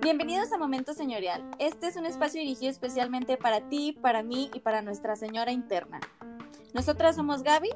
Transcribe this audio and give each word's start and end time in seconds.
Bienvenidos 0.00 0.52
a 0.52 0.58
Momento 0.58 0.94
Señorial. 0.94 1.44
Este 1.58 1.88
es 1.88 1.96
un 1.96 2.06
espacio 2.06 2.38
dirigido 2.40 2.70
especialmente 2.70 3.36
para 3.36 3.68
ti, 3.68 3.98
para 4.00 4.22
mí 4.22 4.52
y 4.54 4.60
para 4.60 4.82
nuestra 4.82 5.16
señora 5.16 5.50
interna. 5.50 5.98
Nosotras 6.74 7.16
somos 7.16 7.42
Gaby 7.42 7.70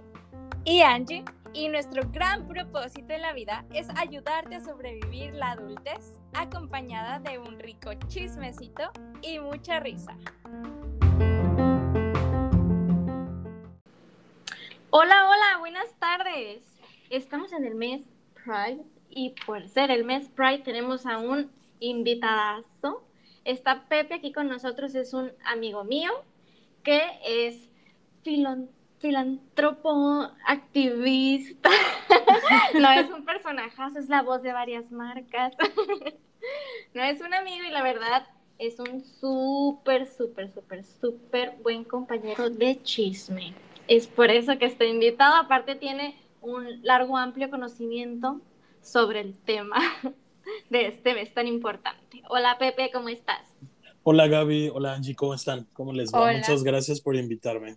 y 0.64 0.82
Angie 0.82 1.24
y 1.54 1.68
nuestro 1.68 2.08
gran 2.12 2.46
propósito 2.46 3.12
en 3.12 3.22
la 3.22 3.32
vida 3.32 3.64
es 3.74 3.88
ayudarte 3.96 4.54
a 4.54 4.60
sobrevivir 4.60 5.35
la 5.35 5.50
adultez 5.53 6.21
acompañada 6.35 7.19
de 7.19 7.40
un 7.40 7.58
rico 7.58 7.94
chismecito 8.06 8.92
y 9.22 9.40
mucha 9.40 9.80
risa. 9.80 10.16
Hola, 14.90 15.28
hola, 15.28 15.58
buenas 15.58 15.92
tardes. 15.98 16.77
Estamos 17.11 17.55
en 17.55 17.65
el 17.65 17.75
mes 17.75 18.02
Pride 18.34 18.83
y 19.09 19.35
por 19.47 19.66
ser 19.69 19.91
el 19.91 20.05
mes 20.05 20.29
Pride 20.29 20.59
tenemos 20.59 21.07
a 21.07 21.16
un 21.16 21.51
invitadazo. 21.80 23.03
Está 23.45 23.89
Pepe 23.89 24.15
aquí 24.15 24.30
con 24.30 24.47
nosotros, 24.49 24.95
es 24.95 25.15
un 25.15 25.33
amigo 25.47 25.85
mío 25.85 26.11
que 26.83 27.01
es 27.25 27.66
filántropo, 28.99 30.29
activista. 30.47 31.71
no 32.79 32.91
es 32.93 33.11
un 33.11 33.25
personajazo, 33.25 33.99
es 33.99 34.11
la 34.11 34.21
voz 34.21 34.43
de 34.43 34.52
varias 34.52 34.93
marcas. 34.93 35.55
no 36.95 37.02
es 37.02 37.23
un 37.23 37.33
amigo 37.33 37.65
y 37.65 37.71
la 37.71 37.83
verdad 37.83 38.27
es 38.59 38.79
un 38.80 39.02
súper, 39.02 40.07
súper, 40.07 40.51
súper, 40.51 40.85
súper 40.85 41.57
buen 41.63 41.85
compañero 41.85 42.51
de 42.51 42.83
chisme. 42.83 43.55
Es 43.87 44.07
por 44.07 44.30
eso 44.30 44.59
que 44.59 44.66
está 44.66 44.85
invitado. 44.85 45.37
Aparte 45.37 45.75
tiene 45.75 46.27
un 46.41 46.83
largo, 46.83 47.16
amplio 47.16 47.51
conocimiento 47.51 48.41
sobre 48.83 49.20
el 49.20 49.38
tema 49.38 49.79
de 50.70 50.87
este 50.87 51.15
mes 51.15 51.32
tan 51.35 51.46
importante. 51.46 52.23
Hola 52.29 52.57
Pepe, 52.59 52.90
¿cómo 52.93 53.09
estás? 53.09 53.46
Hola 54.02 54.26
Gaby, 54.26 54.71
hola 54.71 54.95
Angie, 54.95 55.15
¿cómo 55.15 55.35
están? 55.35 55.66
¿Cómo 55.73 55.93
les 55.93 56.13
va? 56.13 56.32
Muchas 56.32 56.63
gracias 56.63 57.01
por 57.01 57.16
invitarme. 57.16 57.76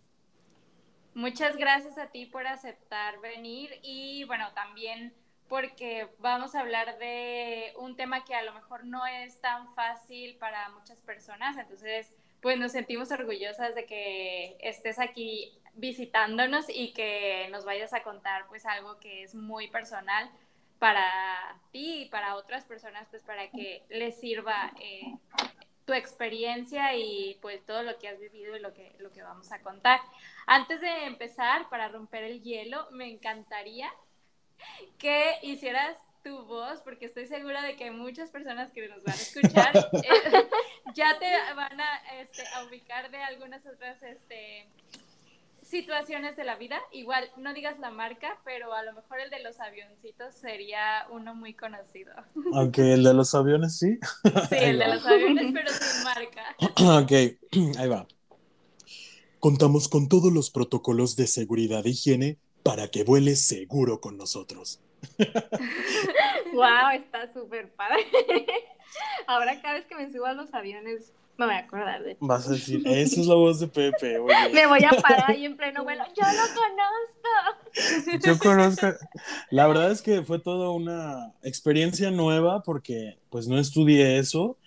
Muchas 1.13 1.58
gracias 1.58 1.97
a 1.97 2.08
ti 2.08 2.25
por 2.25 2.47
aceptar 2.47 3.19
venir 3.19 3.69
y 3.83 4.23
bueno, 4.25 4.45
también 4.55 5.14
porque 5.49 6.08
vamos 6.19 6.55
a 6.55 6.61
hablar 6.61 6.97
de 6.99 7.73
un 7.77 7.97
tema 7.97 8.23
que 8.23 8.33
a 8.33 8.43
lo 8.43 8.53
mejor 8.53 8.86
no 8.86 9.05
es 9.05 9.41
tan 9.41 9.75
fácil 9.75 10.38
para 10.38 10.69
muchas 10.69 11.02
personas, 11.02 11.58
entonces 11.58 12.16
pues 12.41 12.58
nos 12.58 12.71
sentimos 12.71 13.11
orgullosas 13.11 13.75
de 13.75 13.86
que 13.86 14.58
estés 14.61 14.99
aquí 14.99 15.61
visitándonos 15.75 16.66
y 16.69 16.94
que 16.94 17.47
nos 17.52 17.66
vayas 17.66 17.94
a 17.94 18.03
contar 18.03 18.47
pues 18.47 18.66
algo 18.66 19.00
que 19.00 19.23
es 19.23 19.36
muy 19.36 19.69
personal 19.69 20.30
para 20.80 21.59
ti 21.72 22.03
y 22.03 22.05
para 22.09 22.36
otras 22.36 22.66
personas, 22.66 23.08
pues 23.09 23.22
para 23.23 23.50
que 23.52 23.83
les 23.89 24.19
sirva 24.19 24.73
eh, 24.80 25.16
tu 25.86 25.94
experiencia 25.94 26.95
y 26.95 27.38
pues 27.42 27.64
todo 27.66 27.83
lo 27.83 27.99
que 27.99 28.08
has 28.08 28.19
vivido 28.19 28.55
y 28.55 28.59
lo 28.59 28.73
que, 28.73 28.95
lo 28.99 29.11
que 29.11 29.22
vamos 29.22 29.52
a 29.52 29.61
contar. 29.61 29.99
Antes 30.47 30.81
de 30.81 31.05
empezar, 31.05 31.69
para 31.69 31.88
romper 31.88 32.23
el 32.23 32.42
hielo, 32.42 32.88
me 32.92 33.09
encantaría 33.09 33.92
que 34.97 35.36
hicieras 35.44 35.97
tu 36.23 36.45
voz, 36.45 36.81
porque 36.81 37.05
estoy 37.05 37.25
segura 37.25 37.61
de 37.64 37.75
que 37.75 37.92
muchas 37.92 38.30
personas 38.30 38.72
que 38.72 38.88
nos 38.88 39.03
van 39.03 39.14
a 39.14 39.22
escuchar 39.22 39.75
eh, 39.94 40.47
ya 40.94 41.17
te 41.19 41.30
van 41.55 41.80
a, 41.80 41.97
este, 42.19 42.44
a 42.53 42.64
ubicar 42.64 43.09
de 43.09 43.17
algunas 43.17 43.66
otras 43.66 44.02
este, 44.03 44.67
situaciones 45.72 46.36
de 46.36 46.44
la 46.44 46.58
vida. 46.58 46.80
Igual, 46.91 47.31
no 47.38 47.53
digas 47.53 47.80
la 47.80 47.89
marca, 47.89 48.39
pero 48.44 48.73
a 48.73 48.83
lo 48.83 48.94
mejor 48.94 49.22
el 49.22 49.30
de 49.30 49.41
los 49.41 49.59
avioncitos 49.59 50.36
sería 50.36 51.08
uno 51.09 51.33
muy 51.33 51.53
conocido. 51.53 52.14
Aunque 52.53 52.94
el 52.94 53.03
de 53.03 53.14
los 53.14 53.33
aviones 53.33 53.80
sí. 53.80 53.97
Sí, 54.49 54.55
el 54.55 54.80
de 54.80 54.88
los 54.89 55.05
aviones, 55.05 55.52
pero 55.53 55.72
sin 55.72 56.03
marca. 56.03 56.55
ok, 57.02 57.77
ahí 57.80 57.87
va. 57.87 58.05
Contamos 59.39 59.87
con 59.87 60.08
todos 60.08 60.32
los 60.32 60.52
protocolos 60.52 61.15
de 61.15 61.26
seguridad 61.26 61.88
e 61.88 61.92
higiene 61.92 62.38
para 62.61 62.89
que 62.89 63.03
vueles 63.03 63.42
seguro 63.42 64.02
con 64.02 64.17
nosotros. 64.17 64.82
wow, 66.53 66.89
está 66.93 67.33
súper 67.33 67.71
padre. 67.73 68.05
Ahora 69.26 69.59
cada 69.61 69.76
vez 69.76 69.86
que 69.88 69.95
me 69.95 70.11
subo 70.11 70.26
a 70.26 70.33
los 70.33 70.53
aviones 70.53 71.11
me 71.37 71.45
voy 71.45 71.55
a 71.55 71.59
acordar 71.59 72.03
de 72.03 72.17
Vas 72.19 72.47
a 72.47 72.52
decir, 72.52 72.81
esa 72.86 73.21
es 73.21 73.27
la 73.27 73.36
voz 73.36 73.59
de 73.59 73.67
Pepe. 73.67 74.19
Me 74.53 74.67
voy 74.67 74.83
a 74.83 74.89
parar 75.02 75.31
ahí 75.31 75.45
en 75.45 75.58
pleno 75.58 75.83
vuelo. 75.83 76.03
Yo 76.15 76.23
lo 76.23 76.45
conozco. 77.80 78.25
Yo 78.25 78.37
conozco. 78.37 78.87
La 79.49 79.67
verdad 79.67 79.91
es 79.91 80.02
que 80.02 80.23
fue 80.23 80.39
toda 80.39 80.70
una 80.70 81.33
experiencia 81.41 82.11
nueva 82.11 82.64
porque 82.64 83.17
pues 83.30 83.47
no 83.47 83.58
estudié 83.58 84.20
eso 84.20 84.58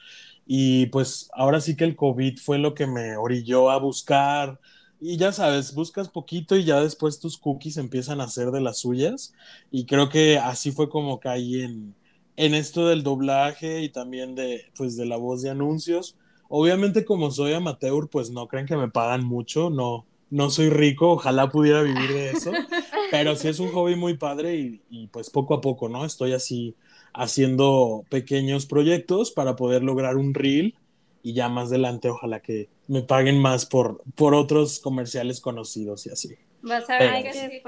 y 0.47 0.87
pues 0.87 1.29
ahora 1.35 1.61
sí 1.61 1.77
que 1.77 1.85
el 1.85 1.97
COVID 1.97 2.39
fue 2.39 2.59
lo 2.59 2.75
que 2.75 2.87
me 2.87 3.17
orilló 3.17 3.71
a 3.71 3.79
buscar. 3.79 4.61
Y 5.01 5.17
ya 5.19 5.33
sabes, 5.33 5.75
buscas 5.75 6.09
poquito 6.09 6.57
y 6.57 6.65
ya 6.65 6.81
después 6.81 7.21
tus 7.21 7.37
cookies 7.37 7.77
empiezan 7.77 8.21
a 8.21 8.29
ser 8.29 8.51
de 8.51 8.61
las 8.61 8.79
suyas. 8.79 9.35
Y 9.71 9.87
creo 9.87 10.09
que 10.09 10.39
así 10.39 10.73
fue 10.73 10.89
como 10.89 11.21
caí 11.21 11.63
en, 11.63 11.95
en 12.37 12.55
esto 12.55 12.89
del 12.89 13.03
doblaje 13.03 13.83
y 13.83 13.91
también 13.91 14.35
de, 14.35 14.73
pues, 14.77 14.97
de 14.97 15.05
la 15.07 15.17
voz 15.17 15.43
de 15.43 15.51
anuncios 15.51 16.17
Obviamente 16.49 17.05
como 17.05 17.31
soy 17.31 17.53
amateur, 17.53 18.09
pues 18.09 18.31
no 18.31 18.47
creen 18.49 18.67
que 18.67 18.77
me 18.77 18.91
pagan 18.91 19.25
mucho, 19.25 19.71
no, 19.71 20.07
no 20.31 20.51
soy 20.51 20.71
rico, 20.71 21.13
ojalá 21.13 21.49
pudiera 21.49 21.83
vivir 21.83 22.13
de 22.13 22.31
eso, 22.31 22.53
pero 23.11 23.37
sí 23.37 23.49
es 23.49 23.61
un 23.61 23.73
hobby 23.73 23.97
muy 23.97 24.17
padre 24.17 24.81
y, 24.91 25.07
pues 25.09 25.31
poco 25.31 25.55
a 25.55 25.61
poco, 25.61 25.89
¿no? 25.89 26.05
Estoy 26.05 26.33
así 26.33 26.75
haciendo 27.13 28.05
pequeños 28.09 28.67
proyectos 28.67 29.31
para 29.31 29.57
poder 29.57 29.83
lograr 29.83 30.17
un 30.17 30.35
reel 30.35 30.75
y 31.23 31.33
ya 31.33 31.49
más 31.49 31.69
adelante 31.69 32.09
ojalá 32.09 32.41
que 32.41 32.69
me 32.89 33.03
paguen 33.03 33.41
más 33.41 33.65
por, 33.65 34.03
por 34.15 34.35
otros 34.35 34.81
comerciales 34.81 35.41
conocidos 35.41 36.07
y 36.07 36.11
así. 36.11 36.35
Vas 36.63 36.89
a 36.89 36.99
ver 36.99 37.23
que 37.23 37.33
sí. 37.33 37.63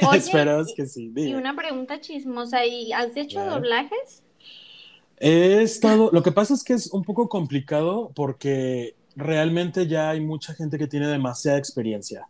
Esperamos 0.16 0.72
que 0.74 0.86
sí. 0.86 1.12
Y 1.14 1.34
una 1.34 1.54
pregunta 1.56 2.00
chismosa, 2.00 2.64
¿y 2.64 2.92
has 2.92 3.16
hecho 3.16 3.44
doblajes? 3.44 4.22
He 5.18 5.62
estado, 5.62 6.10
lo 6.12 6.22
que 6.22 6.32
pasa 6.32 6.54
es 6.54 6.62
que 6.62 6.74
es 6.74 6.92
un 6.92 7.02
poco 7.02 7.28
complicado 7.28 8.10
porque 8.14 8.94
realmente 9.14 9.86
ya 9.86 10.10
hay 10.10 10.20
mucha 10.20 10.52
gente 10.52 10.76
que 10.76 10.86
tiene 10.86 11.08
demasiada 11.08 11.56
experiencia 11.56 12.28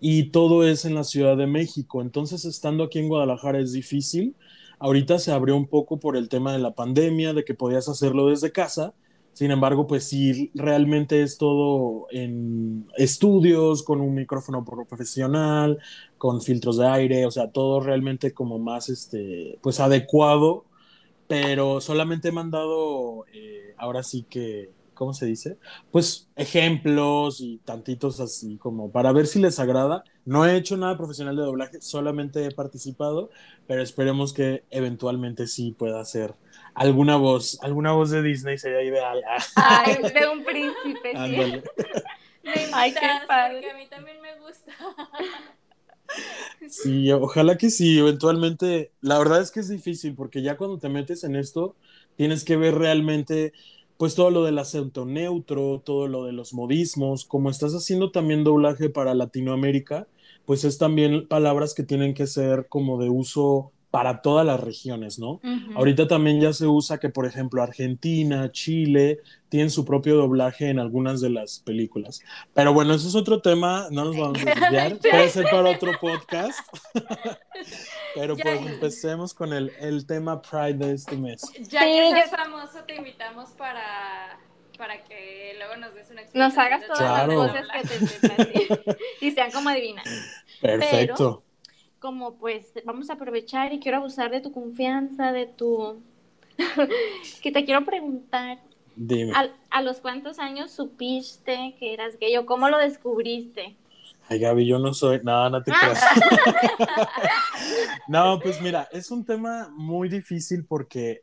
y 0.00 0.30
todo 0.30 0.66
es 0.66 0.84
en 0.84 0.94
la 0.94 1.04
Ciudad 1.04 1.36
de 1.36 1.46
México, 1.46 2.02
entonces 2.02 2.44
estando 2.44 2.84
aquí 2.84 2.98
en 2.98 3.08
Guadalajara 3.08 3.60
es 3.60 3.72
difícil. 3.72 4.34
Ahorita 4.80 5.18
se 5.18 5.32
abrió 5.32 5.56
un 5.56 5.66
poco 5.66 5.98
por 5.98 6.16
el 6.16 6.28
tema 6.28 6.52
de 6.52 6.58
la 6.58 6.74
pandemia, 6.74 7.32
de 7.32 7.44
que 7.44 7.54
podías 7.54 7.88
hacerlo 7.88 8.26
desde 8.28 8.52
casa. 8.52 8.92
Sin 9.32 9.50
embargo, 9.50 9.86
pues 9.86 10.04
sí, 10.04 10.50
realmente 10.54 11.22
es 11.22 11.38
todo 11.38 12.06
en 12.10 12.86
estudios, 12.98 13.82
con 13.82 14.00
un 14.00 14.14
micrófono 14.14 14.64
profesional, 14.64 15.78
con 16.18 16.42
filtros 16.42 16.76
de 16.76 16.86
aire, 16.86 17.24
o 17.24 17.30
sea, 17.30 17.50
todo 17.50 17.80
realmente 17.80 18.32
como 18.32 18.58
más, 18.58 18.88
este, 18.90 19.58
pues 19.62 19.80
adecuado 19.80 20.64
pero 21.26 21.80
solamente 21.80 22.28
he 22.28 22.32
mandado, 22.32 23.24
eh, 23.32 23.74
ahora 23.76 24.02
sí 24.02 24.24
que, 24.28 24.70
¿cómo 24.94 25.14
se 25.14 25.26
dice? 25.26 25.58
Pues 25.90 26.28
ejemplos 26.36 27.40
y 27.40 27.58
tantitos 27.58 28.20
así 28.20 28.56
como 28.58 28.90
para 28.92 29.12
ver 29.12 29.26
si 29.26 29.40
les 29.40 29.58
agrada. 29.58 30.04
No 30.24 30.46
he 30.46 30.56
hecho 30.56 30.76
nada 30.76 30.96
profesional 30.96 31.36
de 31.36 31.42
doblaje, 31.42 31.80
solamente 31.80 32.44
he 32.44 32.50
participado, 32.50 33.30
pero 33.66 33.82
esperemos 33.82 34.32
que 34.32 34.64
eventualmente 34.70 35.46
sí 35.46 35.72
pueda 35.72 36.00
hacer 36.00 36.34
alguna 36.74 37.16
voz, 37.16 37.58
alguna 37.62 37.92
voz 37.92 38.10
de 38.10 38.22
Disney 38.22 38.58
sería 38.58 38.82
ideal. 38.82 39.22
Ay, 39.56 39.96
de 40.14 40.28
un 40.28 40.44
príncipe, 40.44 41.12
sí. 41.12 41.62
Ay, 42.72 42.92
qué 42.92 43.08
padre. 43.26 43.54
Porque 43.54 43.70
a 43.70 43.76
mí 43.76 43.86
también 43.88 44.20
me 44.20 44.38
gusta. 44.40 44.72
Sí, 46.66 47.10
ojalá 47.12 47.56
que 47.58 47.70
sí, 47.70 47.98
eventualmente. 47.98 48.92
La 49.00 49.18
verdad 49.18 49.40
es 49.40 49.50
que 49.50 49.60
es 49.60 49.68
difícil 49.68 50.14
porque 50.14 50.42
ya 50.42 50.56
cuando 50.56 50.78
te 50.78 50.88
metes 50.88 51.24
en 51.24 51.36
esto, 51.36 51.76
tienes 52.16 52.44
que 52.44 52.56
ver 52.56 52.74
realmente, 52.76 53.52
pues 53.96 54.14
todo 54.14 54.30
lo 54.30 54.44
del 54.44 54.58
acento 54.58 55.04
neutro, 55.04 55.82
todo 55.84 56.08
lo 56.08 56.24
de 56.24 56.32
los 56.32 56.54
modismos, 56.54 57.24
como 57.24 57.50
estás 57.50 57.72
haciendo 57.74 58.10
también 58.10 58.44
doblaje 58.44 58.90
para 58.90 59.14
Latinoamérica, 59.14 60.08
pues 60.46 60.64
es 60.64 60.78
también 60.78 61.28
palabras 61.28 61.74
que 61.74 61.82
tienen 61.84 62.14
que 62.14 62.26
ser 62.26 62.66
como 62.68 62.98
de 63.00 63.10
uso 63.10 63.72
para 63.94 64.22
todas 64.22 64.44
las 64.44 64.58
regiones, 64.58 65.20
¿no? 65.20 65.40
Ahorita 65.76 66.08
también 66.08 66.40
ya 66.40 66.52
se 66.52 66.66
usa 66.66 66.98
que, 66.98 67.10
por 67.10 67.26
ejemplo, 67.26 67.62
Argentina, 67.62 68.50
Chile 68.50 69.20
tienen 69.48 69.70
su 69.70 69.84
propio 69.84 70.16
doblaje 70.16 70.68
en 70.68 70.80
algunas 70.80 71.20
de 71.20 71.30
las 71.30 71.60
películas. 71.60 72.20
Pero 72.54 72.74
bueno, 72.74 72.92
eso 72.92 73.06
es 73.06 73.14
otro 73.14 73.40
tema, 73.40 73.86
no 73.92 74.06
nos 74.06 74.16
vamos 74.16 74.40
a 74.40 74.46
desviar, 74.46 74.98
puede 74.98 75.28
ser 75.28 75.44
para 75.44 75.70
otro 75.70 75.92
podcast. 76.00 76.58
Pero 78.16 78.36
pues 78.36 78.66
empecemos 78.66 79.32
con 79.32 79.52
el, 79.52 79.70
el, 79.78 80.04
tema 80.08 80.42
Pride 80.42 80.74
de 80.74 80.94
este 80.94 81.16
mes. 81.16 81.42
Ya 81.68 81.82
que 81.82 82.08
eres 82.08 82.30
famoso, 82.30 82.82
te 82.84 82.96
invitamos 82.96 83.50
para 83.50 84.40
para 84.76 85.04
que 85.04 85.54
luego 85.56 85.76
nos 85.76 85.94
des 85.94 86.10
una 86.10 86.22
explicación. 86.22 86.48
Nos 86.48 86.58
hagas 86.58 86.84
todas 86.88 87.28
las 87.28 87.36
cosas 87.36 88.10
que 88.18 88.28
te, 88.28 88.76
te 88.76 88.98
y 89.20 89.30
sean 89.30 89.52
como 89.52 89.68
adivinas. 89.68 90.04
Perfecto 90.60 91.44
como 92.04 92.34
pues 92.34 92.70
vamos 92.84 93.08
a 93.08 93.14
aprovechar 93.14 93.72
y 93.72 93.80
quiero 93.80 93.96
abusar 93.96 94.30
de 94.30 94.42
tu 94.42 94.52
confianza, 94.52 95.32
de 95.32 95.46
tu... 95.46 96.02
que 97.42 97.50
te 97.50 97.64
quiero 97.64 97.82
preguntar, 97.86 98.58
Dime. 98.94 99.32
¿a, 99.34 99.48
a 99.70 99.80
los 99.80 100.00
cuántos 100.00 100.38
años 100.38 100.70
supiste 100.70 101.74
que 101.78 101.94
eras 101.94 102.18
gay 102.20 102.36
o 102.36 102.44
cómo 102.44 102.68
lo 102.68 102.76
descubriste? 102.76 103.74
Ay, 104.28 104.38
Gaby, 104.38 104.66
yo 104.66 104.78
no 104.78 104.92
soy. 104.92 105.22
No, 105.24 105.48
no 105.48 105.62
te 105.62 105.72
creas. 105.72 105.98
no, 108.08 108.38
pues 108.38 108.60
mira, 108.60 108.86
es 108.92 109.10
un 109.10 109.24
tema 109.24 109.70
muy 109.74 110.10
difícil 110.10 110.66
porque 110.66 111.22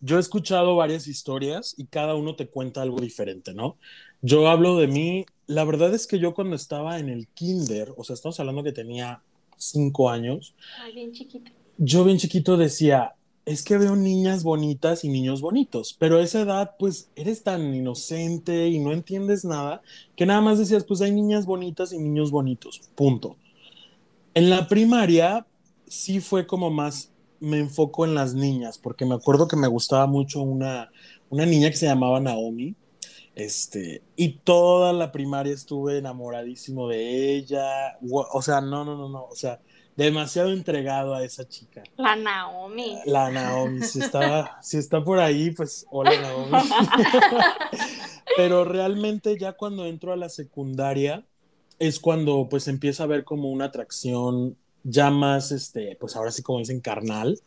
yo 0.00 0.18
he 0.18 0.20
escuchado 0.20 0.76
varias 0.76 1.06
historias 1.06 1.74
y 1.78 1.86
cada 1.86 2.16
uno 2.16 2.36
te 2.36 2.48
cuenta 2.48 2.82
algo 2.82 3.00
diferente, 3.00 3.54
¿no? 3.54 3.76
Yo 4.20 4.46
hablo 4.50 4.76
de 4.76 4.88
mí. 4.88 5.24
La 5.46 5.64
verdad 5.64 5.94
es 5.94 6.06
que 6.06 6.18
yo 6.18 6.34
cuando 6.34 6.54
estaba 6.54 6.98
en 6.98 7.08
el 7.08 7.28
kinder, 7.28 7.94
o 7.96 8.04
sea, 8.04 8.12
estamos 8.12 8.38
hablando 8.40 8.62
que 8.62 8.72
tenía 8.72 9.22
cinco 9.64 10.10
años, 10.10 10.54
Ay, 10.80 10.94
bien 10.94 11.12
chiquito. 11.12 11.50
yo 11.78 12.04
bien 12.04 12.18
chiquito 12.18 12.56
decía, 12.56 13.14
es 13.44 13.64
que 13.64 13.76
veo 13.76 13.96
niñas 13.96 14.44
bonitas 14.44 15.04
y 15.04 15.08
niños 15.08 15.40
bonitos, 15.40 15.96
pero 15.98 16.18
a 16.18 16.22
esa 16.22 16.42
edad 16.42 16.72
pues 16.78 17.08
eres 17.16 17.42
tan 17.42 17.74
inocente 17.74 18.68
y 18.68 18.78
no 18.78 18.92
entiendes 18.92 19.44
nada 19.44 19.82
que 20.16 20.26
nada 20.26 20.40
más 20.40 20.58
decías, 20.58 20.84
pues 20.84 21.00
hay 21.00 21.10
niñas 21.12 21.44
bonitas 21.46 21.92
y 21.92 21.98
niños 21.98 22.30
bonitos, 22.30 22.80
punto. 22.94 23.36
En 24.34 24.48
la 24.48 24.68
primaria 24.68 25.46
sí 25.86 26.20
fue 26.20 26.46
como 26.46 26.70
más, 26.70 27.10
me 27.40 27.58
enfoco 27.58 28.04
en 28.04 28.14
las 28.14 28.34
niñas, 28.34 28.78
porque 28.78 29.04
me 29.04 29.14
acuerdo 29.14 29.48
que 29.48 29.56
me 29.56 29.66
gustaba 29.68 30.06
mucho 30.06 30.40
una, 30.40 30.90
una 31.28 31.44
niña 31.44 31.68
que 31.70 31.76
se 31.76 31.86
llamaba 31.86 32.20
Naomi, 32.20 32.74
este, 33.34 34.02
y 34.16 34.38
toda 34.38 34.92
la 34.92 35.12
primaria 35.12 35.54
estuve 35.54 35.98
enamoradísimo 35.98 36.88
de 36.88 37.34
ella, 37.34 37.98
o 38.10 38.42
sea, 38.42 38.60
no, 38.60 38.84
no, 38.84 38.96
no, 38.96 39.08
no, 39.08 39.24
o 39.24 39.34
sea, 39.34 39.60
demasiado 39.96 40.52
entregado 40.52 41.14
a 41.14 41.24
esa 41.24 41.48
chica. 41.48 41.82
La 41.96 42.16
Naomi. 42.16 42.98
La 43.06 43.30
Naomi, 43.30 43.82
si 43.82 44.00
está, 44.00 44.58
si 44.62 44.78
está 44.78 45.02
por 45.02 45.18
ahí, 45.18 45.50
pues 45.50 45.86
hola 45.90 46.20
Naomi. 46.20 46.52
Pero 48.36 48.64
realmente 48.64 49.38
ya 49.38 49.52
cuando 49.52 49.86
entro 49.86 50.12
a 50.12 50.16
la 50.16 50.28
secundaria 50.28 51.24
es 51.78 52.00
cuando 52.00 52.48
pues 52.48 52.68
empieza 52.68 53.04
a 53.04 53.08
ver 53.08 53.24
como 53.24 53.50
una 53.50 53.66
atracción 53.66 54.56
ya 54.84 55.10
más, 55.10 55.52
este, 55.52 55.96
pues 56.00 56.16
ahora 56.16 56.30
sí 56.30 56.42
como 56.42 56.58
dicen, 56.58 56.80
carnal. 56.80 57.40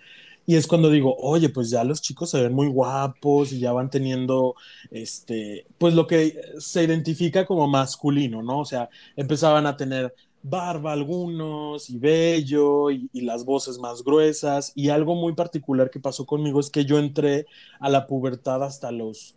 Y 0.45 0.56
es 0.56 0.68
cuando 0.68 0.89
digo, 0.89 1.15
oye, 1.18 1.50
pues 1.50 1.69
ya 1.69 1.83
los 1.83 2.01
chicos 2.01 2.30
se 2.30 2.42
ven 2.42 2.53
muy 2.53 2.68
guapos 2.68 3.51
y 3.51 3.59
ya 3.59 3.71
van 3.71 3.89
teniendo, 3.89 4.56
este, 4.92 5.65
pues 5.77 5.94
lo 5.94 6.07
que 6.07 6.39
se 6.59 6.83
identifica 6.83 7.45
como 7.45 7.68
masculino, 7.68 8.44
¿no? 8.44 8.59
O 8.59 8.65
sea, 8.65 8.89
empezaban 9.15 9.65
a 9.65 9.75
tener 9.77 10.13
barba 10.44 10.94
algunos 10.94 11.89
y 11.89 11.97
vello 11.97 12.92
y, 12.92 13.09
y 13.12 13.21
las 13.21 13.45
voces 13.45 13.80
más 13.80 14.03
gruesas. 14.03 14.71
Y 14.75 14.89
algo 14.89 15.15
muy 15.15 15.33
particular 15.33 15.89
que 15.89 16.00
pasó 16.00 16.25
conmigo 16.25 16.59
es 16.59 16.69
que 16.69 16.86
yo 16.86 17.00
entré 17.00 17.48
a 17.80 17.89
la 17.89 18.06
pubertad 18.07 18.63
hasta 18.63 18.91
los, 18.91 19.36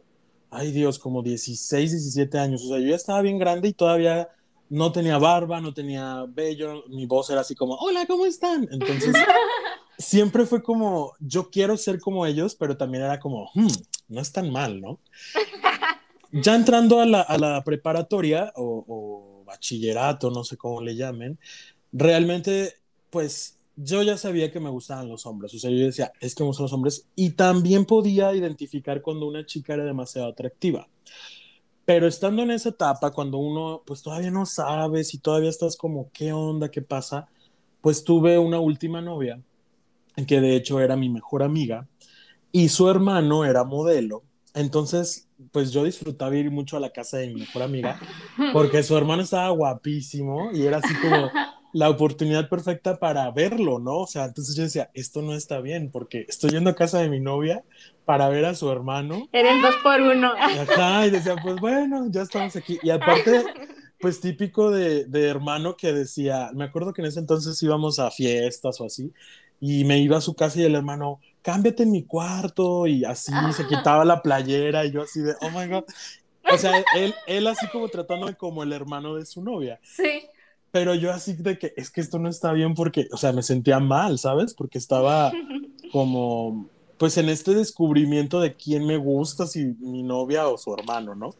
ay 0.50 0.72
Dios, 0.72 0.98
como 0.98 1.22
16, 1.22 1.90
17 1.92 2.38
años. 2.38 2.64
O 2.64 2.68
sea, 2.68 2.78
yo 2.78 2.88
ya 2.88 2.96
estaba 2.96 3.22
bien 3.22 3.38
grande 3.38 3.68
y 3.68 3.72
todavía 3.72 4.28
no 4.70 4.92
tenía 4.92 5.18
barba, 5.18 5.60
no 5.60 5.72
tenía 5.72 6.24
vello, 6.28 6.84
mi 6.88 7.06
voz 7.06 7.30
era 7.30 7.40
así 7.40 7.54
como, 7.54 7.74
hola, 7.76 8.06
¿cómo 8.06 8.26
están? 8.26 8.68
Entonces, 8.70 9.14
siempre 9.98 10.46
fue 10.46 10.62
como, 10.62 11.12
yo 11.20 11.50
quiero 11.50 11.76
ser 11.76 12.00
como 12.00 12.26
ellos, 12.26 12.54
pero 12.54 12.76
también 12.76 13.04
era 13.04 13.18
como, 13.18 13.50
"Hmm, 13.54 13.68
no 14.08 14.20
es 14.20 14.32
tan 14.32 14.50
mal, 14.50 14.80
¿no? 14.80 14.98
Ya 16.30 16.54
entrando 16.54 17.00
a 17.00 17.06
la, 17.06 17.22
a 17.22 17.38
la 17.38 17.64
preparatoria 17.64 18.52
o, 18.54 18.84
o 18.86 19.44
bachillerato, 19.46 20.30
no 20.30 20.44
sé 20.44 20.58
cómo 20.58 20.82
le 20.82 20.94
llamen, 20.94 21.38
realmente, 21.90 22.74
pues 23.08 23.56
yo 23.76 24.02
ya 24.02 24.18
sabía 24.18 24.52
que 24.52 24.60
me 24.60 24.68
gustaban 24.68 25.08
los 25.08 25.24
hombres, 25.24 25.54
o 25.54 25.58
sea, 25.58 25.70
yo 25.70 25.86
decía, 25.86 26.12
es 26.20 26.34
que 26.34 26.42
me 26.42 26.48
gustan 26.48 26.64
los 26.64 26.72
hombres, 26.74 27.06
y 27.16 27.30
también 27.30 27.86
podía 27.86 28.34
identificar 28.34 29.00
cuando 29.00 29.26
una 29.26 29.46
chica 29.46 29.72
era 29.72 29.84
demasiado 29.84 30.28
atractiva. 30.28 30.86
Pero 31.88 32.06
estando 32.06 32.42
en 32.42 32.50
esa 32.50 32.68
etapa, 32.68 33.12
cuando 33.12 33.38
uno 33.38 33.82
pues 33.86 34.02
todavía 34.02 34.30
no 34.30 34.44
sabes 34.44 35.14
y 35.14 35.18
todavía 35.18 35.48
estás 35.48 35.74
como, 35.74 36.10
¿qué 36.12 36.34
onda? 36.34 36.70
¿Qué 36.70 36.82
pasa? 36.82 37.28
Pues 37.80 38.04
tuve 38.04 38.38
una 38.38 38.60
última 38.60 39.00
novia, 39.00 39.40
que 40.26 40.42
de 40.42 40.54
hecho 40.54 40.80
era 40.80 40.96
mi 40.96 41.08
mejor 41.08 41.42
amiga, 41.42 41.86
y 42.52 42.68
su 42.68 42.90
hermano 42.90 43.46
era 43.46 43.64
modelo. 43.64 44.22
Entonces, 44.52 45.28
pues 45.50 45.72
yo 45.72 45.82
disfrutaba 45.82 46.36
ir 46.36 46.50
mucho 46.50 46.76
a 46.76 46.80
la 46.80 46.90
casa 46.90 47.16
de 47.16 47.28
mi 47.28 47.36
mejor 47.36 47.62
amiga, 47.62 47.98
porque 48.52 48.82
su 48.82 48.94
hermano 48.94 49.22
estaba 49.22 49.48
guapísimo 49.48 50.50
y 50.52 50.66
era 50.66 50.78
así 50.84 50.92
como 51.00 51.30
la 51.72 51.90
oportunidad 51.90 52.48
perfecta 52.48 52.98
para 52.98 53.30
verlo, 53.30 53.78
¿no? 53.78 53.98
O 53.98 54.06
sea, 54.06 54.24
entonces 54.24 54.56
yo 54.56 54.62
decía, 54.62 54.90
esto 54.94 55.22
no 55.22 55.34
está 55.34 55.60
bien, 55.60 55.90
porque 55.90 56.24
estoy 56.28 56.50
yendo 56.50 56.70
a 56.70 56.74
casa 56.74 57.00
de 57.00 57.08
mi 57.08 57.20
novia 57.20 57.62
para 58.04 58.28
ver 58.28 58.46
a 58.46 58.54
su 58.54 58.70
hermano 58.70 59.28
Eres 59.32 59.60
dos 59.60 59.74
por 59.82 60.00
uno. 60.00 60.32
Ajá, 60.36 61.06
y 61.06 61.10
decía, 61.10 61.36
pues 61.42 61.56
bueno, 61.60 62.06
ya 62.10 62.22
estamos 62.22 62.56
aquí. 62.56 62.78
Y 62.82 62.90
aparte, 62.90 63.44
pues 64.00 64.20
típico 64.20 64.70
de, 64.70 65.04
de 65.04 65.28
hermano 65.28 65.76
que 65.76 65.92
decía, 65.92 66.50
me 66.54 66.64
acuerdo 66.64 66.92
que 66.92 67.02
en 67.02 67.08
ese 67.08 67.20
entonces 67.20 67.62
íbamos 67.62 67.98
a 67.98 68.10
fiestas 68.10 68.80
o 68.80 68.86
así, 68.86 69.12
y 69.60 69.84
me 69.84 69.98
iba 69.98 70.16
a 70.16 70.22
su 70.22 70.34
casa 70.34 70.60
y 70.60 70.64
el 70.64 70.74
hermano, 70.74 71.20
cámbiate 71.42 71.82
en 71.82 71.90
mi 71.90 72.04
cuarto, 72.04 72.86
y 72.86 73.04
así 73.04 73.32
se 73.52 73.66
quitaba 73.66 74.04
la 74.04 74.22
playera, 74.22 74.84
y 74.84 74.92
yo 74.92 75.02
así 75.02 75.20
de, 75.20 75.34
oh 75.40 75.50
my 75.50 75.66
god. 75.66 75.84
O 76.50 76.56
sea, 76.56 76.82
él, 76.96 77.14
él 77.26 77.46
así 77.46 77.66
como 77.68 77.88
tratándome 77.88 78.34
como 78.34 78.62
el 78.62 78.72
hermano 78.72 79.16
de 79.16 79.26
su 79.26 79.42
novia. 79.42 79.78
Sí. 79.82 80.22
Pero 80.70 80.94
yo 80.94 81.12
así 81.12 81.34
de 81.34 81.58
que 81.58 81.72
es 81.76 81.90
que 81.90 82.00
esto 82.00 82.18
no 82.18 82.28
está 82.28 82.52
bien 82.52 82.74
porque, 82.74 83.08
o 83.12 83.16
sea, 83.16 83.32
me 83.32 83.42
sentía 83.42 83.80
mal, 83.80 84.18
¿sabes? 84.18 84.54
Porque 84.54 84.78
estaba 84.78 85.32
como, 85.92 86.68
pues 86.98 87.16
en 87.16 87.28
este 87.28 87.54
descubrimiento 87.54 88.40
de 88.40 88.54
quién 88.54 88.86
me 88.86 88.96
gusta, 88.96 89.46
si 89.46 89.74
mi 89.80 90.02
novia 90.02 90.48
o 90.48 90.58
su 90.58 90.74
hermano, 90.74 91.14
¿no? 91.14 91.30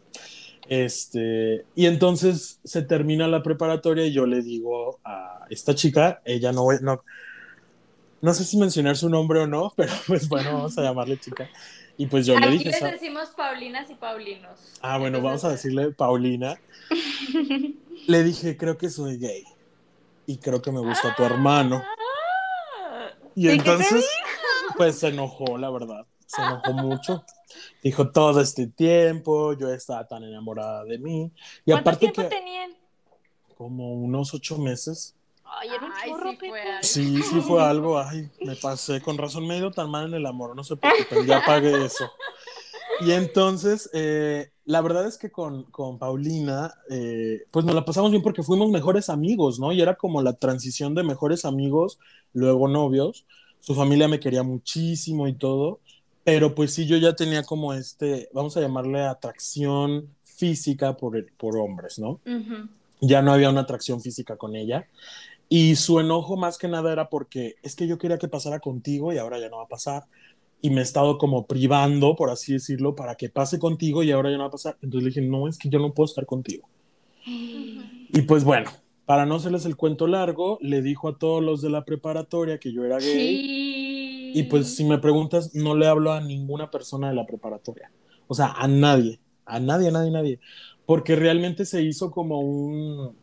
Este, 0.68 1.64
y 1.74 1.86
entonces 1.86 2.60
se 2.62 2.82
termina 2.82 3.26
la 3.26 3.42
preparatoria 3.42 4.06
y 4.06 4.12
yo 4.12 4.26
le 4.26 4.42
digo 4.42 5.00
a 5.02 5.46
esta 5.48 5.74
chica, 5.74 6.20
ella 6.26 6.52
no, 6.52 6.66
no, 6.82 7.02
no 8.20 8.34
sé 8.34 8.44
si 8.44 8.58
mencionar 8.58 8.96
su 8.96 9.08
nombre 9.08 9.40
o 9.40 9.46
no, 9.46 9.72
pero 9.76 9.92
pues 10.06 10.28
bueno, 10.28 10.52
vamos 10.52 10.76
a 10.78 10.82
llamarle 10.82 11.18
chica. 11.18 11.48
Y 11.98 12.06
pues 12.06 12.24
yo 12.24 12.38
le 12.38 12.46
Aquí 12.46 12.58
dije, 12.58 12.70
les 12.70 12.78
"Sa- 12.78 12.90
decimos 12.92 13.28
Paulinas 13.36 13.90
y 13.90 13.94
Paulinos. 13.96 14.58
ah, 14.80 14.96
bueno, 14.98 15.20
vamos 15.20 15.44
a 15.44 15.48
Entonces, 15.48 15.62
decirle 15.64 15.92
Paulina. 15.92 16.58
Le 18.06 18.22
dije, 18.22 18.56
creo 18.56 18.78
que 18.78 18.88
soy 18.88 19.18
gay 19.18 19.44
y 20.26 20.38
creo 20.38 20.62
que 20.62 20.70
me 20.72 20.80
gusta 20.80 21.14
tu 21.16 21.24
hermano. 21.24 21.82
Ah, 21.84 23.10
Y 23.34 23.48
¿Y 23.48 23.50
qué 23.50 23.62
te 23.64 23.70
entonces, 23.70 24.08
pues 24.76 24.98
se 24.98 25.08
enojó, 25.08 25.58
la 25.58 25.70
verdad. 25.70 26.06
Se 26.24 26.40
enojó 26.40 26.72
mucho. 26.72 27.24
Dijo, 27.82 28.10
todo 28.10 28.40
este 28.40 28.66
tiempo 28.68 29.52
yo 29.54 29.68
estaba 29.72 30.06
tan 30.06 30.22
enamorada 30.24 30.84
de 30.84 30.98
mí. 30.98 31.32
Y 31.64 31.72
¿Cuánto 31.72 31.90
aparte 31.90 31.98
tiempo 32.10 32.22
que 32.22 32.28
tenían? 32.28 32.70
como 33.56 33.92
unos 33.94 34.32
ocho 34.34 34.56
meses. 34.58 35.14
Sí 36.30 36.36
Pepe. 36.36 36.48
fue 36.48 36.60
algo. 36.62 36.82
Sí, 36.82 37.22
sí 37.22 37.40
fue 37.40 37.62
algo. 37.62 37.98
Ay, 38.02 38.30
me 38.40 38.56
pasé. 38.56 39.00
Con 39.00 39.18
razón 39.18 39.46
me 39.46 39.54
he 39.54 39.58
ido 39.58 39.70
tan 39.70 39.90
mal 39.90 40.06
en 40.08 40.14
el 40.14 40.26
amor. 40.26 40.54
No 40.56 40.64
se 40.64 40.76
preocupen, 40.76 41.26
ya 41.26 41.42
pagué 41.44 41.84
eso. 41.84 42.10
Y 43.00 43.12
entonces, 43.12 43.88
eh, 43.92 44.50
la 44.64 44.80
verdad 44.80 45.06
es 45.06 45.18
que 45.18 45.30
con, 45.30 45.64
con 45.64 45.98
Paulina, 45.98 46.74
eh, 46.90 47.42
pues 47.52 47.64
nos 47.64 47.74
la 47.74 47.84
pasamos 47.84 48.10
bien 48.10 48.22
porque 48.22 48.42
fuimos 48.42 48.70
mejores 48.70 49.08
amigos, 49.08 49.60
¿no? 49.60 49.72
Y 49.72 49.80
era 49.80 49.94
como 49.94 50.20
la 50.20 50.32
transición 50.32 50.94
de 50.94 51.04
mejores 51.04 51.44
amigos, 51.44 51.98
luego 52.32 52.66
novios. 52.66 53.24
Su 53.60 53.74
familia 53.74 54.08
me 54.08 54.18
quería 54.20 54.42
muchísimo 54.42 55.28
y 55.28 55.34
todo, 55.34 55.80
pero 56.24 56.54
pues 56.54 56.74
sí, 56.74 56.86
yo 56.86 56.96
ya 56.96 57.14
tenía 57.14 57.42
como 57.44 57.72
este, 57.72 58.28
vamos 58.32 58.56
a 58.56 58.60
llamarle 58.60 59.02
atracción 59.02 60.08
física 60.22 60.96
por, 60.96 61.24
por 61.36 61.56
hombres, 61.56 61.98
¿no? 61.98 62.20
Ujú. 62.26 62.68
ya 63.00 63.22
no 63.22 63.32
había 63.32 63.50
una 63.50 63.60
atracción 63.62 64.00
física 64.00 64.36
con 64.36 64.56
ella. 64.56 64.86
Y 65.48 65.76
su 65.76 65.98
enojo 65.98 66.36
más 66.36 66.58
que 66.58 66.68
nada 66.68 66.92
era 66.92 67.08
porque 67.08 67.56
es 67.62 67.74
que 67.74 67.86
yo 67.86 67.98
quería 67.98 68.18
que 68.18 68.28
pasara 68.28 68.60
contigo 68.60 69.12
y 69.12 69.18
ahora 69.18 69.38
ya 69.40 69.48
no 69.48 69.58
va 69.58 69.64
a 69.64 69.68
pasar. 69.68 70.04
Y 70.60 70.70
me 70.70 70.80
he 70.80 70.82
estado 70.82 71.18
como 71.18 71.46
privando, 71.46 72.16
por 72.16 72.30
así 72.30 72.52
decirlo, 72.52 72.94
para 72.94 73.14
que 73.14 73.30
pase 73.30 73.58
contigo 73.58 74.02
y 74.02 74.10
ahora 74.10 74.30
ya 74.30 74.36
no 74.36 74.42
va 74.42 74.48
a 74.48 74.52
pasar. 74.52 74.76
Entonces 74.82 75.04
le 75.04 75.10
dije, 75.10 75.22
no, 75.22 75.48
es 75.48 75.56
que 75.56 75.68
yo 75.68 75.78
no 75.78 75.94
puedo 75.94 76.06
estar 76.06 76.26
contigo. 76.26 76.68
Y 77.24 78.22
pues 78.22 78.44
bueno, 78.44 78.70
para 79.06 79.24
no 79.24 79.36
hacerles 79.36 79.64
el 79.64 79.76
cuento 79.76 80.06
largo, 80.06 80.58
le 80.60 80.82
dijo 80.82 81.08
a 81.08 81.18
todos 81.18 81.42
los 81.42 81.62
de 81.62 81.70
la 81.70 81.84
preparatoria 81.84 82.58
que 82.58 82.72
yo 82.72 82.84
era 82.84 82.98
gay. 82.98 84.32
Y 84.34 84.42
pues 84.44 84.74
si 84.74 84.84
me 84.84 84.98
preguntas, 84.98 85.54
no 85.54 85.74
le 85.74 85.86
hablo 85.86 86.12
a 86.12 86.20
ninguna 86.20 86.70
persona 86.70 87.08
de 87.08 87.14
la 87.14 87.24
preparatoria. 87.24 87.90
O 88.26 88.34
sea, 88.34 88.52
a 88.52 88.68
nadie, 88.68 89.18
a 89.46 89.60
nadie, 89.60 89.88
a 89.88 89.92
nadie, 89.92 90.10
a 90.10 90.12
nadie. 90.12 90.40
Porque 90.84 91.16
realmente 91.16 91.64
se 91.64 91.82
hizo 91.82 92.10
como 92.10 92.40
un, 92.40 93.16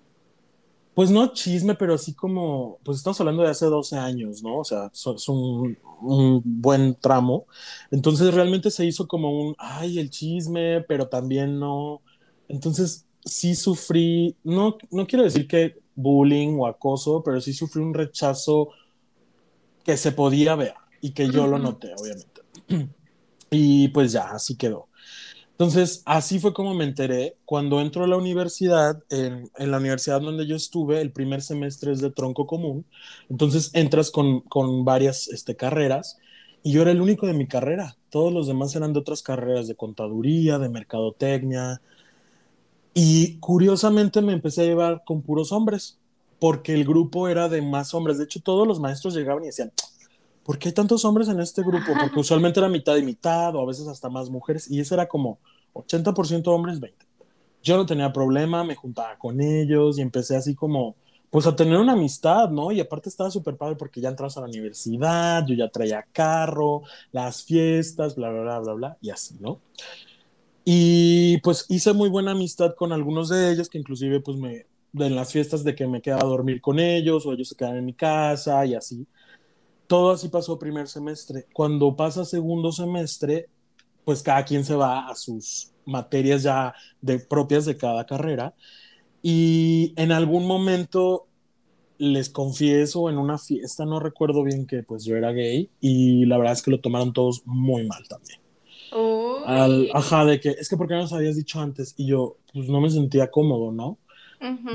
pues 0.96 1.12
no 1.12 1.34
chisme, 1.34 1.76
pero 1.76 1.94
así 1.94 2.14
como, 2.14 2.80
pues 2.84 3.00
estamos 3.00 3.20
hablando 3.20 3.44
de 3.44 3.50
hace 3.50 3.66
12 3.66 3.98
años, 3.98 4.42
¿no? 4.42 4.60
O 4.60 4.64
sea, 4.64 4.90
es 4.94 5.28
un, 5.28 5.78
un 6.02 6.42
buen 6.46 6.96
tramo. 6.96 7.48
Entonces 7.92 8.34
realmente 8.34 8.72
se 8.72 8.86
hizo 8.86 9.06
como 9.06 9.30
un, 9.30 9.56
ay, 9.58 10.00
el 10.00 10.10
chisme, 10.10 10.82
pero 10.88 11.10
también 11.10 11.60
no. 11.60 12.02
Entonces 12.48 13.06
sí 13.26 13.56
sufrí, 13.56 14.38
no, 14.46 14.78
no 14.90 15.06
quiero 15.06 15.26
decir 15.26 15.48
que 15.50 15.76
bullying 15.96 16.58
o 16.60 16.66
acoso, 16.66 17.22
pero 17.24 17.42
sí 17.42 17.52
sufrí 17.52 17.82
un 17.82 17.94
rechazo 17.94 18.70
que 19.84 19.98
se 19.98 20.14
podía 20.14 20.56
ver 20.56 20.76
y 21.02 21.12
que 21.12 21.30
yo 21.30 21.46
lo 21.46 21.60
noté, 21.60 21.94
obviamente. 22.00 22.42
Y 23.52 23.90
pues 23.90 24.12
ya, 24.12 24.32
así 24.32 24.58
quedó. 24.58 24.90
Entonces, 25.56 26.04
así 26.06 26.40
fue 26.40 26.54
como 26.54 26.74
me 26.74 26.84
enteré. 26.84 27.38
Cuando 27.46 27.80
entro 27.80 28.04
a 28.04 28.08
la 28.08 28.18
universidad, 28.18 29.02
en, 29.10 29.50
la 29.58 29.78
universidad 29.78 30.20
donde 30.20 30.46
yo 30.46 30.58
estuve, 30.58 31.00
el 31.00 31.14
primer 31.14 31.42
semestre 31.42 31.94
es 31.94 32.02
de 32.02 32.12
tronco 32.12 32.46
común. 32.46 32.86
Entonces, 33.30 33.72
entras 33.74 34.12
con, 34.12 34.42
con 34.42 34.84
varias 34.84 35.30
este, 35.30 35.56
carreras 35.56 36.18
y 36.62 36.74
yo 36.74 36.82
era 36.82 36.92
el 36.92 37.00
único 37.00 37.26
de 37.26 37.34
mi 37.34 37.48
carrera. 37.48 37.96
Todos 38.10 38.34
los 38.34 38.48
demás 38.48 38.76
eran 38.76 38.92
de 38.92 39.00
otras 39.00 39.22
carreras, 39.22 39.68
de 39.68 39.76
contaduría, 39.76 40.60
de 40.60 40.68
mercadotecnia. 40.68 41.82
Y 42.94 43.38
curiosamente 43.40 44.22
me 44.22 44.34
empecé 44.34 44.64
a 44.64 44.66
llevar 44.66 45.04
con 45.06 45.22
puros 45.22 45.54
hombres, 45.54 46.00
porque 46.40 46.74
el 46.74 46.84
grupo 46.84 47.30
era 47.30 47.48
de 47.48 47.62
más 47.62 47.94
hombres. 47.94 48.18
De 48.18 48.26
hecho, 48.26 48.42
todos 48.42 48.68
los 48.68 48.82
maestros 48.82 49.16
llegaban 49.16 49.44
y 49.44 49.48
decían, 49.48 49.72
¿por 50.46 50.60
qué 50.60 50.70
hay 50.70 50.74
tantos 50.74 51.04
hombres 51.04 51.28
en 51.28 51.40
este 51.40 51.64
grupo? 51.64 51.92
Porque 52.00 52.20
usualmente 52.20 52.60
era 52.60 52.70
mitad 52.70 52.96
y 52.96 53.04
mitad, 53.04 53.54
o 53.56 53.62
a 53.62 53.66
veces 53.66 53.88
hasta 53.88 54.10
más 54.10 54.30
mujeres, 54.30 54.70
y 54.70 54.80
eso 54.80 54.94
era 54.94 55.08
como 55.08 55.40
80% 55.74 56.48
hombres, 56.48 56.80
20. 56.80 57.06
Yo 57.64 57.78
no 57.78 57.86
tenía 57.86 58.14
problema, 58.14 58.64
me 58.64 58.76
juntaba 58.76 59.18
con 59.18 59.42
ellos 59.42 59.98
y 59.98 60.02
empecé 60.02 60.36
así 60.36 60.54
como, 60.54 60.96
pues 61.32 61.48
a 61.48 61.56
tener 61.56 61.78
una 61.78 61.94
amistad, 61.94 62.50
¿no? 62.50 62.72
Y 62.72 62.80
aparte 62.80 63.10
estaba 63.10 63.32
súper 63.32 63.58
padre 63.58 63.76
porque 63.76 64.00
ya 64.00 64.10
entras 64.10 64.38
a 64.38 64.42
la 64.42 64.48
universidad, 64.48 65.44
yo 65.48 65.56
ya 65.56 65.68
traía 65.70 66.06
carro, 66.14 66.84
las 67.12 67.44
fiestas, 67.44 68.16
bla, 68.16 68.30
bla, 68.30 68.42
bla, 68.42 68.60
bla, 68.60 68.74
bla, 68.74 68.98
y 69.02 69.10
así, 69.10 69.36
¿no? 69.40 69.60
Y 70.64 71.40
pues 71.40 71.66
hice 71.70 71.94
muy 71.94 72.10
buena 72.10 72.32
amistad 72.32 72.76
con 72.76 72.94
algunos 72.94 73.30
de 73.30 73.52
ellos, 73.52 73.68
que 73.68 73.80
inclusive 73.80 74.20
pues 74.20 74.38
me, 74.38 74.68
en 74.94 75.16
las 75.16 75.32
fiestas 75.32 75.64
de 75.64 75.74
que 75.74 75.88
me 75.88 76.02
quedaba 76.04 76.22
a 76.22 76.28
dormir 76.28 76.62
con 76.62 76.80
ellos, 76.80 77.26
o 77.26 77.34
ellos 77.34 77.50
se 77.50 77.56
quedaban 77.56 77.80
en 77.80 77.86
mi 77.86 77.94
casa 77.94 78.64
y 78.68 78.76
así 78.76 79.08
todo 79.88 80.12
así 80.12 80.30
pasó 80.30 80.58
primer 80.60 80.88
semestre. 80.88 81.48
Cuando 81.54 81.96
pasa 81.96 82.26
segundo 82.26 82.72
semestre, 82.72 83.48
pues 84.04 84.22
cada 84.22 84.46
quien 84.46 84.64
se 84.64 84.76
va 84.76 85.08
a 85.08 85.16
sus 85.16 85.72
materias 85.86 86.44
ya 86.44 86.74
de, 87.02 87.20
propias 87.20 87.66
de 87.66 87.78
cada 87.78 88.06
carrera. 88.06 88.54
Y 89.22 89.94
en 89.98 90.12
algún 90.12 90.46
momento 90.46 91.28
les 91.98 92.30
confieso 92.30 93.10
en 93.10 93.18
una 93.18 93.38
fiesta, 93.38 93.86
no 93.86 94.00
recuerdo 94.00 94.44
bien 94.44 94.68
que 94.68 94.84
pues 94.84 95.06
yo 95.06 95.16
era 95.16 95.32
gay 95.32 95.70
y 95.80 96.26
la 96.26 96.38
verdad 96.38 96.54
es 96.54 96.62
que 96.62 96.72
lo 96.72 96.82
tomaron 96.82 97.14
todos 97.14 97.44
muy 97.46 97.88
mal 97.88 98.08
también. 98.08 98.40
Al, 99.46 99.90
ajá, 99.94 100.26
de 100.26 100.40
que 100.40 100.50
es 100.50 100.70
que 100.70 100.78
¿por 100.78 100.88
qué 100.88 100.94
no 100.96 101.02
nos 101.02 101.14
habías 101.14 101.36
dicho 101.36 101.60
antes? 101.60 101.94
Y 101.98 102.08
yo 102.08 102.38
pues 102.54 102.68
no 102.70 102.82
me 102.82 102.90
sentía 102.90 103.32
cómodo, 103.32 103.72
¿no? 103.72 103.98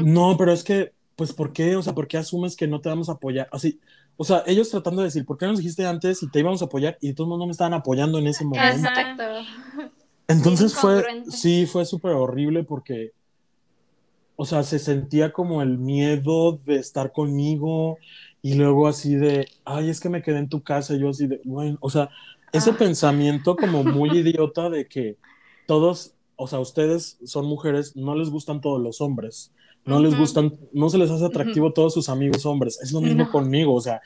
No, 0.03 0.37
pero 0.37 0.53
es 0.53 0.65
que 0.65 0.93
pues 1.15 1.33
¿por 1.33 1.53
qué? 1.53 1.77
O 1.77 1.83
sea, 1.83 1.95
¿por 1.95 2.09
qué 2.09 2.17
asumes 2.17 2.57
que 2.57 2.67
no 2.67 2.81
te 2.81 2.89
vamos 2.89 3.09
a 3.09 3.13
apoyar? 3.13 3.49
Así, 3.53 3.79
o 4.21 4.25
sea, 4.25 4.43
ellos 4.47 4.69
tratando 4.69 5.01
de 5.01 5.07
decir, 5.07 5.25
¿por 5.25 5.39
qué 5.39 5.47
no 5.47 5.53
nos 5.53 5.61
dijiste 5.61 5.87
antes 5.87 6.23
y 6.23 6.29
te 6.29 6.41
íbamos 6.41 6.61
a 6.61 6.67
apoyar? 6.67 6.99
Y 7.01 7.09
de 7.09 7.15
todos 7.15 7.27
modos 7.27 7.41
no 7.41 7.47
me 7.47 7.53
estaban 7.53 7.73
apoyando 7.73 8.19
en 8.19 8.27
ese 8.27 8.45
momento. 8.45 8.77
Exacto. 8.77 9.23
Entonces 10.29 10.75
fue, 10.75 11.23
sí, 11.31 11.65
fue 11.65 11.87
súper 11.87 12.13
horrible 12.13 12.63
porque, 12.63 13.13
o 14.37 14.45
sea, 14.45 14.63
se 14.63 14.79
sentía 14.79 15.33
como 15.33 15.63
el 15.63 15.79
miedo 15.79 16.61
de 16.67 16.77
estar 16.77 17.13
conmigo 17.13 17.97
y 18.43 18.57
luego 18.57 18.89
así 18.89 19.15
de, 19.15 19.49
ay, 19.65 19.89
es 19.89 20.01
que 20.01 20.11
me 20.11 20.21
quedé 20.21 20.37
en 20.37 20.51
tu 20.51 20.63
casa, 20.63 20.93
y 20.93 20.99
yo 20.99 21.09
así 21.09 21.27
de, 21.27 21.41
bueno, 21.45 21.79
o 21.81 21.89
sea, 21.89 22.11
ese 22.53 22.73
ah. 22.73 22.77
pensamiento 22.79 23.57
como 23.57 23.85
muy 23.85 24.11
idiota 24.11 24.69
de 24.69 24.87
que 24.87 25.17
todos, 25.67 26.13
o 26.37 26.47
sea, 26.47 26.59
ustedes 26.61 27.17
son 27.25 27.47
mujeres, 27.47 27.97
no 27.97 28.15
les 28.15 28.29
gustan 28.29 28.61
todos 28.61 28.83
los 28.83 29.01
hombres 29.01 29.51
no 29.91 30.01
les 30.01 30.17
gustan, 30.17 30.59
no 30.73 30.89
se 30.89 30.99
les 30.99 31.11
hace 31.11 31.25
atractivo 31.25 31.73
todos 31.73 31.93
sus 31.95 32.09
amigos 32.09 32.47
hombres. 32.47 32.81
Es 32.81 32.93
lo 32.93 33.01
mismo 33.01 33.31
conmigo, 33.31 33.75
o 33.75 33.81
sea, 33.81 34.01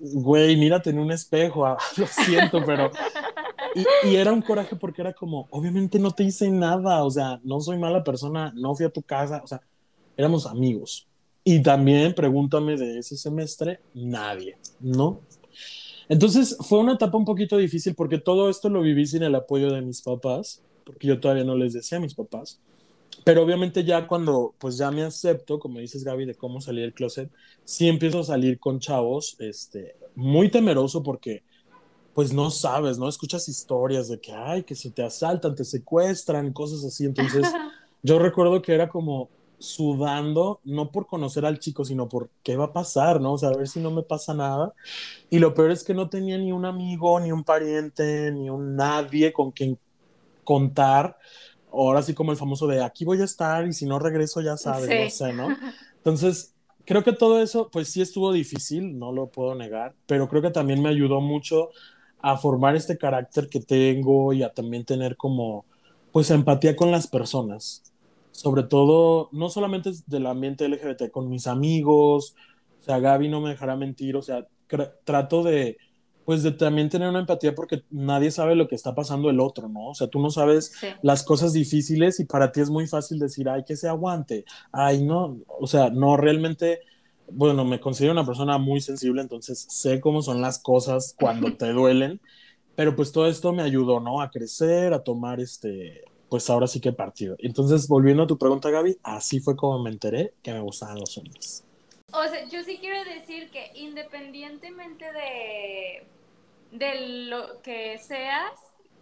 güey, 0.00 0.56
mírate 0.56 0.90
en 0.90 0.98
un 0.98 1.10
espejo, 1.10 1.64
ah, 1.64 1.78
lo 1.96 2.06
siento, 2.06 2.62
pero... 2.64 2.90
Y, 4.04 4.14
era 4.14 4.32
un 4.32 4.42
coraje 4.42 4.76
porque 4.76 5.02
era 5.02 5.12
como, 5.12 5.48
obviamente 5.50 5.98
no 5.98 6.12
te 6.12 6.22
hice 6.22 6.48
nada, 6.50 7.02
o 7.02 7.10
sea, 7.10 7.40
no 7.42 7.60
soy 7.60 7.76
mala 7.76 8.04
persona, 8.04 8.52
no 8.54 8.74
fui 8.76 8.86
a 8.86 8.90
tu 8.90 9.02
casa, 9.02 9.40
o 9.42 9.46
sea, 9.48 9.60
éramos 10.16 10.46
amigos. 10.46 11.08
Y 11.42 11.60
también, 11.60 12.14
pregúntame 12.14 12.76
de 12.76 12.98
ese 12.98 13.16
semestre, 13.16 13.80
nadie, 13.92 14.56
¿no? 14.78 15.20
Entonces 16.08 16.56
fue 16.60 16.78
una 16.78 16.94
etapa 16.94 17.18
un 17.18 17.24
poquito 17.24 17.56
difícil 17.56 17.94
porque 17.94 18.18
todo 18.18 18.48
esto 18.48 18.68
lo 18.68 18.82
viví 18.82 19.06
sin 19.06 19.22
el 19.22 19.34
apoyo 19.34 19.72
de 19.72 19.82
mis 19.82 20.02
papás, 20.02 20.62
porque 20.84 21.08
yo 21.08 21.18
todavía 21.18 21.44
no 21.44 21.56
les 21.56 21.72
decía 21.72 21.98
a 21.98 22.00
mis 22.00 22.14
papás. 22.14 22.60
Pero 23.22 23.42
obviamente 23.42 23.84
ya 23.84 24.06
cuando 24.06 24.54
pues 24.58 24.76
ya 24.76 24.90
me 24.90 25.02
acepto, 25.02 25.58
como 25.58 25.78
dices 25.78 26.04
Gaby, 26.04 26.26
de 26.26 26.34
cómo 26.34 26.60
salir 26.60 26.82
del 26.82 26.94
closet, 26.94 27.30
sí 27.64 27.88
empiezo 27.88 28.20
a 28.20 28.24
salir 28.24 28.58
con 28.58 28.80
chavos, 28.80 29.36
este, 29.38 29.96
muy 30.14 30.50
temeroso 30.50 31.02
porque 31.02 31.42
pues 32.14 32.32
no 32.32 32.50
sabes, 32.50 32.96
¿no? 32.98 33.08
Escuchas 33.08 33.48
historias 33.48 34.08
de 34.08 34.20
que, 34.20 34.32
ay, 34.32 34.62
que 34.62 34.74
si 34.74 34.90
te 34.90 35.02
asaltan, 35.02 35.54
te 35.54 35.64
secuestran, 35.64 36.52
cosas 36.52 36.84
así. 36.84 37.04
Entonces, 37.04 37.42
yo 38.02 38.20
recuerdo 38.20 38.62
que 38.62 38.72
era 38.72 38.88
como 38.88 39.28
sudando, 39.58 40.60
no 40.64 40.90
por 40.92 41.06
conocer 41.06 41.44
al 41.44 41.58
chico, 41.58 41.84
sino 41.84 42.08
por 42.08 42.30
qué 42.42 42.56
va 42.56 42.66
a 42.66 42.72
pasar, 42.72 43.20
¿no? 43.20 43.32
O 43.32 43.38
sea, 43.38 43.48
a 43.48 43.56
ver 43.56 43.66
si 43.66 43.80
no 43.80 43.90
me 43.90 44.02
pasa 44.02 44.32
nada. 44.32 44.74
Y 45.28 45.40
lo 45.40 45.54
peor 45.54 45.72
es 45.72 45.82
que 45.82 45.94
no 45.94 46.08
tenía 46.08 46.38
ni 46.38 46.52
un 46.52 46.66
amigo, 46.66 47.18
ni 47.18 47.32
un 47.32 47.42
pariente, 47.42 48.30
ni 48.30 48.48
un 48.48 48.76
nadie 48.76 49.32
con 49.32 49.50
quien 49.50 49.78
contar 50.44 51.16
ahora 51.74 52.02
sí 52.02 52.14
como 52.14 52.32
el 52.32 52.38
famoso 52.38 52.66
de 52.66 52.82
aquí 52.82 53.04
voy 53.04 53.20
a 53.20 53.24
estar 53.24 53.66
y 53.66 53.72
si 53.72 53.86
no 53.86 53.98
regreso 53.98 54.40
ya 54.40 54.56
sabes, 54.56 54.88
no 54.88 55.10
sé, 55.10 55.32
¿no? 55.32 55.48
Entonces, 55.96 56.54
creo 56.84 57.02
que 57.02 57.12
todo 57.12 57.40
eso, 57.40 57.68
pues 57.70 57.88
sí 57.88 58.00
estuvo 58.00 58.32
difícil, 58.32 58.98
no 58.98 59.12
lo 59.12 59.28
puedo 59.28 59.54
negar, 59.54 59.94
pero 60.06 60.28
creo 60.28 60.42
que 60.42 60.50
también 60.50 60.82
me 60.82 60.88
ayudó 60.88 61.20
mucho 61.20 61.70
a 62.20 62.36
formar 62.36 62.76
este 62.76 62.96
carácter 62.96 63.48
que 63.48 63.60
tengo 63.60 64.32
y 64.32 64.42
a 64.42 64.52
también 64.52 64.84
tener 64.84 65.16
como, 65.16 65.64
pues, 66.12 66.30
empatía 66.30 66.74
con 66.74 66.90
las 66.90 67.06
personas. 67.06 67.82
Sobre 68.30 68.62
todo, 68.62 69.28
no 69.32 69.48
solamente 69.48 69.90
del 70.06 70.26
ambiente 70.26 70.64
LGBT, 70.66 71.10
con 71.10 71.28
mis 71.28 71.46
amigos, 71.46 72.34
o 72.80 72.82
sea, 72.82 72.98
Gaby 72.98 73.28
no 73.28 73.40
me 73.40 73.50
dejará 73.50 73.76
mentir, 73.76 74.16
o 74.16 74.22
sea, 74.22 74.46
trato 75.04 75.42
de 75.42 75.76
pues 76.24 76.42
de 76.42 76.52
también 76.52 76.88
tener 76.88 77.08
una 77.08 77.20
empatía 77.20 77.54
porque 77.54 77.84
nadie 77.90 78.30
sabe 78.30 78.54
lo 78.54 78.68
que 78.68 78.74
está 78.74 78.94
pasando 78.94 79.30
el 79.30 79.40
otro, 79.40 79.68
¿no? 79.68 79.88
O 79.88 79.94
sea, 79.94 80.08
tú 80.08 80.20
no 80.20 80.30
sabes 80.30 80.72
las 81.02 81.22
cosas 81.22 81.52
difíciles 81.52 82.20
y 82.20 82.24
para 82.24 82.52
ti 82.52 82.60
es 82.60 82.70
muy 82.70 82.86
fácil 82.86 83.18
decir, 83.18 83.48
ay, 83.48 83.64
que 83.64 83.76
se 83.76 83.88
aguante, 83.88 84.44
ay, 84.72 85.02
no, 85.04 85.38
o 85.46 85.66
sea, 85.66 85.90
no 85.90 86.16
realmente, 86.16 86.80
bueno, 87.30 87.64
me 87.64 87.80
considero 87.80 88.12
una 88.12 88.26
persona 88.26 88.58
muy 88.58 88.80
sensible, 88.80 89.20
entonces 89.20 89.66
sé 89.68 90.00
cómo 90.00 90.22
son 90.22 90.40
las 90.40 90.58
cosas 90.58 91.14
cuando 91.18 91.54
te 91.56 91.72
duelen, 91.72 92.20
pero 92.74 92.96
pues 92.96 93.12
todo 93.12 93.26
esto 93.28 93.52
me 93.52 93.62
ayudó, 93.62 94.00
¿no? 94.00 94.20
A 94.20 94.30
crecer, 94.30 94.94
a 94.94 95.02
tomar 95.04 95.40
este, 95.40 96.02
pues 96.28 96.48
ahora 96.50 96.66
sí 96.66 96.80
que 96.80 96.92
partido. 96.92 97.36
Entonces, 97.38 97.86
volviendo 97.86 98.24
a 98.24 98.26
tu 98.26 98.38
pregunta, 98.38 98.70
Gaby, 98.70 98.98
así 99.02 99.40
fue 99.40 99.56
como 99.56 99.82
me 99.82 99.90
enteré 99.90 100.32
que 100.42 100.52
me 100.52 100.60
gustaban 100.60 100.98
los 100.98 101.16
hombres. 101.18 101.63
O 102.16 102.28
sea, 102.28 102.44
yo 102.44 102.62
sí 102.62 102.78
quiero 102.78 103.02
decir 103.04 103.50
que 103.50 103.72
independientemente 103.74 105.12
de, 105.12 106.06
de 106.70 107.00
lo 107.28 107.60
que 107.60 107.98
seas, 107.98 108.52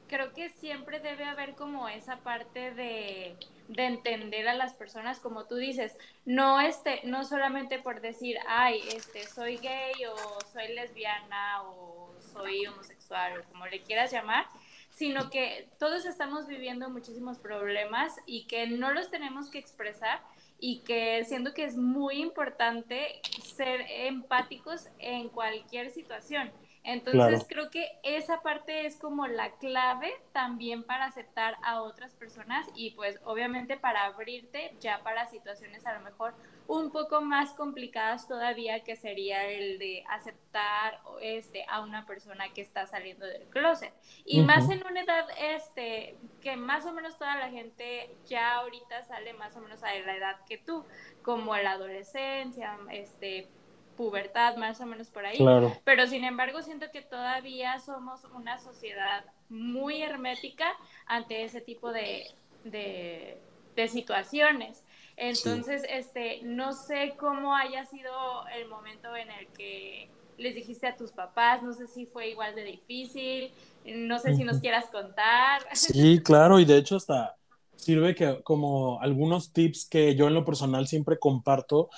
creo 0.08 0.32
que 0.32 0.48
siempre 0.48 0.98
debe 0.98 1.24
haber 1.24 1.54
como 1.54 1.88
esa 1.88 2.16
parte 2.18 2.72
de, 2.72 3.36
de, 3.68 3.84
entender 3.84 4.48
a 4.48 4.54
las 4.54 4.72
personas, 4.72 5.20
como 5.20 5.44
tú 5.44 5.56
dices, 5.56 5.94
no 6.24 6.58
este, 6.60 7.00
no 7.04 7.24
solamente 7.24 7.78
por 7.78 8.00
decir, 8.00 8.38
ay, 8.48 8.80
este, 8.94 9.26
soy 9.26 9.58
gay 9.58 9.92
o 10.06 10.38
soy 10.50 10.68
lesbiana 10.74 11.62
o 11.64 12.14
soy 12.32 12.66
homosexual 12.66 13.40
o 13.40 13.44
como 13.44 13.66
le 13.66 13.82
quieras 13.82 14.10
llamar, 14.10 14.46
sino 14.88 15.28
que 15.28 15.68
todos 15.78 16.06
estamos 16.06 16.46
viviendo 16.46 16.88
muchísimos 16.88 17.38
problemas 17.38 18.14
y 18.24 18.46
que 18.46 18.66
no 18.66 18.92
los 18.92 19.10
tenemos 19.10 19.50
que 19.50 19.58
expresar 19.58 20.22
y 20.64 20.78
que 20.82 21.24
siento 21.24 21.54
que 21.54 21.64
es 21.64 21.76
muy 21.76 22.22
importante 22.22 23.20
ser 23.42 23.80
empáticos 23.88 24.88
en 25.00 25.28
cualquier 25.28 25.90
situación. 25.90 26.52
Entonces 26.84 27.44
creo 27.48 27.68
que 27.68 27.98
esa 28.04 28.42
parte 28.42 28.86
es 28.86 28.94
como 28.94 29.26
la 29.26 29.50
clave 29.56 30.12
también 30.32 30.84
para 30.84 31.06
aceptar 31.06 31.56
a 31.64 31.82
otras 31.82 32.14
personas 32.14 32.64
y 32.76 32.92
pues 32.92 33.18
obviamente 33.24 33.76
para 33.76 34.04
abrirte 34.04 34.76
ya 34.80 35.02
para 35.02 35.26
situaciones 35.26 35.84
a 35.84 35.94
lo 35.94 36.00
mejor 36.04 36.32
un 36.66 36.90
poco 36.90 37.20
más 37.20 37.52
complicadas 37.54 38.28
todavía 38.28 38.84
que 38.84 38.96
sería 38.96 39.44
el 39.44 39.78
de 39.78 40.04
aceptar 40.08 41.00
este 41.20 41.64
a 41.68 41.80
una 41.80 42.06
persona 42.06 42.52
que 42.52 42.60
está 42.60 42.86
saliendo 42.86 43.26
del 43.26 43.44
closet 43.48 43.92
y 44.24 44.40
más 44.42 44.70
en 44.70 44.82
una 44.86 45.02
edad 45.02 45.26
este 45.38 46.16
que 46.40 46.56
más 46.56 46.86
o 46.86 46.92
menos 46.92 47.18
toda 47.18 47.36
la 47.36 47.50
gente 47.50 48.14
ya 48.26 48.54
ahorita 48.56 49.02
sale 49.02 49.32
más 49.34 49.56
o 49.56 49.60
menos 49.60 49.82
a 49.82 49.94
la 49.94 50.16
edad 50.16 50.44
que 50.46 50.58
tú 50.58 50.84
como 51.22 51.56
la 51.56 51.72
adolescencia 51.72 52.78
este 52.90 53.48
pubertad, 53.96 54.56
más 54.56 54.80
o 54.80 54.86
menos 54.86 55.10
por 55.10 55.24
ahí. 55.24 55.38
Pero 55.84 56.06
sin 56.06 56.24
embargo, 56.24 56.62
siento 56.62 56.90
que 56.90 57.02
todavía 57.02 57.78
somos 57.78 58.24
una 58.34 58.58
sociedad 58.58 59.24
muy 59.48 60.02
hermética 60.02 60.66
ante 61.06 61.44
ese 61.44 61.60
tipo 61.60 61.92
de, 61.92 62.24
de, 62.64 63.88
situaciones. 63.88 64.84
Entonces, 65.22 65.82
este, 65.88 66.40
no 66.42 66.72
sé 66.72 67.14
cómo 67.16 67.54
haya 67.54 67.84
sido 67.86 68.10
el 68.58 68.68
momento 68.68 69.14
en 69.16 69.30
el 69.30 69.46
que 69.56 70.08
les 70.36 70.56
dijiste 70.56 70.88
a 70.88 70.96
tus 70.96 71.12
papás, 71.12 71.62
no 71.62 71.72
sé 71.72 71.86
si 71.86 72.06
fue 72.06 72.30
igual 72.30 72.56
de 72.56 72.64
difícil, 72.64 73.52
no 73.84 74.18
sé 74.18 74.34
si 74.34 74.42
nos 74.42 74.58
quieras 74.58 74.86
contar. 74.86 75.62
Sí, 75.74 76.20
claro, 76.24 76.58
y 76.58 76.64
de 76.64 76.76
hecho 76.76 76.96
hasta 76.96 77.36
sirve 77.76 78.16
que 78.16 78.42
como 78.42 79.00
algunos 79.00 79.52
tips 79.52 79.86
que 79.86 80.16
yo 80.16 80.26
en 80.26 80.34
lo 80.34 80.44
personal 80.44 80.88
siempre 80.88 81.20
comparto, 81.20 81.88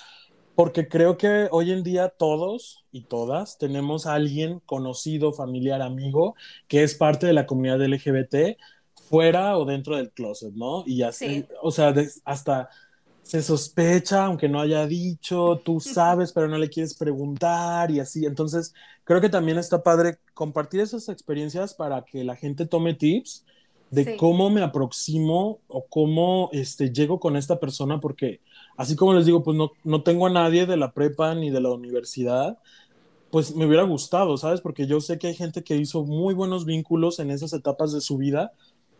porque 0.53 0.87
creo 0.87 1.17
que 1.17 1.47
hoy 1.49 1.71
en 1.71 1.81
día 1.81 2.09
todos 2.09 2.85
y 2.91 3.01
todas 3.01 3.57
tenemos 3.57 4.05
a 4.05 4.13
alguien 4.13 4.61
conocido, 4.67 5.33
familiar, 5.33 5.81
amigo, 5.81 6.35
que 6.67 6.83
es 6.83 6.93
parte 6.93 7.25
de 7.25 7.33
la 7.33 7.47
comunidad 7.47 7.81
LGBT, 7.81 8.57
fuera 9.09 9.57
o 9.57 9.65
dentro 9.65 9.97
del 9.97 10.11
closet, 10.11 10.53
¿no? 10.53 10.83
Y 10.85 11.03
así, 11.03 11.45
o 11.61 11.71
sea, 11.71 11.93
hasta 12.23 12.69
se 13.25 13.41
sospecha, 13.41 14.25
aunque 14.25 14.47
no 14.47 14.61
haya 14.61 14.85
dicho, 14.85 15.59
tú 15.65 15.79
sabes, 15.79 16.31
pero 16.31 16.47
no 16.47 16.59
le 16.59 16.69
quieres 16.69 16.93
preguntar 16.93 17.89
y 17.89 17.99
así. 17.99 18.23
Entonces, 18.23 18.71
creo 19.03 19.19
que 19.19 19.29
también 19.29 19.57
está 19.57 19.81
padre 19.81 20.19
compartir 20.35 20.79
esas 20.81 21.09
experiencias 21.09 21.73
para 21.73 22.05
que 22.05 22.23
la 22.23 22.35
gente 22.35 22.67
tome 22.67 22.93
tips 22.93 23.43
de 23.89 24.15
cómo 24.15 24.51
me 24.51 24.61
aproximo 24.61 25.59
o 25.67 25.87
cómo 25.87 26.49
este, 26.53 26.91
llego 26.91 27.19
con 27.19 27.35
esta 27.35 27.59
persona, 27.59 27.99
porque 27.99 28.41
así 28.77 28.95
como 28.95 29.15
les 29.15 29.25
digo, 29.25 29.41
pues 29.41 29.57
no, 29.57 29.71
no 29.83 30.03
tengo 30.03 30.27
a 30.27 30.29
nadie 30.29 30.67
de 30.67 30.77
la 30.77 30.93
prepa 30.93 31.33
ni 31.33 31.49
de 31.49 31.61
la 31.61 31.71
universidad, 31.71 32.59
pues 33.31 33.55
me 33.55 33.65
hubiera 33.65 33.83
gustado, 33.83 34.37
¿sabes? 34.37 34.61
Porque 34.61 34.85
yo 34.85 35.01
sé 35.01 35.17
que 35.17 35.27
hay 35.27 35.35
gente 35.35 35.63
que 35.63 35.75
hizo 35.77 36.03
muy 36.03 36.35
buenos 36.35 36.63
vínculos 36.63 37.17
en 37.17 37.31
esas 37.31 37.53
etapas 37.53 37.91
de 37.91 38.01
su 38.01 38.17
vida, 38.17 38.53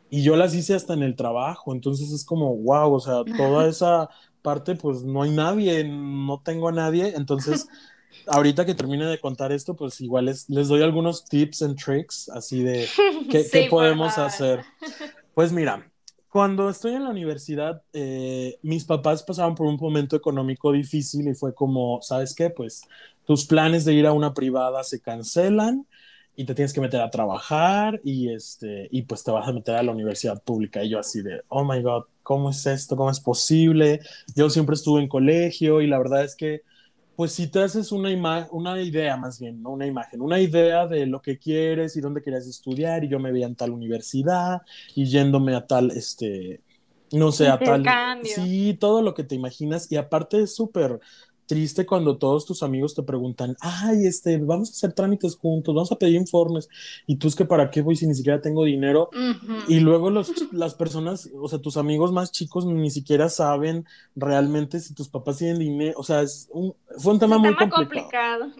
y 0.10 0.24
yo 0.24 0.36
las 0.36 0.54
hice 0.54 0.76
hasta 0.76 0.94
en 0.94 1.04
el 1.04 1.16
trabajo, 1.16 1.74
entonces 1.74 2.12
es 2.12 2.24
como, 2.26 2.56
wow, 2.56 2.94
o 2.94 3.00
sea, 3.00 3.24
toda 3.38 3.68
esa 3.70 4.10
parte, 4.42 4.76
pues 4.76 5.04
no 5.04 5.24
hay 5.24 5.32
nadie, 5.32 5.84
no 5.84 6.42
tengo 6.44 6.70
a 6.70 6.72
nadie, 6.72 7.14
entonces 7.16 7.68
ahorita 8.28 8.66
que 8.66 8.76
termine 8.76 9.06
de 9.06 9.20
contar 9.20 9.52
esto, 9.52 9.76
pues 9.76 10.00
igual 10.02 10.26
les, 10.26 10.50
les 10.50 10.68
doy 10.68 10.82
algunos 10.84 11.26
tips 11.26 11.62
and 11.64 11.78
tricks, 11.78 12.30
así 12.30 12.64
de 12.64 12.88
qué, 13.30 13.68
podemos 13.70 14.18
hacer. 14.18 14.62
Pues 15.34 15.52
mira, 15.52 15.92
cuando 16.30 16.70
estoy 16.70 16.94
en 16.94 17.04
la 17.04 17.10
universidad, 17.10 17.82
eh, 17.94 18.58
mis 18.62 18.86
papás 18.86 19.24
pasaban 19.24 19.56
por 19.56 19.68
un 19.68 19.78
momento 19.78 20.16
económico 20.16 20.72
difícil 20.72 21.28
y 21.28 21.34
fue 21.34 21.54
como, 21.54 22.02
¿sabes 22.02 22.36
qué? 22.36 22.50
Pues 22.50 22.84
tus 23.26 23.46
planes 23.46 23.86
de 23.86 23.94
ir 23.94 24.06
a 24.06 24.14
una 24.14 24.34
privada 24.34 24.84
se 24.84 25.02
cancelan 25.02 25.88
y 26.36 26.46
te 26.46 26.54
tienes 26.54 26.74
que 26.74 26.82
meter 26.82 27.01
a 27.01 27.10
trabajar 27.10 28.01
y, 28.04 28.30
este, 28.30 28.88
y 28.92 29.04
pues 29.04 29.24
te 29.24 29.32
vas 29.32 29.48
a 29.48 29.54
meter 29.54 29.75
a 29.75 29.84
la 29.84 29.92
universidad 29.92 30.42
pública. 30.44 30.84
Y 30.84 30.89
yo 30.89 31.00
así 31.00 31.22
de, 31.22 31.42
oh 31.48 31.63
my 31.63 31.82
God, 31.82 32.04
¿cómo 32.24 32.50
es 32.50 32.65
esto? 32.65 32.96
¿Cómo 32.96 33.10
es 33.10 33.20
posible? 33.20 34.01
Yo 34.36 34.50
siempre 34.50 34.75
estuve 34.75 35.01
en 35.01 35.08
colegio 35.08 35.82
y 35.82 35.88
la 35.88 35.98
verdad 35.98 36.24
es 36.24 36.36
que, 36.36 36.62
pues 37.15 37.32
si 37.32 37.48
te 37.48 37.60
haces 37.60 37.94
una, 37.94 38.48
una 38.51 38.82
idea 38.82 39.15
más 39.15 39.39
bien, 39.39 39.62
no 39.62 39.70
una 39.70 39.86
imagen, 39.86 40.22
una 40.22 40.42
idea 40.42 40.86
de 40.86 41.06
lo 41.06 41.22
que 41.22 41.38
quieres 41.38 41.96
y 41.96 42.01
dónde 42.01 42.22
quieres 42.22 42.46
estudiar 42.48 43.06
y 43.06 43.08
yo 43.08 43.20
me 43.20 43.32
veía 43.32 43.46
en 43.46 43.56
tal 43.56 43.72
universidad 43.72 44.62
y 44.96 45.06
yéndome 45.06 45.56
a 45.56 45.65
tal, 45.65 45.92
este, 45.92 46.60
no 47.13 47.32
sé, 47.32 47.48
a 47.48 47.58
tal... 47.58 47.86
Sí, 48.24 48.75
todo 48.77 49.01
lo 49.01 49.13
que 49.13 49.24
te 49.24 49.36
imaginas 49.36 49.89
y 49.89 49.96
aparte 49.96 50.42
es 50.42 50.54
súper 50.54 51.00
triste 51.46 51.86
cuando 51.86 52.18
todos 52.18 52.46
tus 52.46 52.64
amigos 52.64 52.96
te 52.96 53.04
preguntan, 53.04 53.56
ay, 53.60 54.06
este, 54.06 54.38
vamos 54.38 54.70
a 54.70 54.72
hacer 54.74 54.94
trámites 54.94 55.36
juntos, 55.36 55.74
vamos 55.74 55.92
a 55.92 55.98
pedir 55.98 56.16
informes, 56.16 56.70
y 57.08 57.18
tú 57.18 57.28
es 57.28 57.36
que 57.36 57.46
para 57.46 57.70
qué 57.70 57.82
voy 57.82 57.96
si 57.96 58.08
ni 58.08 58.16
siquiera 58.16 58.42
tengo 58.42 58.64
dinero, 58.64 59.10
y 59.68 59.80
luego 59.80 60.10
los, 60.10 60.32
las 60.52 60.75
personas, 60.75 61.30
o 61.40 61.48
sea, 61.48 61.60
tus 61.60 61.78
amigos 61.78 62.12
más 62.12 62.32
chicos 62.32 62.66
ni 62.66 62.90
siquiera 62.90 63.30
saben 63.30 63.86
realmente 64.16 64.80
si 64.80 64.94
tus 64.94 65.10
papás 65.10 65.38
tienen 65.38 65.60
dinero, 65.60 65.98
o 65.98 66.04
sea, 66.04 66.22
es 66.22 66.50
un, 66.52 66.74
fue 66.98 67.14
un 67.14 67.20
tema 67.20 67.38
muy 67.38 67.56
complicado. 67.56 68.52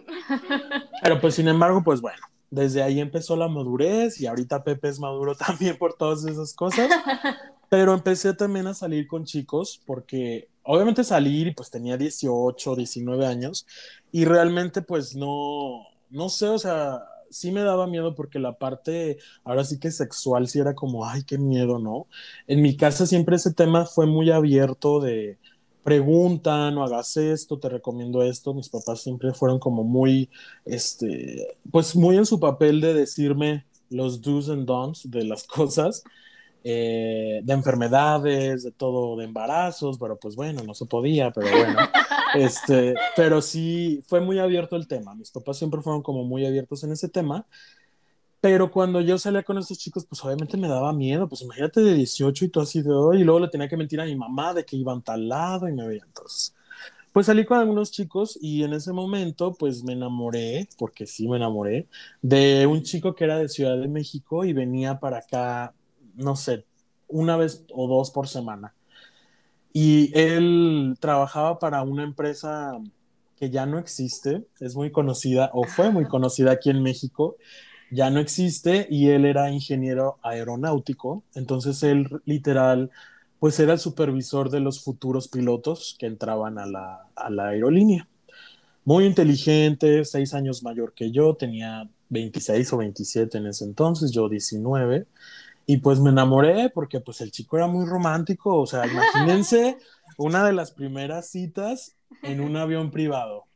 Pero 1.02 1.20
pues 1.20 1.34
sin 1.36 1.48
embargo, 1.48 1.82
pues 1.82 2.00
bueno, 2.00 2.18
desde 2.50 2.82
ahí 2.82 3.00
empezó 3.00 3.36
la 3.36 3.48
madurez 3.48 4.20
y 4.20 4.26
ahorita 4.26 4.64
Pepe 4.64 4.88
es 4.88 5.00
maduro 5.00 5.34
también 5.34 5.76
por 5.76 5.94
todas 5.94 6.24
esas 6.24 6.54
cosas. 6.54 6.88
Pero 7.68 7.94
empecé 7.94 8.32
también 8.32 8.68
a 8.68 8.74
salir 8.74 9.08
con 9.08 9.24
chicos 9.24 9.80
porque 9.84 10.48
obviamente 10.66 11.04
salir 11.04 11.48
y 11.48 11.54
pues 11.54 11.70
tenía 11.70 11.96
18, 11.96 12.76
19 12.76 13.26
años 13.26 13.66
y 14.12 14.24
realmente 14.24 14.82
pues 14.82 15.16
no, 15.16 15.86
no 16.10 16.28
sé, 16.28 16.48
o 16.48 16.58
sea, 16.58 17.02
sí 17.30 17.52
me 17.52 17.62
daba 17.62 17.86
miedo 17.86 18.14
porque 18.14 18.38
la 18.38 18.58
parte 18.58 19.18
ahora 19.44 19.64
sí 19.64 19.78
que 19.78 19.90
sexual 19.90 20.48
sí 20.48 20.58
era 20.60 20.74
como, 20.74 21.06
ay, 21.06 21.22
qué 21.24 21.38
miedo, 21.38 21.78
¿no? 21.78 22.06
En 22.46 22.62
mi 22.62 22.76
casa 22.76 23.06
siempre 23.06 23.36
ese 23.36 23.52
tema 23.52 23.86
fue 23.86 24.06
muy 24.06 24.30
abierto 24.30 25.00
de 25.00 25.38
preguntan 25.86 26.74
no 26.74 26.82
hagas 26.82 27.16
esto, 27.16 27.60
te 27.60 27.68
recomiendo 27.68 28.20
esto. 28.20 28.52
Mis 28.52 28.68
papás 28.68 29.02
siempre 29.02 29.32
fueron 29.32 29.60
como 29.60 29.84
muy, 29.84 30.28
este, 30.64 31.46
pues 31.70 31.94
muy 31.94 32.16
en 32.16 32.26
su 32.26 32.40
papel 32.40 32.80
de 32.80 32.92
decirme 32.92 33.66
los 33.88 34.20
do's 34.20 34.48
and 34.48 34.66
don'ts 34.66 35.08
de 35.08 35.22
las 35.24 35.44
cosas. 35.46 36.02
Eh, 36.64 37.42
de 37.44 37.52
enfermedades, 37.52 38.64
de 38.64 38.72
todo, 38.72 39.16
de 39.16 39.24
embarazos, 39.24 39.98
pero 39.98 40.18
pues 40.18 40.34
bueno, 40.34 40.64
no 40.64 40.74
se 40.74 40.84
podía, 40.86 41.30
pero 41.30 41.48
bueno, 41.48 41.78
este, 42.34 42.94
pero 43.14 43.40
sí 43.40 44.02
fue 44.08 44.20
muy 44.20 44.40
abierto 44.40 44.74
el 44.74 44.88
tema. 44.88 45.14
Mis 45.14 45.30
papás 45.30 45.58
siempre 45.58 45.80
fueron 45.80 46.02
como 46.02 46.24
muy 46.24 46.44
abiertos 46.44 46.82
en 46.82 46.90
ese 46.90 47.08
tema, 47.08 47.46
pero 48.40 48.70
cuando 48.70 49.00
yo 49.00 49.18
salía 49.18 49.42
con 49.42 49.58
estos 49.58 49.78
chicos, 49.78 50.04
pues 50.06 50.24
obviamente 50.24 50.56
me 50.56 50.68
daba 50.68 50.92
miedo, 50.92 51.28
pues 51.28 51.42
imagínate 51.42 51.80
de 51.82 51.94
18 51.94 52.44
y 52.44 52.48
todo 52.48 52.64
así 52.64 52.82
de 52.82 52.92
hoy, 52.92 53.20
y 53.20 53.24
luego 53.24 53.40
le 53.40 53.48
tenía 53.48 53.68
que 53.68 53.76
mentir 53.76 54.00
a 54.00 54.04
mi 54.04 54.16
mamá 54.16 54.52
de 54.52 54.64
que 54.64 54.76
iban 54.76 55.02
tal 55.02 55.28
lado 55.28 55.68
y 55.68 55.72
me 55.72 55.86
veían 55.86 56.06
entonces. 56.08 56.54
Pues 57.12 57.26
salí 57.26 57.46
con 57.46 57.58
algunos 57.58 57.90
chicos 57.90 58.38
y 58.42 58.62
en 58.62 58.74
ese 58.74 58.92
momento 58.92 59.54
pues 59.54 59.82
me 59.84 59.94
enamoré, 59.94 60.68
porque 60.78 61.06
sí 61.06 61.28
me 61.28 61.38
enamoré, 61.38 61.88
de 62.22 62.66
un 62.66 62.82
chico 62.82 63.14
que 63.14 63.24
era 63.24 63.38
de 63.38 63.48
Ciudad 63.48 63.78
de 63.78 63.88
México 63.88 64.44
y 64.44 64.52
venía 64.52 65.00
para 65.00 65.18
acá 65.18 65.72
no 66.16 66.36
sé, 66.36 66.64
una 67.08 67.36
vez 67.36 67.64
o 67.72 67.88
dos 67.88 68.10
por 68.10 68.28
semana. 68.28 68.74
Y 69.72 70.10
él 70.18 70.96
trabajaba 71.00 71.58
para 71.58 71.82
una 71.82 72.02
empresa 72.02 72.78
que 73.36 73.50
ya 73.50 73.66
no 73.66 73.78
existe, 73.78 74.46
es 74.60 74.74
muy 74.74 74.90
conocida 74.90 75.50
o 75.52 75.64
fue 75.64 75.90
muy 75.90 76.06
conocida 76.06 76.52
aquí 76.52 76.70
en 76.70 76.82
México, 76.82 77.36
ya 77.90 78.10
no 78.10 78.18
existe 78.18 78.86
y 78.90 79.10
él 79.10 79.26
era 79.26 79.50
ingeniero 79.50 80.18
aeronáutico, 80.22 81.22
entonces 81.34 81.82
él 81.82 82.08
literal 82.24 82.90
pues 83.38 83.60
era 83.60 83.74
el 83.74 83.78
supervisor 83.78 84.50
de 84.50 84.60
los 84.60 84.82
futuros 84.82 85.28
pilotos 85.28 85.94
que 85.98 86.06
entraban 86.06 86.58
a 86.58 86.66
la, 86.66 87.06
a 87.14 87.30
la 87.30 87.48
aerolínea. 87.48 88.08
Muy 88.84 89.04
inteligente, 89.04 90.04
seis 90.04 90.32
años 90.32 90.62
mayor 90.62 90.94
que 90.94 91.10
yo, 91.10 91.34
tenía 91.34 91.88
26 92.08 92.72
o 92.72 92.78
27 92.78 93.38
en 93.38 93.46
ese 93.46 93.64
entonces, 93.64 94.10
yo 94.12 94.28
19. 94.28 95.06
Y 95.66 95.78
pues 95.78 95.98
me 95.98 96.10
enamoré 96.10 96.70
porque 96.70 97.00
pues 97.00 97.20
el 97.20 97.32
chico 97.32 97.56
era 97.56 97.66
muy 97.66 97.86
romántico, 97.86 98.60
o 98.60 98.66
sea, 98.66 98.86
imagínense 98.86 99.76
una 100.16 100.44
de 100.44 100.52
las 100.52 100.70
primeras 100.70 101.28
citas 101.28 101.96
en 102.22 102.40
un 102.40 102.56
avión 102.56 102.90
privado. 102.90 103.46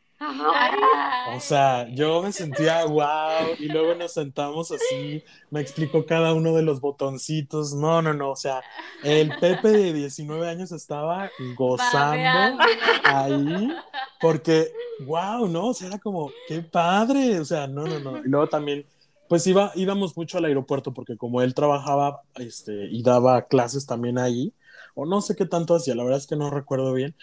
O 1.34 1.40
sea, 1.40 1.88
yo 1.94 2.22
me 2.22 2.30
sentía 2.30 2.84
wow 2.84 3.54
y 3.58 3.68
luego 3.68 3.94
nos 3.94 4.12
sentamos 4.12 4.70
así, 4.70 5.24
me 5.50 5.60
explicó 5.60 6.04
cada 6.04 6.34
uno 6.34 6.54
de 6.54 6.62
los 6.62 6.80
botoncitos. 6.80 7.72
No, 7.72 8.02
no, 8.02 8.12
no, 8.12 8.32
o 8.32 8.36
sea, 8.36 8.60
el 9.02 9.30
Pepe 9.38 9.68
de 9.68 9.92
19 9.94 10.46
años 10.46 10.72
estaba 10.72 11.30
gozando 11.56 12.62
ahí 13.04 13.74
porque 14.20 14.70
wow, 15.06 15.48
¿no? 15.48 15.68
O 15.68 15.74
sea, 15.74 15.88
era 15.88 15.98
como, 15.98 16.30
qué 16.46 16.60
padre, 16.60 17.40
o 17.40 17.44
sea, 17.44 17.66
no, 17.66 17.86
no, 17.86 17.98
no. 18.00 18.18
Y 18.18 18.28
luego 18.28 18.46
también 18.46 18.84
pues 19.30 19.46
iba, 19.46 19.70
íbamos 19.76 20.16
mucho 20.16 20.38
al 20.38 20.46
aeropuerto 20.46 20.92
porque 20.92 21.16
como 21.16 21.40
él 21.40 21.54
trabajaba 21.54 22.22
este, 22.34 22.88
y 22.90 23.00
daba 23.04 23.46
clases 23.46 23.86
también 23.86 24.18
ahí, 24.18 24.52
o 24.96 25.06
no 25.06 25.20
sé 25.20 25.36
qué 25.36 25.46
tanto 25.46 25.76
hacía, 25.76 25.94
la 25.94 26.02
verdad 26.02 26.18
es 26.18 26.26
que 26.26 26.34
no 26.34 26.50
recuerdo 26.50 26.92
bien, 26.92 27.14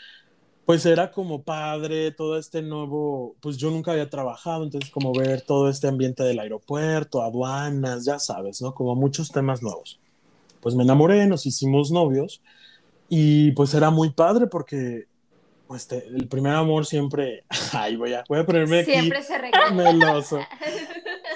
pues 0.65 0.85
era 0.85 1.11
como 1.11 1.43
padre, 1.43 2.11
todo 2.11 2.37
este 2.37 2.61
nuevo, 2.61 3.35
pues 3.41 3.57
yo 3.57 3.71
nunca 3.71 3.91
había 3.91 4.09
trabajado, 4.09 4.63
entonces 4.63 4.89
como 4.89 5.11
ver 5.11 5.41
todo 5.41 5.69
este 5.69 5.89
ambiente 5.89 6.23
del 6.23 6.39
aeropuerto, 6.39 7.23
aduanas, 7.23 8.05
ya 8.05 8.19
sabes, 8.19 8.61
¿no? 8.61 8.73
Como 8.73 8.95
muchos 8.95 9.29
temas 9.29 9.61
nuevos. 9.61 9.99
Pues 10.61 10.75
me 10.75 10.83
enamoré, 10.83 11.27
nos 11.27 11.45
hicimos 11.45 11.91
novios 11.91 12.41
y 13.09 13.51
pues 13.51 13.73
era 13.73 13.89
muy 13.89 14.11
padre 14.11 14.47
porque 14.47 15.07
pues 15.67 15.91
el 15.91 16.29
primer 16.29 16.53
amor 16.53 16.85
siempre, 16.85 17.43
ay, 17.73 17.97
voy 17.97 18.13
a, 18.13 18.23
voy 18.29 18.39
a 18.39 18.45
ponerme 18.45 18.85
siempre 18.85 19.17
aquí 19.17 19.27
se 19.27 19.73
meloso. 19.73 20.39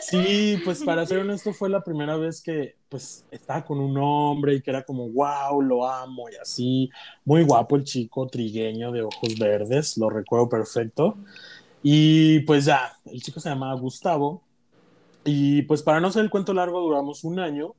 Sí, 0.02 0.60
pues 0.66 0.84
para 0.84 1.06
ser 1.06 1.20
honesto 1.20 1.54
fue 1.54 1.70
la 1.70 1.84
primera 1.84 2.18
vez 2.18 2.42
que 2.42 2.76
pues 2.90 3.26
estaba 3.32 3.64
con 3.64 3.80
un 3.80 3.98
hombre 3.98 4.56
y 4.56 4.62
que 4.62 4.72
era 4.72 4.84
como, 4.84 5.08
wow, 5.10 5.62
lo 5.62 5.88
amo 5.88 6.30
y 6.30 6.36
así, 6.36 6.90
muy 7.24 7.44
guapo 7.44 7.76
el 7.76 7.84
chico, 7.84 8.28
trigueño 8.28 8.92
de 8.92 9.04
ojos 9.04 9.38
verdes, 9.40 9.98
lo 9.98 10.10
recuerdo 10.10 10.50
perfecto. 10.50 11.18
Y 11.84 12.42
pues 12.42 12.66
ya, 12.66 12.94
el 13.06 13.22
chico 13.22 13.40
se 13.40 13.50
llamaba 13.50 13.80
Gustavo. 13.80 14.44
Y 15.24 15.62
pues 15.64 15.84
para 15.84 16.00
no 16.00 16.12
ser 16.12 16.24
el 16.24 16.30
cuento 16.30 16.54
largo 16.54 16.82
duramos 16.82 17.24
un 17.24 17.40
año. 17.40 17.76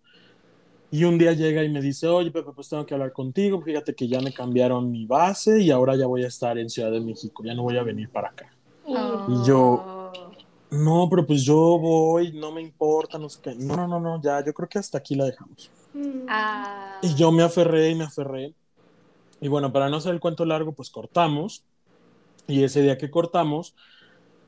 Y 0.90 1.04
un 1.04 1.18
día 1.18 1.32
llega 1.32 1.64
y 1.64 1.70
me 1.70 1.80
dice, 1.80 2.06
oye, 2.06 2.30
Pepe, 2.30 2.50
pues 2.54 2.68
tengo 2.68 2.84
que 2.84 2.92
hablar 2.92 3.12
contigo, 3.12 3.62
fíjate 3.62 3.94
que 3.94 4.06
ya 4.08 4.20
me 4.20 4.30
cambiaron 4.30 4.90
mi 4.90 5.06
base 5.06 5.58
y 5.60 5.70
ahora 5.70 5.96
ya 5.96 6.06
voy 6.06 6.22
a 6.22 6.28
estar 6.28 6.58
en 6.58 6.68
Ciudad 6.68 6.90
de 6.90 7.00
México, 7.00 7.42
ya 7.42 7.54
no 7.54 7.62
voy 7.62 7.78
a 7.78 7.82
venir 7.82 8.10
para 8.10 8.28
acá. 8.28 8.54
Y 8.86 9.46
yo, 9.46 9.91
no, 10.72 11.06
pero 11.10 11.26
pues 11.26 11.42
yo 11.44 11.78
voy, 11.78 12.32
no 12.32 12.50
me 12.50 12.62
importa, 12.62 13.18
no 13.18 13.28
sé 13.28 13.40
qué. 13.42 13.54
No, 13.54 13.76
no, 13.76 13.86
no, 13.86 14.00
no, 14.00 14.22
ya, 14.22 14.42
yo 14.44 14.54
creo 14.54 14.68
que 14.68 14.78
hasta 14.78 14.98
aquí 14.98 15.14
la 15.14 15.26
dejamos. 15.26 15.70
Ah. 16.28 16.98
Y 17.02 17.14
yo 17.14 17.30
me 17.30 17.42
aferré 17.42 17.90
y 17.90 17.94
me 17.94 18.04
aferré. 18.04 18.54
Y 19.42 19.48
bueno, 19.48 19.70
para 19.70 19.90
no 19.90 19.98
hacer 19.98 20.12
el 20.14 20.20
cuento 20.20 20.46
largo, 20.46 20.72
pues 20.72 20.88
cortamos. 20.88 21.62
Y 22.46 22.64
ese 22.64 22.80
día 22.80 22.96
que 22.96 23.10
cortamos, 23.10 23.74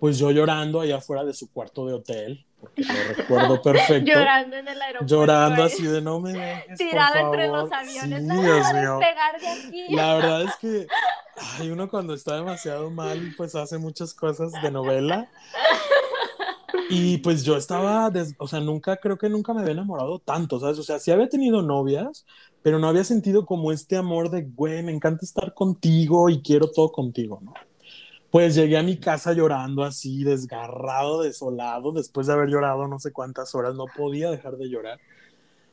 pues 0.00 0.18
yo 0.18 0.30
llorando 0.30 0.80
allá 0.80 0.96
afuera 0.96 1.24
de 1.24 1.34
su 1.34 1.52
cuarto 1.52 1.86
de 1.86 1.92
hotel, 1.92 2.46
porque 2.58 2.82
lo 2.84 3.14
recuerdo 3.16 3.60
perfecto. 3.60 4.10
Llorando 4.10 4.56
en 4.56 4.68
el 4.68 4.80
aeropuerto. 4.80 5.14
Llorando 5.14 5.62
¿eh? 5.62 5.66
así 5.66 5.82
de 5.82 6.00
no 6.00 6.20
me 6.20 6.32
dejes, 6.32 6.66
por 6.68 6.76
Tirada 6.76 7.20
entre 7.20 7.46
favor". 7.48 7.62
los 7.64 7.72
aviones. 7.72 8.20
Sí, 8.22 8.26
no 8.26 8.42
Dios 8.42 8.72
mío. 8.72 8.98
de 8.98 9.48
aquí. 9.48 9.94
La 9.94 10.14
verdad 10.14 10.42
es 10.42 10.56
que 10.56 10.86
ay, 11.58 11.70
uno 11.70 11.88
cuando 11.90 12.14
está 12.14 12.36
demasiado 12.36 12.90
mal, 12.90 13.34
pues 13.36 13.54
hace 13.54 13.76
muchas 13.76 14.14
cosas 14.14 14.52
de 14.62 14.70
novela. 14.70 15.28
Y 16.88 17.18
pues 17.18 17.44
yo 17.44 17.56
estaba, 17.56 18.10
des- 18.10 18.34
o 18.38 18.46
sea, 18.48 18.60
nunca, 18.60 18.96
creo 18.98 19.16
que 19.18 19.28
nunca 19.30 19.54
me 19.54 19.60
había 19.62 19.72
enamorado 19.72 20.18
tanto, 20.20 20.60
¿sabes? 20.60 20.78
O 20.78 20.82
sea, 20.82 20.98
sí 20.98 21.10
había 21.10 21.28
tenido 21.28 21.62
novias, 21.62 22.26
pero 22.62 22.78
no 22.78 22.88
había 22.88 23.04
sentido 23.04 23.46
como 23.46 23.72
este 23.72 23.96
amor 23.96 24.30
de, 24.30 24.42
güey, 24.42 24.82
me 24.82 24.92
encanta 24.92 25.24
estar 25.24 25.54
contigo 25.54 26.28
y 26.28 26.42
quiero 26.42 26.70
todo 26.70 26.92
contigo, 26.92 27.40
¿no? 27.42 27.54
Pues 28.30 28.54
llegué 28.56 28.76
a 28.78 28.82
mi 28.82 28.98
casa 28.98 29.32
llorando 29.32 29.84
así, 29.84 30.24
desgarrado, 30.24 31.22
desolado, 31.22 31.92
después 31.92 32.26
de 32.26 32.32
haber 32.34 32.48
llorado 32.50 32.88
no 32.88 32.98
sé 32.98 33.12
cuántas 33.12 33.54
horas, 33.54 33.74
no 33.76 33.86
podía 33.96 34.30
dejar 34.30 34.56
de 34.56 34.68
llorar. 34.68 35.00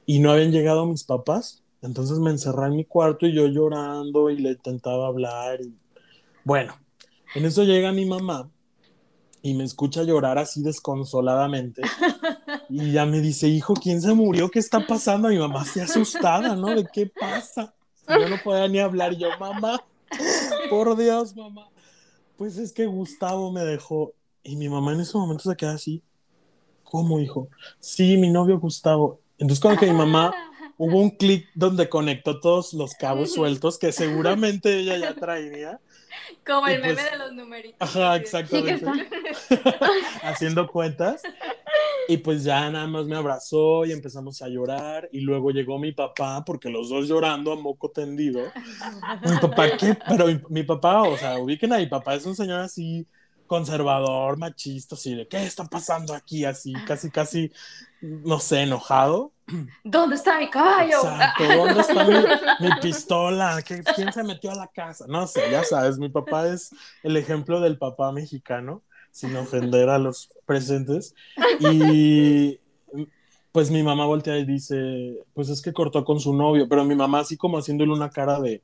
Y 0.05 0.19
no 0.19 0.31
habían 0.31 0.51
llegado 0.51 0.85
mis 0.85 1.03
papás, 1.03 1.63
entonces 1.81 2.19
me 2.19 2.31
encerré 2.31 2.67
en 2.67 2.75
mi 2.77 2.85
cuarto 2.85 3.25
y 3.27 3.33
yo 3.33 3.47
llorando 3.47 4.29
y 4.29 4.37
le 4.37 4.51
intentaba 4.51 5.07
hablar. 5.07 5.59
Bueno, 6.43 6.75
en 7.35 7.45
eso 7.45 7.63
llega 7.63 7.91
mi 7.91 8.05
mamá 8.05 8.49
y 9.41 9.53
me 9.53 9.63
escucha 9.63 10.03
llorar 10.03 10.37
así 10.37 10.61
desconsoladamente. 10.61 11.81
Y 12.73 12.93
ya 12.93 13.05
me 13.05 13.19
dice, 13.19 13.49
hijo, 13.49 13.73
¿quién 13.73 14.01
se 14.01 14.13
murió? 14.13 14.49
¿Qué 14.49 14.59
está 14.59 14.87
pasando? 14.87 15.27
Mi 15.27 15.37
mamá 15.37 15.65
se 15.65 15.81
asustada, 15.81 16.55
¿no? 16.55 16.67
¿De 16.73 16.87
qué 16.91 17.05
pasa? 17.05 17.73
Yo 18.07 18.29
no 18.29 18.37
podía 18.41 18.65
ni 18.69 18.79
hablar. 18.79 19.11
Y 19.11 19.17
yo, 19.17 19.27
mamá, 19.37 19.83
por 20.69 20.95
Dios, 20.95 21.35
mamá. 21.35 21.67
Pues 22.37 22.57
es 22.57 22.71
que 22.71 22.85
Gustavo 22.85 23.51
me 23.51 23.65
dejó. 23.65 24.13
Y 24.41 24.55
mi 24.55 24.69
mamá 24.69 24.93
en 24.93 25.01
ese 25.01 25.17
momento 25.17 25.49
se 25.49 25.55
queda 25.57 25.73
así. 25.73 26.01
¿Cómo, 26.85 27.19
hijo? 27.19 27.49
Sí, 27.79 28.15
mi 28.15 28.29
novio 28.29 28.57
Gustavo. 28.57 29.19
Entonces, 29.37 29.59
como 29.61 29.77
que 29.77 29.87
mi 29.87 29.97
mamá 29.97 30.33
hubo 30.77 30.99
un 30.99 31.09
clic 31.11 31.47
donde 31.55 31.89
conectó 31.89 32.39
todos 32.39 32.73
los 32.73 32.93
cabos 32.93 33.33
sueltos 33.33 33.77
que 33.77 33.91
seguramente 33.91 34.79
ella 34.79 34.97
ya 34.97 35.13
traía. 35.13 35.79
Como 36.45 36.67
el 36.67 36.81
meme 36.81 36.93
pues- 36.95 37.11
de 37.11 37.17
los 37.17 37.33
numeritos. 37.33 37.77
Ajá, 37.79 38.15
exactamente. 38.15 38.85
Haciendo 40.23 40.67
cuentas. 40.67 41.21
Y 42.07 42.17
pues 42.17 42.43
ya 42.43 42.69
nada 42.69 42.87
más 42.87 43.05
me 43.05 43.15
abrazó 43.15 43.85
y 43.85 43.91
empezamos 43.91 44.41
a 44.41 44.47
llorar. 44.47 45.09
Y 45.11 45.21
luego 45.21 45.51
llegó 45.51 45.79
mi 45.79 45.91
papá, 45.91 46.43
porque 46.45 46.69
los 46.69 46.89
dos 46.89 47.07
llorando 47.07 47.53
a 47.53 47.55
moco 47.55 47.89
tendido. 47.89 48.41
Mi 49.23 49.37
papá, 49.39 49.77
¿qué? 49.77 49.97
Pero 50.07 50.27
mi, 50.27 50.41
mi 50.49 50.63
papá, 50.63 51.03
o 51.03 51.17
sea, 51.17 51.37
ubiquen 51.39 51.73
a 51.73 51.77
mi 51.77 51.87
papá, 51.87 52.15
es 52.15 52.25
un 52.25 52.35
señor 52.35 52.59
así 52.61 53.07
conservador, 53.51 54.37
machista, 54.37 54.95
así 54.95 55.13
de, 55.13 55.27
¿qué 55.27 55.43
está 55.43 55.65
pasando 55.65 56.13
aquí? 56.13 56.45
Así, 56.45 56.71
casi, 56.87 57.11
casi, 57.11 57.51
no 58.01 58.39
sé, 58.39 58.61
enojado. 58.63 59.31
¿Dónde 59.83 60.15
está 60.15 60.39
mi 60.39 60.49
caballo? 60.49 60.97
Exacto, 60.97 61.43
¿dónde 61.43 61.81
está 61.81 62.03
mi, 62.05 62.67
mi 62.67 62.75
pistola? 62.81 63.61
¿Qué- 63.65 63.83
¿Quién 63.95 64.13
se 64.13 64.23
metió 64.23 64.51
a 64.51 64.55
la 64.55 64.67
casa? 64.67 65.05
No 65.07 65.27
sé, 65.27 65.41
ya 65.51 65.63
sabes, 65.63 65.97
mi 65.97 66.09
papá 66.09 66.47
es 66.47 66.73
el 67.03 67.17
ejemplo 67.17 67.59
del 67.59 67.77
papá 67.77 68.11
mexicano, 68.11 68.81
sin 69.11 69.35
ofender 69.35 69.89
a 69.89 69.97
los 69.99 70.29
presentes. 70.45 71.13
Y 71.59 72.59
pues 73.51 73.69
mi 73.71 73.83
mamá 73.83 74.05
voltea 74.05 74.37
y 74.37 74.45
dice, 74.45 75.17
pues 75.33 75.49
es 75.49 75.61
que 75.61 75.73
cortó 75.73 76.05
con 76.05 76.19
su 76.19 76.33
novio, 76.33 76.67
pero 76.69 76.85
mi 76.85 76.95
mamá 76.95 77.19
así 77.19 77.35
como 77.35 77.57
haciéndole 77.57 77.91
una 77.91 78.09
cara 78.09 78.39
de, 78.39 78.63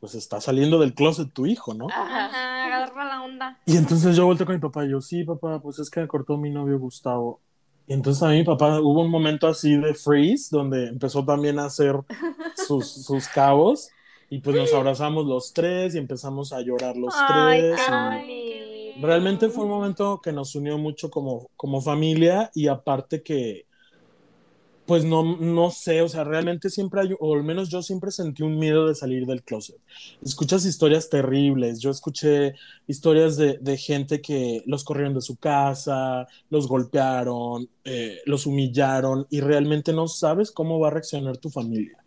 pues 0.00 0.14
está 0.14 0.40
saliendo 0.40 0.78
del 0.78 0.94
closet 0.94 1.32
tu 1.32 1.46
hijo, 1.46 1.72
¿no? 1.74 1.86
Ajá. 1.88 2.66
Agarra 2.66 3.04
la 3.06 3.22
onda. 3.22 3.58
Y 3.64 3.76
entonces 3.78 4.14
yo 4.16 4.26
volteo 4.26 4.44
con 4.46 4.54
mi 4.56 4.60
papá 4.60 4.84
y 4.84 4.90
yo, 4.90 5.00
sí, 5.00 5.24
papá, 5.24 5.60
pues 5.60 5.78
es 5.78 5.88
que 5.88 6.00
me 6.00 6.08
cortó 6.08 6.36
mi 6.36 6.50
novio 6.50 6.78
Gustavo. 6.78 7.40
Y 7.88 7.94
entonces 7.94 8.22
a 8.24 8.28
mí 8.30 8.38
mi 8.38 8.44
papá 8.44 8.80
hubo 8.82 9.02
un 9.02 9.10
momento 9.10 9.48
así 9.48 9.76
de 9.78 9.94
freeze, 9.94 10.48
donde 10.56 10.88
empezó 10.88 11.24
también 11.26 11.58
a 11.60 11.66
hacer 11.66 11.96
sus, 12.54 12.88
sus 13.04 13.28
cabos. 13.28 13.96
Y 14.30 14.40
pues 14.40 14.56
nos 14.56 14.74
abrazamos 14.74 15.26
los 15.26 15.54
tres 15.54 15.94
y 15.96 15.98
empezamos 15.98 16.52
a 16.54 16.62
llorar 16.62 16.96
los 16.98 17.24
Ay, 17.24 17.26
tres. 17.26 17.80
qué 17.86 17.92
y 17.92 19.00
bonito. 19.00 19.00
realmente 19.06 19.50
fue 19.50 19.64
un 19.64 19.70
momento 19.70 20.20
que 20.22 20.32
nos 20.32 20.54
unió 20.56 20.78
mucho 20.78 21.10
como, 21.10 21.50
como 21.56 21.82
familia 21.82 22.50
y 22.54 22.68
aparte 22.68 23.22
que, 23.24 23.67
pues 24.88 25.04
no, 25.04 25.36
no 25.36 25.70
sé, 25.70 26.00
o 26.00 26.08
sea, 26.08 26.24
realmente 26.24 26.70
siempre 26.70 27.02
hay, 27.02 27.10
o 27.20 27.34
al 27.34 27.44
menos 27.44 27.68
yo 27.68 27.82
siempre 27.82 28.10
sentí 28.10 28.42
un 28.42 28.58
miedo 28.58 28.88
de 28.88 28.94
salir 28.94 29.26
del 29.26 29.42
closet. 29.42 29.76
Escuchas 30.24 30.64
historias 30.64 31.10
terribles, 31.10 31.78
yo 31.78 31.90
escuché 31.90 32.54
historias 32.86 33.36
de, 33.36 33.76
gente 33.76 34.22
que 34.22 34.62
los 34.64 34.84
corrieron 34.84 35.12
de 35.12 35.20
su 35.20 35.36
casa, 35.36 36.26
los 36.48 36.66
golpearon, 36.66 37.68
eh, 37.84 38.20
los 38.24 38.46
humillaron 38.46 39.26
y 39.28 39.42
realmente 39.42 39.92
no 39.92 40.08
sabes 40.08 40.50
cómo 40.50 40.80
va 40.80 40.88
a 40.88 40.92
reaccionar 40.92 41.36
tu 41.36 41.50
familia. 41.50 42.02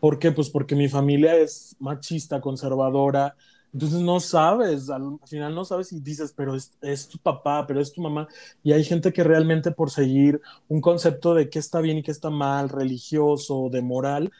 ¿Por 0.00 0.18
qué? 0.18 0.32
Pues 0.32 0.48
porque 0.48 0.74
mi 0.74 0.88
familia 0.88 1.36
es 1.36 1.76
machista, 1.80 2.40
conservadora, 2.40 3.36
entonces 3.72 4.00
no 4.00 4.20
sabes, 4.20 4.90
al 4.90 5.18
final 5.26 5.54
no 5.54 5.64
sabes 5.64 5.92
y 5.92 6.00
dices, 6.00 6.34
pero 6.36 6.54
es, 6.54 6.72
es 6.82 7.08
tu 7.08 7.18
papá, 7.18 7.66
pero 7.66 7.80
es 7.80 7.92
tu 7.92 8.02
mamá. 8.02 8.28
Y 8.62 8.72
hay 8.72 8.84
gente 8.84 9.12
que 9.12 9.24
realmente 9.24 9.70
por 9.70 9.90
seguir 9.90 10.42
un 10.68 10.80
concepto 10.82 11.34
de 11.34 11.48
qué 11.48 11.58
está 11.58 11.80
bien 11.80 11.98
y 11.98 12.02
qué 12.02 12.10
está 12.10 12.28
mal, 12.28 12.68
religioso, 12.68 13.70
de 13.70 13.80
moral, 13.80 14.30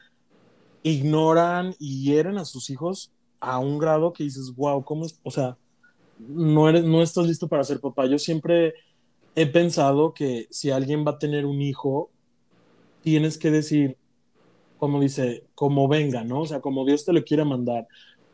ignoran 0.83 1.75
y 1.79 2.05
hieren 2.05 2.37
a 2.37 2.45
sus 2.45 2.69
hijos 2.69 3.11
a 3.41 3.59
un 3.59 3.79
grado 3.79 4.13
que 4.13 4.25
dices, 4.25 4.55
wow, 4.55 4.85
¿cómo 4.85 5.07
es? 5.07 5.19
O 5.23 5.31
sea, 5.31 5.57
no, 6.19 6.69
eres, 6.69 6.85
no 6.85 7.03
estás 7.03 7.27
listo 7.27 7.49
para 7.49 7.65
ser 7.65 7.81
papá. 7.81 8.07
Yo 8.07 8.19
siempre 8.19 8.75
he 9.35 9.47
pensado 9.47 10.13
que 10.13 10.47
si 10.51 10.71
alguien 10.71 11.07
va 11.07 11.13
a 11.13 11.19
tener 11.19 11.47
un 11.47 11.63
hijo, 11.63 12.11
tienes 13.01 13.39
que 13.39 13.51
decir, 13.51 13.97
como 14.79 15.01
dice, 15.01 15.45
como 15.55 15.89
venga, 15.89 16.23
¿no? 16.25 16.43
O 16.43 16.47
sea, 16.47 16.61
como 16.61 16.85
Dios 16.85 17.05
te 17.05 17.13
lo 17.13 17.25
quiera 17.25 17.45
mandar, 17.45 17.89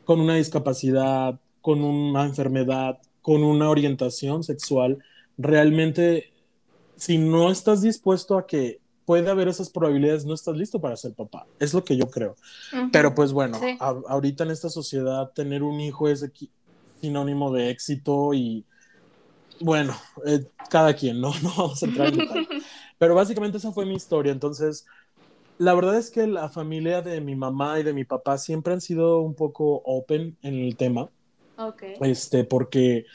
con 0.08 0.22
una 0.22 0.36
discapacidad, 0.36 1.38
con 1.60 1.84
una 1.84 2.24
enfermedad, 2.24 2.96
con 3.20 3.44
una 3.44 3.68
orientación 3.68 4.42
sexual, 4.42 5.04
realmente, 5.36 6.32
si 6.96 7.18
no 7.18 7.50
estás 7.50 7.82
dispuesto 7.82 8.38
a 8.38 8.46
que 8.46 8.80
puede 9.04 9.28
haber 9.28 9.48
esas 9.48 9.68
probabilidades, 9.68 10.24
no 10.24 10.32
estás 10.32 10.56
listo 10.56 10.80
para 10.80 10.96
ser 10.96 11.12
papá. 11.12 11.46
Es 11.60 11.74
lo 11.74 11.84
que 11.84 11.94
yo 11.98 12.08
creo. 12.10 12.36
Pero 12.90 13.14
pues 13.14 13.34
bueno, 13.34 13.60
Sí. 13.60 13.76
a- 13.80 14.00
ahorita 14.08 14.44
en 14.44 14.50
esta 14.52 14.70
sociedad 14.70 15.30
tener 15.34 15.62
un 15.62 15.78
hijo 15.78 16.08
es 16.08 16.24
sinónimo 17.02 17.52
de 17.52 17.68
éxito 17.68 18.32
y 18.32 18.64
bueno, 19.60 19.94
eh, 20.24 20.46
cada 20.70 20.94
quien, 20.94 21.20
¿no? 21.20 21.32
No 21.42 21.52
vamos 21.54 21.82
a 21.82 21.86
entrar 21.86 22.08
en 22.08 22.16
detalle. 22.20 22.48
Pero 22.98 23.14
básicamente 23.14 23.58
esa 23.58 23.72
fue 23.72 23.84
mi 23.84 23.94
historia. 23.94 24.32
Entonces, 24.32 24.86
la 25.58 25.74
verdad 25.74 25.98
es 25.98 26.10
que 26.10 26.26
la 26.26 26.48
familia 26.48 27.02
de 27.02 27.20
mi 27.20 27.36
mamá 27.36 27.80
y 27.80 27.82
de 27.82 27.92
mi 27.92 28.04
papá 28.04 28.38
siempre 28.38 28.72
han 28.72 28.80
sido 28.80 29.20
un 29.22 29.34
poco 29.34 29.82
open 29.84 30.38
en 30.42 30.54
el 30.56 30.76
tema, 30.76 31.10
Ok. 31.56 31.82
este, 32.00 32.44
porque 32.44 33.06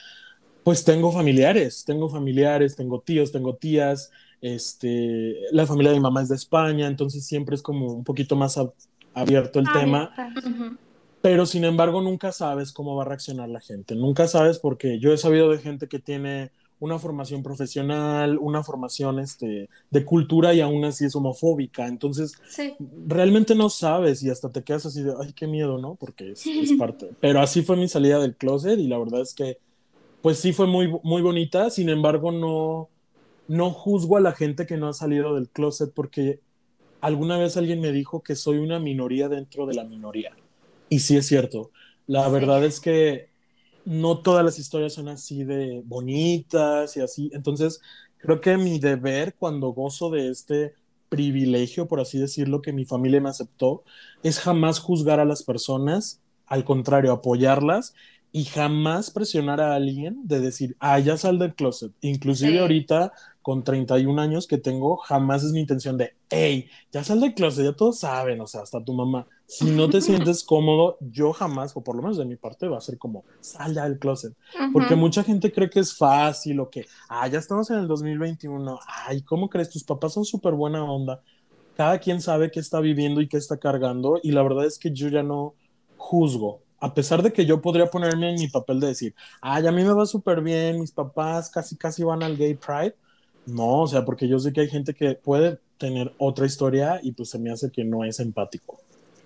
pues 0.64 0.84
tengo 0.86 1.12
familiares, 1.12 1.84
tengo 1.86 2.10
familiares, 2.10 2.76
tengo 2.76 3.02
tíos, 3.02 3.32
tengo 3.32 3.58
tías, 3.58 4.12
este, 4.42 5.36
la 5.52 5.68
familia 5.68 5.92
de 5.92 5.98
mi 6.00 6.04
mamá 6.04 6.22
es 6.24 6.30
de 6.30 6.36
España, 6.36 6.88
entonces 6.88 7.26
siempre 7.28 7.56
es 7.56 7.62
como 7.64 7.94
un 7.94 8.04
poquito 8.06 8.36
más 8.36 8.58
ab- 8.58 8.74
abierto 9.14 9.60
el 9.60 9.72
tema, 9.72 10.14
Ujú. 10.36 10.78
pero 11.22 11.46
sin 11.46 11.64
embargo 11.64 12.02
nunca 12.02 12.32
sabes 12.32 12.74
cómo 12.74 12.96
va 12.96 13.04
a 13.04 13.08
reaccionar 13.08 13.50
la 13.50 13.62
gente, 13.62 13.96
nunca 13.96 14.28
sabes 14.28 14.60
porque 14.60 15.00
yo 15.00 15.14
he 15.14 15.18
sabido 15.18 15.50
de 15.50 15.60
gente 15.60 15.88
que 15.88 16.00
tiene 16.00 16.52
una 16.84 17.00
formación 17.00 17.44
profesional, 17.44 18.38
una 18.40 18.62
formación 18.62 19.20
este, 19.20 19.70
de 19.90 20.06
cultura 20.06 20.54
y 20.54 20.60
aún 20.60 20.84
así 20.84 21.06
es 21.06 21.16
homofóbica, 21.16 21.88
entonces 21.88 22.34
Sí. 22.48 22.76
realmente 23.08 23.56
no 23.56 23.70
sabes 23.70 24.22
y 24.22 24.30
hasta 24.30 24.50
te 24.52 24.64
quedas 24.64 24.86
así 24.86 25.02
de, 25.02 25.14
ay, 25.18 25.32
qué 25.34 25.48
miedo, 25.48 25.78
¿no? 25.78 25.96
Porque 25.96 26.32
es, 26.32 26.46
es 26.46 26.74
parte. 26.78 27.10
Pero 27.22 27.40
así 27.40 27.62
fue 27.62 27.78
mi 27.78 27.88
salida 27.88 28.20
del 28.20 28.36
closet 28.36 28.78
y 28.80 28.88
la 28.88 28.98
verdad 29.00 29.22
es 29.22 29.34
que, 29.34 29.60
pues 30.22 30.40
sí 30.40 30.52
fue 30.52 30.68
muy, 30.68 30.94
muy 31.04 31.22
bonita, 31.22 31.70
sin 31.70 31.88
embargo 31.90 32.32
no, 32.34 32.90
no 33.48 33.72
juzgo 33.72 34.18
a 34.18 34.22
la 34.22 34.34
gente 34.34 34.66
que 34.66 34.76
no 34.78 34.90
ha 34.90 34.94
salido 34.94 35.36
del 35.36 35.48
closet 35.50 35.94
porque 35.94 36.42
alguna 37.00 37.38
vez 37.38 37.56
alguien 37.56 37.80
me 37.80 37.92
dijo 37.94 38.24
que 38.24 38.36
soy 38.36 38.58
una 38.58 38.80
minoría 38.80 39.30
dentro 39.30 39.66
de 39.66 39.74
la 39.76 39.86
minoría. 39.86 40.32
Y 40.90 41.00
sí 41.00 41.16
es 41.16 41.28
cierto. 41.28 41.72
La 42.08 42.26
Sí. 42.26 42.32
verdad 42.34 42.66
es 42.66 42.80
que 42.82 43.33
no 43.86 44.20
todas 44.22 44.44
las 44.46 44.60
historias 44.60 44.94
son 44.94 45.08
así 45.10 45.44
de 45.44 45.82
bonitas 45.86 46.96
y 46.98 47.02
así. 47.02 47.30
Entonces, 47.34 47.82
creo 48.18 48.42
que 48.42 48.58
mi 48.58 48.80
deber 48.80 49.36
cuando 49.38 49.70
gozo 49.70 50.10
de 50.10 50.30
este 50.30 50.74
privilegio, 51.10 51.88
por 51.88 52.00
así 52.00 52.18
decirlo, 52.20 52.62
que 52.62 52.74
mi 52.74 52.86
familia 52.86 53.22
me 53.22 53.30
aceptó, 53.30 53.84
es 54.24 54.40
jamás 54.40 54.80
juzgar 54.80 55.20
a 55.20 55.26
las 55.26 55.44
personas, 55.44 56.22
al 56.48 56.66
contrario, 56.66 57.12
apoyarlas 57.12 57.94
y 58.32 58.46
jamás 58.46 59.12
presionar 59.12 59.62
a 59.62 59.76
alguien 59.76 60.22
de 60.28 60.40
decir, 60.40 60.76
ah, 60.80 60.98
ya 61.00 61.18
sal 61.18 61.38
del 61.40 61.54
closet. 61.56 61.92
Inclusive 62.02 62.54
Sí. 62.54 62.58
ahorita, 62.58 63.12
con 63.44 63.64
31 63.64 64.20
años 64.20 64.48
que 64.48 64.58
tengo, 64.58 64.98
jamás 64.98 65.44
es 65.44 65.52
mi 65.52 65.60
intención 65.62 65.98
de, 65.98 66.16
hey, 66.34 66.70
ya 66.92 67.04
sal 67.04 67.20
del 67.20 67.34
closet, 67.34 67.66
ya 67.66 67.74
todos 67.76 68.00
saben, 68.00 68.42
o 68.42 68.48
sea, 68.48 68.62
hasta 68.62 68.84
tu 68.84 68.94
mamá. 68.94 69.28
Si 69.46 69.66
no 69.72 69.90
te 69.90 70.02
sientes 70.02 70.44
cómodo, 70.46 70.98
yo 71.02 71.32
jamás, 71.34 71.76
o 71.76 71.84
por 71.84 71.96
lo 71.96 72.02
menos 72.02 72.18
de 72.18 72.26
mi 72.26 72.36
parte, 72.36 72.68
va 72.68 72.78
a 72.78 72.82
ser 72.82 72.98
como, 72.98 73.24
sal 73.40 73.74
ya 73.74 73.84
del 73.84 74.00
closet. 74.00 74.34
Porque 74.72 74.96
Ujú. 74.96 75.02
mucha 75.02 75.24
gente 75.24 75.52
cree 75.52 75.70
que 75.70 75.80
es 75.80 75.96
fácil 75.96 76.60
o 76.60 76.70
que, 76.70 76.86
ah, 77.10 77.28
ya 77.28 77.40
estamos 77.40 77.70
en 77.70 77.80
el 77.80 77.88
2021, 77.88 78.80
ay, 79.06 79.22
¿cómo 79.24 79.50
crees? 79.50 79.70
Tus 79.70 79.84
papás 79.84 80.14
son 80.14 80.26
súper 80.26 80.54
buena 80.54 80.84
onda. 80.84 81.22
Cada 81.74 82.00
quien 82.00 82.22
sabe 82.22 82.52
qué 82.52 82.60
está 82.60 82.80
viviendo 82.80 83.22
y 83.22 83.28
qué 83.28 83.38
está 83.38 83.58
cargando 83.58 84.20
y 84.24 84.32
la 84.32 84.44
verdad 84.44 84.66
es 84.66 84.78
que 84.80 84.92
yo 84.92 85.10
ya 85.10 85.24
no 85.24 85.56
juzgo. 85.96 86.64
A 86.80 86.94
pesar 86.94 87.24
de 87.24 87.32
que 87.34 87.46
yo 87.46 87.62
podría 87.62 87.88
ponerme 87.88 88.30
en 88.32 88.36
mi 88.40 88.48
papel 88.50 88.80
de 88.80 88.88
decir, 88.88 89.16
ay, 89.42 89.66
a 89.68 89.72
mí 89.72 89.84
me 89.84 89.94
va 89.94 90.06
súper 90.06 90.42
bien, 90.42 90.80
mis 90.80 90.92
papás 90.92 91.50
casi 91.50 91.78
casi 91.78 92.04
van 92.04 92.24
al 92.24 92.38
gay 92.38 92.56
pride. 92.56 92.96
No, 93.46 93.82
o 93.82 93.88
sea, 93.88 94.06
porque 94.06 94.28
yo 94.28 94.40
sé 94.40 94.54
que 94.54 94.62
hay 94.62 94.70
gente 94.70 94.94
que 94.94 95.16
puede 95.16 95.60
tener 95.78 96.14
otra 96.18 96.46
historia 96.46 97.00
y 97.02 97.12
pues 97.14 97.30
se 97.30 97.40
me 97.40 97.52
hace 97.52 97.72
que 97.72 97.84
no 97.84 98.04
es 98.04 98.20
empático. 98.20 98.80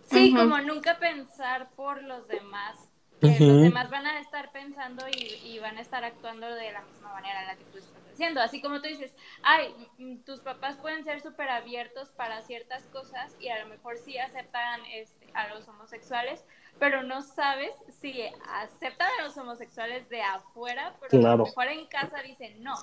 Sí, 0.10 0.32
Ujú. 0.34 0.38
como 0.42 0.62
nunca 0.62 1.00
pensar 1.00 1.70
por 1.76 2.02
los 2.04 2.28
demás. 2.28 2.78
Que 3.20 3.30
Ujú. 3.30 3.46
los 3.46 3.62
demás 3.64 3.90
van 3.90 4.06
a 4.06 4.20
estar 4.20 4.52
pensando 4.52 5.04
y, 5.10 5.40
y 5.44 5.58
van 5.60 5.78
a 5.78 5.82
estar 5.82 6.04
actuando 6.04 6.48
de 6.54 6.72
la 6.72 6.84
misma 6.84 7.14
manera 7.14 7.42
en 7.42 7.48
la 7.48 7.56
que 7.56 7.64
tú 7.66 7.80
estás 7.80 8.04
haciendo. 8.14 8.42
Así 8.42 8.62
como 8.62 8.80
tú 8.80 8.88
dices, 8.88 9.12
ay, 9.42 9.74
mm, 9.98 10.18
tus 10.20 10.42
papás 10.42 10.78
pueden 10.78 11.04
ser 11.04 11.20
súper 11.20 11.50
abiertos 11.50 12.10
para 12.10 12.44
ciertas 12.44 12.84
cosas 12.86 13.36
y 13.40 13.50
a 13.50 13.60
lo 13.64 13.70
mejor 13.70 13.98
sí 13.98 14.20
aceptan 14.20 14.82
este, 14.94 15.28
a 15.34 15.48
los 15.48 15.68
homosexuales, 15.68 16.46
pero 16.80 17.04
no 17.04 17.22
sabes 17.22 17.74
si 18.00 18.22
aceptan 18.52 19.10
a 19.20 19.24
los 19.24 19.38
homosexuales 19.38 20.08
de 20.10 20.22
afuera, 20.22 20.94
pero 21.00 21.18
a 21.18 21.22
Claro. 21.22 21.38
lo 21.38 21.46
mejor 21.46 21.68
en 21.68 21.86
casa 21.88 22.22
dicen, 22.22 22.64
no, 22.64 22.76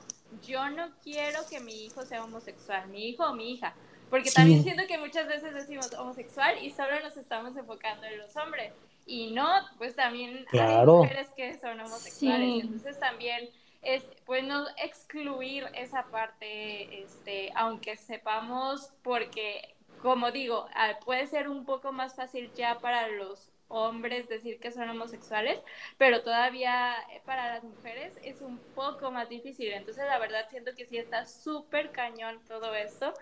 yo 0.42 0.68
no 0.70 0.90
quiero 1.02 1.40
que 1.48 1.60
mi 1.60 1.84
hijo 1.86 2.02
sea 2.02 2.24
homosexual, 2.24 2.88
mi 2.88 3.08
hijo 3.08 3.24
o 3.24 3.34
mi 3.34 3.52
hija. 3.52 3.74
Porque 4.10 4.28
Sí. 4.30 4.36
también 4.36 4.62
siento 4.62 4.86
que 4.86 4.98
muchas 4.98 5.26
veces 5.28 5.54
decimos 5.54 5.92
homosexual 5.94 6.62
y 6.62 6.70
solo 6.70 7.00
nos 7.00 7.16
estamos 7.16 7.56
enfocando 7.56 8.06
en 8.06 8.18
los 8.18 8.36
hombres. 8.36 8.72
Y 9.06 9.32
no, 9.32 9.48
pues 9.78 9.94
también 9.96 10.44
Claro. 10.50 10.78
hay 10.80 10.86
mujeres 10.86 11.28
que 11.36 11.58
son 11.58 11.80
homosexuales. 11.80 12.46
Sí. 12.48 12.60
Entonces 12.60 12.98
también 13.00 13.50
es, 13.82 14.02
pues 14.24 14.42
no 14.44 14.66
excluir 14.78 15.66
esa 15.74 16.04
parte, 16.06 17.02
este, 17.02 17.52
aunque 17.54 17.96
sepamos, 17.96 18.92
porque, 19.02 19.74
como 20.00 20.30
digo, 20.30 20.66
ah, 20.74 20.98
puede 21.04 21.26
ser 21.26 21.48
un 21.48 21.64
poco 21.64 21.92
más 21.92 22.14
fácil 22.14 22.50
ya 22.54 22.78
para 22.78 23.08
los 23.08 23.50
hombres 23.74 24.28
decir 24.28 24.58
que 24.60 24.70
son 24.72 24.88
homosexuales, 24.88 25.60
pero 25.98 26.22
todavía 26.22 26.94
eh, 27.12 27.20
para 27.24 27.54
las 27.54 27.64
mujeres 27.64 28.12
es 28.22 28.40
un 28.40 28.58
poco 28.74 29.10
más 29.10 29.28
difícil. 29.28 29.72
Entonces, 29.72 30.04
la 30.06 30.18
verdad, 30.18 30.46
siento 30.48 30.72
que 30.76 30.86
sí 30.86 30.96
está 30.96 31.26
súper 31.26 31.90
cañón 31.90 32.38
todo 32.48 32.74
esto. 32.74 33.12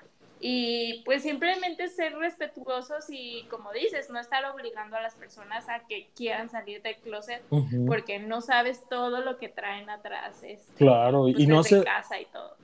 Y 0.45 1.03
pues 1.05 1.23
simplemente 1.23 1.89
ser 1.89 2.17
respetuosos 2.17 3.05
y, 3.11 3.47
como 3.49 3.71
dices, 3.73 4.11
no 4.11 4.19
estar 4.19 4.45
obligando 4.47 4.97
a 4.97 5.01
las 5.01 5.15
personas 5.15 5.69
a 5.69 5.87
que 5.87 6.09
quieran 6.17 6.49
salir 6.51 6.83
del 6.83 6.97
closet 6.97 7.43
Ujú. 7.51 7.87
porque 7.87 8.19
no 8.19 8.41
sabes 8.41 8.83
todo 8.91 9.21
lo 9.21 9.39
que 9.39 9.49
traen 9.49 9.89
atrás. 9.89 10.43
Este, 10.43 10.75
Claro, 10.75 11.29
y 11.29 11.35
pues, 11.35 11.47
no 11.49 11.63
desde 11.63 11.79
sé- 11.79 11.85
casa 11.85 12.21
y 12.21 12.25
todo. 12.27 12.57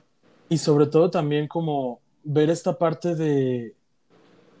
Y 0.49 0.57
sobre 0.57 0.87
todo 0.87 1.09
también 1.09 1.47
como 1.47 2.01
ver 2.23 2.49
esta 2.49 2.77
parte 2.77 3.15
de... 3.15 3.75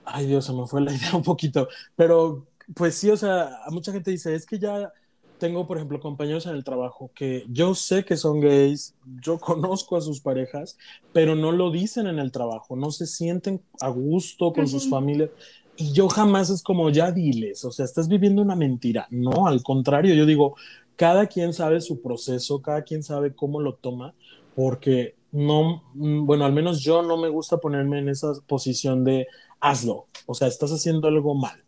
Ay 0.05 0.25
Dios, 0.25 0.45
se 0.45 0.53
me 0.53 0.65
fue 0.65 0.79
la 0.81 0.93
idea 0.93 1.13
un 1.15 1.23
poquito, 1.23 1.67
pero 1.97 2.45
pues 2.75 2.95
sí, 2.95 3.09
o 3.09 3.17
sea, 3.17 3.49
mucha 3.71 3.91
gente 3.91 4.11
dice, 4.11 4.35
es 4.35 4.45
que 4.45 4.59
ya 4.59 4.91
tengo, 5.39 5.65
por 5.65 5.77
ejemplo, 5.77 5.99
compañeros 5.99 6.45
en 6.45 6.55
el 6.55 6.63
trabajo 6.63 7.11
que 7.15 7.45
yo 7.49 7.73
sé 7.73 8.03
que 8.03 8.17
son 8.17 8.39
gays, 8.41 8.93
yo 9.21 9.39
conozco 9.39 9.95
a 9.95 10.01
sus 10.01 10.19
parejas, 10.19 10.77
pero 11.13 11.35
no 11.35 11.51
lo 11.51 11.71
dicen 11.71 12.07
en 12.07 12.19
el 12.19 12.31
trabajo, 12.31 12.75
no 12.75 12.91
se 12.91 13.07
sienten 13.07 13.61
a 13.81 13.89
gusto 13.89 14.53
con 14.53 14.67
sus 14.67 14.89
familias. 14.89 15.29
Y 15.77 15.93
yo 15.93 16.09
jamás 16.09 16.49
es 16.49 16.61
como, 16.61 16.89
ya 16.89 17.11
diles, 17.11 17.63
o 17.63 17.71
sea, 17.71 17.85
estás 17.85 18.09
viviendo 18.09 18.41
una 18.41 18.55
mentira. 18.55 19.07
No, 19.09 19.47
al 19.47 19.63
contrario, 19.63 20.13
yo 20.13 20.25
digo, 20.25 20.55
cada 20.97 21.27
quien 21.27 21.53
sabe 21.53 21.79
su 21.79 22.01
proceso, 22.01 22.61
cada 22.61 22.83
quien 22.83 23.01
sabe 23.01 23.33
cómo 23.33 23.61
lo 23.61 23.75
toma, 23.75 24.13
porque 24.55 25.15
no, 25.31 25.83
mm, 25.93 26.25
bueno, 26.25 26.43
al 26.43 26.51
menos 26.51 26.81
yo 26.81 27.01
no 27.01 27.15
me 27.15 27.29
gusta 27.29 27.57
ponerme 27.57 27.99
en 27.99 28.09
esa 28.09 28.33
posición 28.45 29.05
de 29.05 29.27
hazlo, 29.61 30.07
o 30.25 30.33
sea, 30.33 30.49
estás 30.49 30.71
haciendo 30.71 31.07
algo 31.07 31.33
mal. 31.33 31.63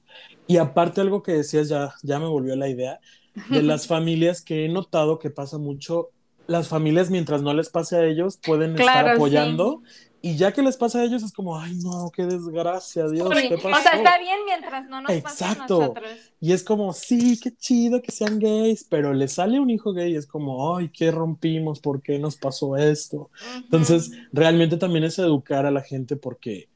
Y 0.47 0.57
aparte 0.57 1.01
algo 1.01 1.23
que 1.23 1.33
decías, 1.33 1.69
ya, 1.69 1.93
ya 2.03 2.19
me 2.19 2.27
volvió 2.27 2.55
la 2.55 2.69
idea, 2.69 2.99
de 3.47 3.61
las 3.63 3.87
familias 3.87 4.41
que 4.41 4.65
he 4.65 4.69
notado 4.69 5.19
que 5.19 5.29
pasa 5.29 5.57
mucho, 5.57 6.11
las 6.47 6.67
familias 6.67 7.09
mientras 7.09 7.41
no 7.41 7.53
les 7.53 7.69
pase 7.69 7.95
a 7.97 8.05
ellos 8.05 8.37
pueden 8.37 8.75
estar 8.75 9.05
sí. 9.05 9.11
apoyando 9.15 9.81
y 10.21 10.37
ya 10.37 10.51
que 10.53 10.61
les 10.61 10.77
pasa 10.77 10.99
a 10.99 11.03
ellos 11.03 11.23
es 11.23 11.33
como, 11.33 11.57
ay 11.59 11.75
no, 11.77 12.11
qué 12.15 12.25
desgracia, 12.25 13.07
Dios, 13.07 13.29
¿qué 13.47 13.55
O 13.55 13.61
pasó? 13.61 13.81
sea, 13.83 13.93
está 13.93 14.19
bien 14.19 14.39
mientras 14.45 14.87
no 14.87 15.01
nos 15.01 15.17
pase 15.19 15.45
a 15.45 15.53
Exacto. 15.53 15.79
nosotros. 15.79 16.33
Y 16.39 16.51
es 16.53 16.63
como, 16.63 16.93
sí, 16.93 17.39
qué 17.39 17.55
chido 17.55 18.01
que 18.01 18.11
sean 18.11 18.39
gays, 18.39 18.83
pero 18.83 19.13
le 19.13 19.27
sale 19.27 19.59
un 19.59 19.69
hijo 19.69 19.93
gay 19.93 20.13
y 20.13 20.15
es 20.17 20.27
como, 20.27 20.75
ay, 20.77 20.89
¿qué 20.89 21.11
rompimos? 21.11 21.79
¿Por 21.79 22.01
qué 22.01 22.19
nos 22.19 22.37
pasó 22.37 22.77
esto? 22.77 23.31
Entonces, 23.63 24.11
realmente 24.31 24.77
también 24.77 25.03
es 25.05 25.17
educar 25.19 25.65
a 25.65 25.71
la 25.71 25.81
gente 25.81 26.17
porque, 26.17 26.69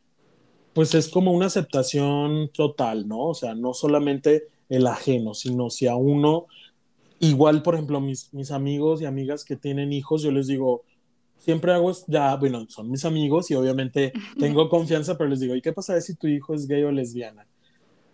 pues 0.76 0.94
es 0.94 1.08
como 1.08 1.32
una 1.32 1.46
aceptación 1.46 2.50
total, 2.50 3.08
¿no? 3.08 3.30
O 3.30 3.34
sea, 3.34 3.56
no 3.56 3.74
solamente 3.74 4.50
el 4.68 4.86
ajeno, 4.88 5.34
sino 5.34 5.70
si 5.70 5.88
a 5.88 5.96
uno, 5.96 6.48
igual, 7.20 7.64
por 7.64 7.76
ejemplo, 7.76 8.02
mis, 8.02 8.34
mis 8.34 8.52
amigos 8.52 9.02
y 9.02 9.06
amigas 9.06 9.46
que 9.46 9.56
tienen 9.56 9.94
hijos, 9.94 10.22
yo 10.22 10.32
les 10.32 10.48
digo, 10.48 10.84
siempre 11.38 11.72
hago, 11.72 11.94
ya, 12.08 12.36
bueno, 12.36 12.66
son 12.68 12.92
mis 12.92 13.06
amigos 13.06 13.50
y 13.52 13.56
obviamente 13.56 14.12
tengo 14.38 14.68
confianza, 14.68 15.18
pero 15.18 15.30
les 15.30 15.40
digo, 15.40 15.56
¿y 15.56 15.62
qué 15.62 15.72
pasa 15.72 16.00
si 16.02 16.16
tu 16.16 16.28
hijo 16.28 16.54
es 16.54 16.68
gay 16.68 16.84
o 16.84 16.92
lesbiana? 16.92 17.48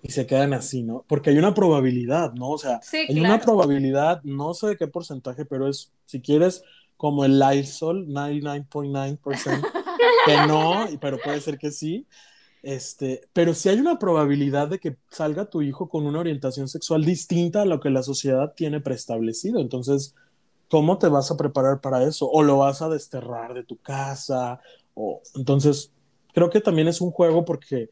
Y 0.04 0.12
se 0.12 0.28
quedan 0.28 0.54
así, 0.54 0.84
¿no? 0.84 1.04
Porque 1.08 1.32
hay 1.32 1.40
una 1.40 1.56
probabilidad, 1.56 2.32
¿no? 2.34 2.52
O 2.52 2.58
sea, 2.60 2.80
Sí, 2.84 3.08
hay 3.10 3.20
una 3.20 3.42
probabilidad, 3.42 4.22
no 4.24 4.54
sé 4.54 4.68
de 4.68 4.78
qué 4.78 4.88
porcentaje, 4.88 5.46
pero 5.46 5.68
es, 5.68 5.92
si 6.06 6.22
quieres, 6.22 6.64
como 6.96 7.26
el 7.26 7.40
Lysol, 7.40 8.08
99.9%, 8.08 9.68
que 10.28 10.48
no, 10.48 10.86
pero 11.00 11.18
puede 11.18 11.42
ser 11.42 11.58
que 11.58 11.72
sí. 11.72 12.06
Este, 12.64 13.22
pero 13.34 13.54
si 13.54 13.70
hay 13.70 13.80
una 13.80 13.98
probabilidad 13.98 14.68
de 14.68 14.80
que 14.80 14.98
salga 15.10 15.50
tu 15.50 15.62
hijo 15.62 15.90
con 15.90 16.06
una 16.06 16.20
orientación 16.20 16.68
sexual 16.68 17.04
distinta 17.04 17.64
a 17.64 17.66
lo 17.66 17.80
que 17.80 17.90
la 17.90 18.04
sociedad 18.04 18.54
tiene 18.56 18.82
preestablecido. 18.82 19.60
Entonces, 19.60 20.16
¿cómo 20.70 20.98
te 20.98 21.08
vas 21.08 21.32
a 21.32 21.38
preparar 21.38 21.82
para 21.82 22.04
eso? 22.04 22.30
¿O 22.30 22.44
lo 22.44 22.60
vas 22.60 22.82
a 22.82 22.90
desterrar 22.90 23.54
de 23.54 23.64
tu 23.64 23.78
casa? 23.78 24.62
O, 24.94 25.22
entonces, 25.36 25.92
creo 26.34 26.50
que 26.50 26.62
también 26.62 26.88
es 26.88 27.02
un 27.02 27.12
juego 27.12 27.46
porque 27.46 27.90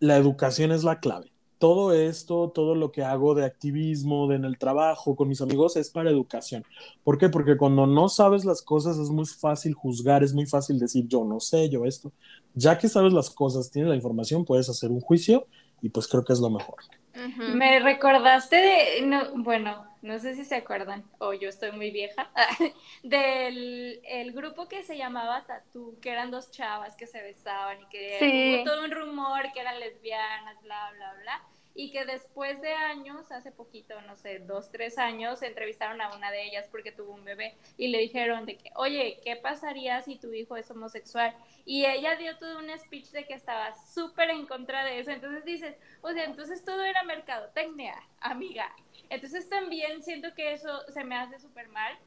la 0.00 0.16
educación 0.16 0.72
es 0.72 0.84
la 0.84 1.00
clave. 1.00 1.33
Todo 1.64 1.94
esto, 1.94 2.50
todo 2.54 2.74
lo 2.74 2.92
que 2.92 3.02
hago 3.02 3.34
de 3.34 3.46
activismo, 3.46 4.28
de 4.28 4.36
en 4.36 4.44
el 4.44 4.58
trabajo, 4.58 5.16
con 5.16 5.28
mis 5.28 5.40
amigos, 5.40 5.76
es 5.76 5.88
para 5.88 6.10
educación. 6.10 6.62
¿Por 7.02 7.16
qué? 7.16 7.30
Porque 7.30 7.56
cuando 7.56 7.86
no 7.86 8.10
sabes 8.10 8.44
las 8.44 8.60
cosas 8.60 8.98
es 8.98 9.08
muy 9.08 9.24
fácil 9.24 9.72
juzgar, 9.72 10.22
es 10.22 10.34
muy 10.34 10.44
fácil 10.44 10.78
decir 10.78 11.08
yo 11.08 11.24
no 11.24 11.40
sé, 11.40 11.70
yo 11.70 11.86
esto. 11.86 12.12
Ya 12.52 12.76
que 12.76 12.86
sabes 12.86 13.14
las 13.14 13.30
cosas, 13.30 13.70
tienes 13.70 13.88
la 13.88 13.96
información, 13.96 14.44
puedes 14.44 14.68
hacer 14.68 14.90
un 14.90 15.00
juicio 15.00 15.46
y 15.80 15.88
pues 15.88 16.06
creo 16.06 16.22
que 16.22 16.34
es 16.34 16.38
lo 16.38 16.50
mejor. 16.50 16.76
Ujú. 17.14 17.56
Me 17.56 17.78
recordaste 17.80 18.56
de, 18.56 19.02
no, 19.06 19.30
bueno, 19.36 19.86
no 20.02 20.18
sé 20.18 20.34
si 20.34 20.44
se 20.44 20.56
acuerdan, 20.56 21.02
o 21.18 21.32
yo 21.32 21.48
estoy 21.48 21.72
muy 21.72 21.90
vieja, 21.90 22.30
del 23.02 24.00
el 24.06 24.32
grupo 24.32 24.68
que 24.68 24.82
se 24.82 24.98
llamaba 24.98 25.46
Tatú, 25.46 25.96
que 26.02 26.10
eran 26.10 26.30
dos 26.30 26.50
chavas 26.50 26.94
que 26.94 27.06
se 27.06 27.22
besaban 27.22 27.80
y 27.80 27.86
que 27.86 28.18
Sí. 28.18 28.52
hubo 28.52 28.64
todo 28.64 28.84
un 28.84 28.90
rumor 28.90 29.44
que 29.54 29.60
eran 29.60 29.80
lesbianas, 29.80 30.60
bla, 30.62 30.90
bla, 30.96 31.14
bla, 31.22 31.42
y 31.74 31.90
que 31.90 32.04
después 32.04 32.60
de 32.60 32.72
años, 32.72 33.30
hace 33.32 33.50
poquito, 33.50 34.00
no 34.02 34.16
sé, 34.16 34.38
dos, 34.38 34.70
tres 34.70 34.98
años, 34.98 35.42
entrevistaron 35.42 36.00
a 36.00 36.14
una 36.14 36.30
de 36.30 36.44
ellas 36.44 36.68
porque 36.70 36.92
tuvo 36.92 37.12
un 37.12 37.24
bebé 37.24 37.56
y 37.76 37.88
le 37.88 37.98
dijeron 37.98 38.46
de 38.46 38.56
que, 38.56 38.70
oye, 38.76 39.20
¿qué 39.24 39.36
pasaría 39.36 40.00
si 40.02 40.16
tu 40.16 40.32
hijo 40.32 40.56
es 40.56 40.70
homosexual? 40.70 41.34
Y 41.64 41.84
ella 41.84 42.16
dio 42.16 42.38
todo 42.38 42.58
un 42.58 42.70
speech 42.78 43.10
de 43.10 43.26
que 43.26 43.34
estaba 43.34 43.74
súper 43.74 44.30
en 44.30 44.46
contra 44.46 44.84
de 44.84 45.00
eso, 45.00 45.10
entonces 45.10 45.44
dices, 45.44 45.76
o 46.02 46.12
sea, 46.12 46.24
entonces 46.24 46.64
todo 46.64 46.84
era 46.84 47.02
mercadotecnia, 47.02 47.94
amiga. 48.20 48.74
Entonces 49.10 49.48
también 49.48 50.02
siento 50.02 50.34
que 50.34 50.52
eso 50.52 50.82
se 50.88 51.04
me 51.04 51.16
hace 51.16 51.38
súper 51.40 51.68
mal, 51.68 51.98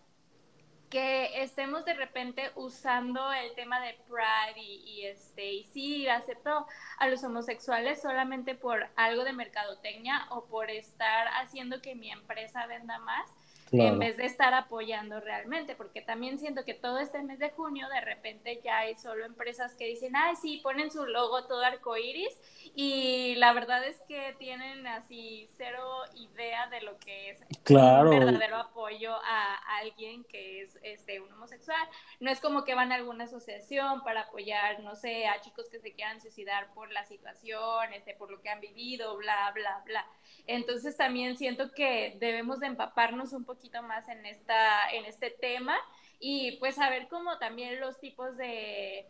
que 0.90 1.42
estemos 1.42 1.86
de 1.86 1.94
repente 1.94 2.52
usando 2.56 3.32
el 3.34 3.54
tema 3.56 3.80
de 3.82 4.00
Pride 4.08 4.60
y, 4.62 4.84
y 4.86 5.06
este, 5.06 5.54
y 5.54 5.64
sí, 5.66 6.08
acepto 6.08 6.66
a 6.98 7.08
los 7.08 7.24
homosexuales 7.24 8.02
solamente 8.02 8.56
por 8.56 8.88
algo 8.96 9.24
de 9.24 9.34
mercadotecnia 9.34 10.28
o 10.30 10.46
por 10.46 10.70
estar 10.70 11.28
haciendo 11.42 11.82
que 11.82 11.96
mi 11.96 12.12
empresa 12.12 12.66
venda 12.68 13.00
más, 13.00 13.30
en 13.72 14.00
vez 14.00 14.18
de 14.18 14.26
estar 14.26 14.54
apoyando 14.54 15.20
realmente, 15.20 15.76
porque 15.76 16.02
también 16.02 16.40
siento 16.40 16.64
que 16.64 16.74
todo 16.74 17.00
este 17.00 17.22
mes 17.22 17.40
de 17.40 17.50
junio 17.50 17.88
de 17.90 18.02
repente 18.02 18.62
ya 18.64 18.80
hay 18.80 18.96
solo 18.96 19.26
empresas 19.26 19.76
que 19.76 19.86
dicen, 19.86 20.16
ay, 20.16 20.36
sí, 20.36 20.60
ponen 20.64 20.92
su 20.92 21.06
logo 21.06 21.46
todo 21.46 21.64
arcoíris 21.64 22.34
y 22.76 23.36
la 23.36 23.54
verdad 23.54 23.86
es 23.86 24.02
que 24.08 24.36
tienen 24.40 24.88
así 24.88 25.50
cero 25.58 25.84
idea 26.16 26.68
de 26.68 26.82
lo 26.82 26.98
que 27.00 27.32
es 27.32 27.40
claro. 27.64 28.10
un 28.10 28.20
verdadero 28.20 28.58
apoyo 28.58 29.14
a, 29.16 29.56
alguien 29.80 30.24
que 30.24 30.62
es 30.62 30.78
este, 30.82 31.22
un 31.22 31.32
homosexual. 31.34 31.88
No 32.20 32.32
es 32.32 32.40
como 32.40 32.64
que 32.64 32.74
van 32.74 32.92
a 32.92 32.96
alguna 32.96 33.26
asociación 33.26 34.04
para 34.04 34.22
apoyar, 34.22 34.80
no 34.80 34.96
sé, 34.96 35.28
a 35.28 35.40
chicos 35.42 35.70
que 35.70 35.80
se 35.80 35.94
quieran 35.94 36.20
suicidar 36.20 36.74
por 36.74 36.92
la 36.92 37.06
situación, 37.06 37.94
este, 37.94 38.16
por 38.16 38.32
lo 38.32 38.42
que 38.42 38.50
han 38.50 38.60
vivido, 38.60 39.16
bla, 39.18 39.52
bla, 39.54 39.84
bla. 39.86 40.06
Entonces 40.48 40.98
también 40.98 41.38
siento 41.38 41.72
que 41.74 42.16
debemos 42.20 42.60
de 42.60 42.68
empaparnos 42.68 43.34
un 43.34 43.44
poquito 43.44 43.57
más 43.82 44.08
en, 44.10 44.26
esta, 44.26 44.90
en 44.92 45.06
este 45.06 45.30
tema 45.30 45.76
y 46.20 46.58
pues 46.58 46.76
saber 46.76 47.08
cómo 47.08 47.38
también 47.38 47.80
los 47.80 48.00
tipos 48.00 48.38
de... 48.38 49.08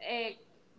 Eh, 0.00 0.38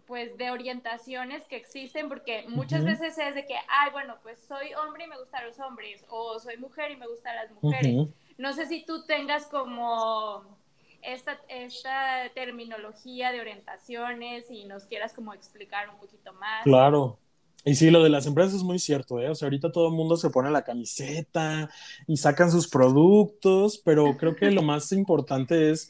pues 0.09 0.35
de 0.39 0.49
orientaciones 0.49 1.45
que 1.45 1.55
existen, 1.55 2.09
porque 2.09 2.43
muchas 2.47 2.83
veces 2.83 3.15
es 3.19 3.35
de 3.35 3.45
que, 3.45 3.53
ay, 3.67 3.91
bueno, 3.91 4.15
pues 4.23 4.43
soy 4.47 4.73
hombre 4.73 5.03
y 5.03 5.07
me 5.07 5.19
gustan 5.19 5.45
los 5.45 5.59
hombres, 5.59 6.03
o 6.09 6.39
soy 6.39 6.57
mujer 6.57 6.89
y 6.89 6.95
me 6.95 7.05
gustan 7.07 7.35
las 7.35 7.51
mujeres. 7.51 8.09
No 8.39 8.53
sé 8.53 8.65
si 8.65 8.83
tú 8.83 9.05
tengas 9.05 9.45
como 9.45 10.57
esta, 11.03 11.39
esta 11.47 12.27
terminología 12.33 13.31
de 13.31 13.39
orientaciones 13.39 14.49
y 14.49 14.65
nos 14.65 14.85
quieras 14.85 15.13
como 15.13 15.35
explicar 15.35 15.89
un 15.89 15.99
poquito 15.99 16.33
más. 16.33 16.63
Claro, 16.63 17.19
y 17.65 17.75
sí, 17.75 17.91
lo 17.91 18.03
de 18.03 18.09
las 18.09 18.25
empresas 18.25 18.55
es 18.55 18.63
muy 18.63 18.79
cierto, 18.79 19.19
¿eh? 19.19 19.29
O 19.29 19.35
sea, 19.35 19.47
ahorita 19.47 19.71
todo 19.71 19.89
el 19.89 19.93
mundo 19.93 20.15
se 20.15 20.29
pone 20.29 20.49
la 20.49 20.63
camiseta 20.63 21.69
y 22.07 22.17
sacan 22.17 22.51
sus 22.51 22.67
productos, 22.69 23.81
pero 23.83 24.15
creo 24.17 24.35
que 24.35 24.49
lo 24.51 24.61
más 24.61 24.91
importante 24.91 25.71
es 25.71 25.89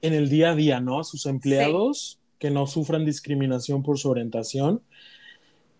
en 0.00 0.14
el 0.14 0.30
día 0.30 0.52
a 0.52 0.54
día, 0.54 0.80
¿no? 0.80 1.04
Sus 1.04 1.26
empleados 1.26 2.18
que 2.38 2.50
no 2.50 2.66
sufran 2.66 3.04
discriminación 3.04 3.82
por 3.82 3.98
su 3.98 4.08
orientación. 4.08 4.82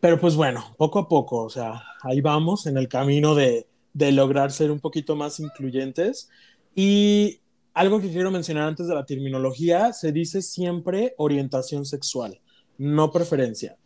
Pero 0.00 0.20
pues 0.20 0.36
bueno, 0.36 0.74
poco 0.76 0.98
a 0.98 1.08
poco, 1.08 1.44
o 1.44 1.50
sea, 1.50 1.82
ahí 2.02 2.20
vamos 2.20 2.66
en 2.66 2.76
el 2.76 2.88
camino 2.88 3.34
de, 3.34 3.66
de 3.94 4.12
lograr 4.12 4.52
ser 4.52 4.70
un 4.70 4.80
poquito 4.80 5.16
más 5.16 5.40
incluyentes. 5.40 6.28
Y 6.74 7.40
algo 7.74 8.00
que 8.00 8.10
quiero 8.10 8.30
mencionar 8.30 8.68
antes 8.68 8.86
de 8.86 8.94
la 8.94 9.06
terminología, 9.06 9.92
se 9.92 10.12
dice 10.12 10.42
siempre 10.42 11.14
orientación 11.16 11.86
sexual, 11.86 12.38
no 12.78 13.10
preferencia. 13.10 13.76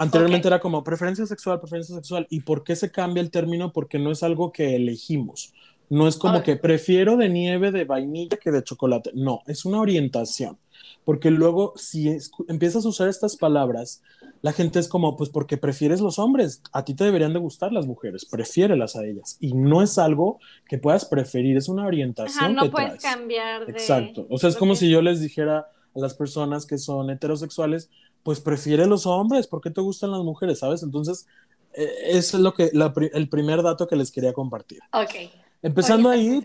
Anteriormente 0.00 0.48
era 0.48 0.60
como 0.60 0.82
preferencia 0.82 1.26
sexual, 1.26 1.60
preferencia 1.60 1.94
sexual. 1.94 2.26
¿Y 2.30 2.40
por 2.40 2.64
qué 2.64 2.74
se 2.74 2.90
cambia 2.90 3.20
el 3.20 3.30
término? 3.30 3.70
Porque 3.70 3.98
no 3.98 4.10
es 4.10 4.22
algo 4.22 4.50
que 4.50 4.74
elegimos. 4.74 5.52
No 5.90 6.08
es 6.08 6.16
como 6.16 6.42
que 6.42 6.56
prefiero 6.56 7.18
de 7.18 7.28
nieve 7.28 7.70
de 7.70 7.84
vainilla 7.84 8.38
que 8.38 8.50
de 8.50 8.62
chocolate. 8.62 9.10
No, 9.12 9.42
es 9.46 9.66
una 9.66 9.78
orientación. 9.78 10.56
Porque 11.04 11.30
luego, 11.30 11.74
si 11.76 12.16
empiezas 12.48 12.86
a 12.86 12.88
usar 12.88 13.08
estas 13.08 13.36
palabras, 13.36 14.02
la 14.40 14.52
gente 14.52 14.78
es 14.78 14.88
como, 14.88 15.18
pues 15.18 15.28
porque 15.28 15.58
prefieres 15.58 16.00
los 16.00 16.18
hombres, 16.18 16.62
a 16.72 16.82
ti 16.84 16.94
te 16.94 17.04
deberían 17.04 17.34
de 17.34 17.38
gustar 17.38 17.70
las 17.70 17.86
mujeres, 17.86 18.24
prefiérelas 18.24 18.96
a 18.96 19.04
ellas. 19.04 19.36
Y 19.38 19.52
no 19.52 19.82
es 19.82 19.98
algo 19.98 20.38
que 20.66 20.78
puedas 20.78 21.04
preferir, 21.04 21.58
es 21.58 21.68
una 21.68 21.84
orientación. 21.84 22.56
Ajá, 22.56 22.64
no 22.64 22.70
puedes 22.70 23.02
cambiar. 23.02 23.66
De... 23.66 23.72
Exacto. 23.72 24.26
O 24.30 24.38
sea, 24.38 24.48
es 24.48 24.56
como 24.56 24.76
si 24.76 24.88
yo 24.88 25.02
les 25.02 25.20
dijera 25.20 25.66
a 25.94 25.98
las 25.98 26.14
personas 26.14 26.64
que 26.64 26.78
son 26.78 27.10
heterosexuales, 27.10 27.90
pues 28.22 28.40
prefiere 28.40 28.86
los 28.86 29.06
hombres, 29.06 29.46
¿por 29.46 29.60
qué 29.60 29.70
te 29.70 29.80
gustan 29.80 30.10
las 30.10 30.20
mujeres? 30.20 30.58
¿Sabes? 30.58 30.82
Entonces, 30.82 31.26
eh, 31.72 31.90
eso 32.06 32.36
es 32.36 32.42
lo 32.42 32.54
que, 32.54 32.70
el 33.12 33.28
primer 33.28 33.62
dato 33.62 33.86
que 33.86 33.96
les 33.96 34.10
quería 34.10 34.32
compartir. 34.32 34.80
Ok. 34.92 35.30
Empezando 35.62 36.08
ahí, 36.08 36.42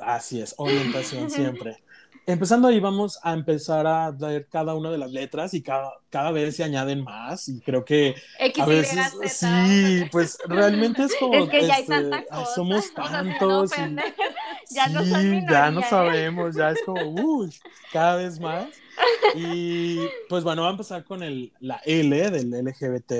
así 0.00 0.40
es, 0.40 0.54
orientación 0.58 1.30
siempre. 1.30 1.82
Empezando 2.28 2.68
ahí, 2.68 2.78
vamos 2.78 3.18
a 3.22 3.32
empezar 3.32 3.86
a 3.86 4.10
ver 4.10 4.48
cada 4.48 4.74
una 4.74 4.90
de 4.90 4.98
las 4.98 5.10
letras 5.10 5.54
y 5.54 5.62
cada, 5.62 5.90
cada 6.10 6.30
vez 6.30 6.56
se 6.56 6.62
añaden 6.62 7.02
más 7.02 7.48
y 7.48 7.58
creo 7.62 7.86
que 7.86 8.16
a 8.60 8.66
veces 8.66 9.14
sí, 9.28 10.04
pues 10.12 10.36
realmente 10.46 11.04
es 11.04 11.14
como 11.18 11.44
es 11.44 11.48
que 11.48 11.66
ya 11.66 11.76
hay 11.76 11.82
este, 11.84 11.94
tanta 11.94 12.24
cosa. 12.26 12.54
somos 12.54 12.92
tantos 12.92 13.70
ya 14.70 14.88
no 14.88 15.02
ya 15.50 15.70
no 15.70 15.80
sabemos, 15.80 16.54
ya 16.54 16.72
es 16.72 16.82
como 16.84 17.00
uy, 17.12 17.50
cada 17.94 18.16
vez 18.16 18.38
más. 18.38 18.68
Y 19.34 19.98
pues 20.28 20.44
bueno, 20.44 20.62
va 20.62 20.68
a 20.68 20.72
empezar 20.72 21.04
con 21.04 21.22
el, 21.22 21.54
la 21.60 21.80
L 21.86 22.30
del 22.30 22.50
LGBT. 22.50 23.12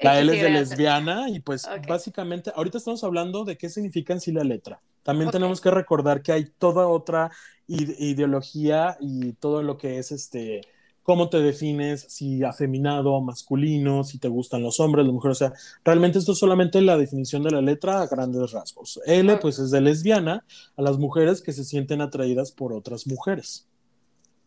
La 0.00 0.18
L 0.18 0.34
es 0.34 0.42
de 0.42 0.50
lesbiana 0.50 1.28
y 1.28 1.38
pues 1.38 1.68
básicamente, 1.86 2.50
ahorita 2.56 2.78
estamos 2.78 3.04
hablando 3.04 3.44
de 3.44 3.56
qué 3.56 3.68
significa 3.68 4.14
en 4.14 4.20
sí 4.20 4.32
la 4.32 4.42
letra. 4.42 4.80
También 5.04 5.30
tenemos 5.30 5.60
que 5.60 5.70
recordar 5.70 6.22
que 6.22 6.32
hay 6.32 6.44
toda 6.58 6.86
otra 6.86 7.30
ideología 7.68 8.96
y 9.00 9.32
todo 9.34 9.62
lo 9.62 9.78
que 9.78 9.98
es 9.98 10.10
este 10.12 10.62
cómo 11.02 11.30
te 11.30 11.38
defines, 11.38 12.04
si 12.08 12.44
afeminado 12.44 13.18
masculino, 13.22 14.04
si 14.04 14.18
te 14.18 14.28
gustan 14.28 14.62
los 14.62 14.78
hombres, 14.78 15.06
las 15.06 15.14
mujeres, 15.14 15.38
o 15.38 15.38
sea, 15.38 15.52
realmente 15.82 16.18
esto 16.18 16.32
es 16.32 16.38
solamente 16.38 16.82
la 16.82 16.98
definición 16.98 17.42
de 17.44 17.50
la 17.50 17.62
letra 17.62 18.02
a 18.02 18.06
grandes 18.06 18.52
rasgos. 18.52 19.00
L, 19.06 19.38
pues 19.38 19.58
es 19.58 19.70
de 19.70 19.80
lesbiana, 19.80 20.44
a 20.76 20.82
las 20.82 20.98
mujeres 20.98 21.40
que 21.40 21.54
se 21.54 21.64
sienten 21.64 22.02
atraídas 22.02 22.52
por 22.52 22.74
otras 22.74 23.06
mujeres 23.06 23.66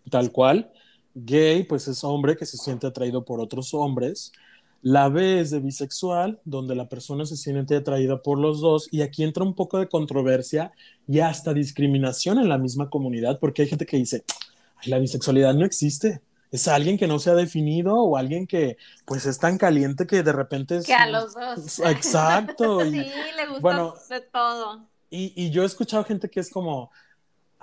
tal 0.10 0.32
cual. 0.32 0.72
Gay, 1.14 1.64
pues 1.64 1.88
es 1.88 2.04
hombre 2.04 2.38
que 2.38 2.46
se 2.46 2.58
siente 2.58 2.88
atraído 2.88 3.26
por 3.26 3.40
otros 3.42 3.74
hombres. 3.74 4.32
La 4.82 5.10
B 5.10 5.39
es 5.39 5.52
de 5.52 5.60
bisexual, 5.60 6.39
donde 6.44 6.76
la 6.76 6.89
persona 6.89 7.26
se 7.26 7.38
siente 7.38 7.76
atraída 7.76 8.22
por 8.22 8.39
los 8.39 8.62
dos. 8.62 8.88
Y 8.91 9.02
aquí 9.02 9.24
entra 9.24 9.44
un 9.44 9.54
poco 9.54 9.78
de 9.78 9.88
controversia 9.88 10.72
y 11.08 11.20
hasta 11.20 11.54
discriminación 11.54 12.39
en 12.39 12.50
la 12.50 12.58
misma 12.58 12.89
comunidad, 12.89 13.39
porque 13.39 13.62
hay 13.62 13.67
gente 13.67 13.86
que 13.86 13.98
dice, 13.98 14.24
la 14.86 14.98
bisexualidad 14.98 15.54
no 15.54 15.65
existe. 15.65 16.22
Es 16.52 16.67
alguien 16.67 16.98
que 16.98 17.08
no 17.08 17.20
se 17.20 17.30
ha 17.30 17.36
definido 17.36 17.96
o 17.96 18.17
alguien 18.17 18.46
que 18.46 18.78
pues 19.06 19.26
es 19.26 19.39
tan 19.39 19.58
caliente 19.58 20.06
que 20.06 20.24
de 20.24 20.34
repente 20.34 20.78
es... 20.78 20.86
Que 20.86 20.94
a 20.94 21.08
los 21.08 21.34
dos. 21.34 21.80
Exacto. 21.86 22.82
sí, 22.91 22.91
le 22.91 23.48
gusta 23.48 24.15
de 24.15 24.22
todo. 24.22 24.88
Y, 25.10 25.34
y 25.36 25.52
yo 25.52 25.63
he 25.63 25.65
escuchado 25.65 26.04
gente 26.04 26.30
que 26.30 26.39
es 26.39 26.50
como, 26.50 26.91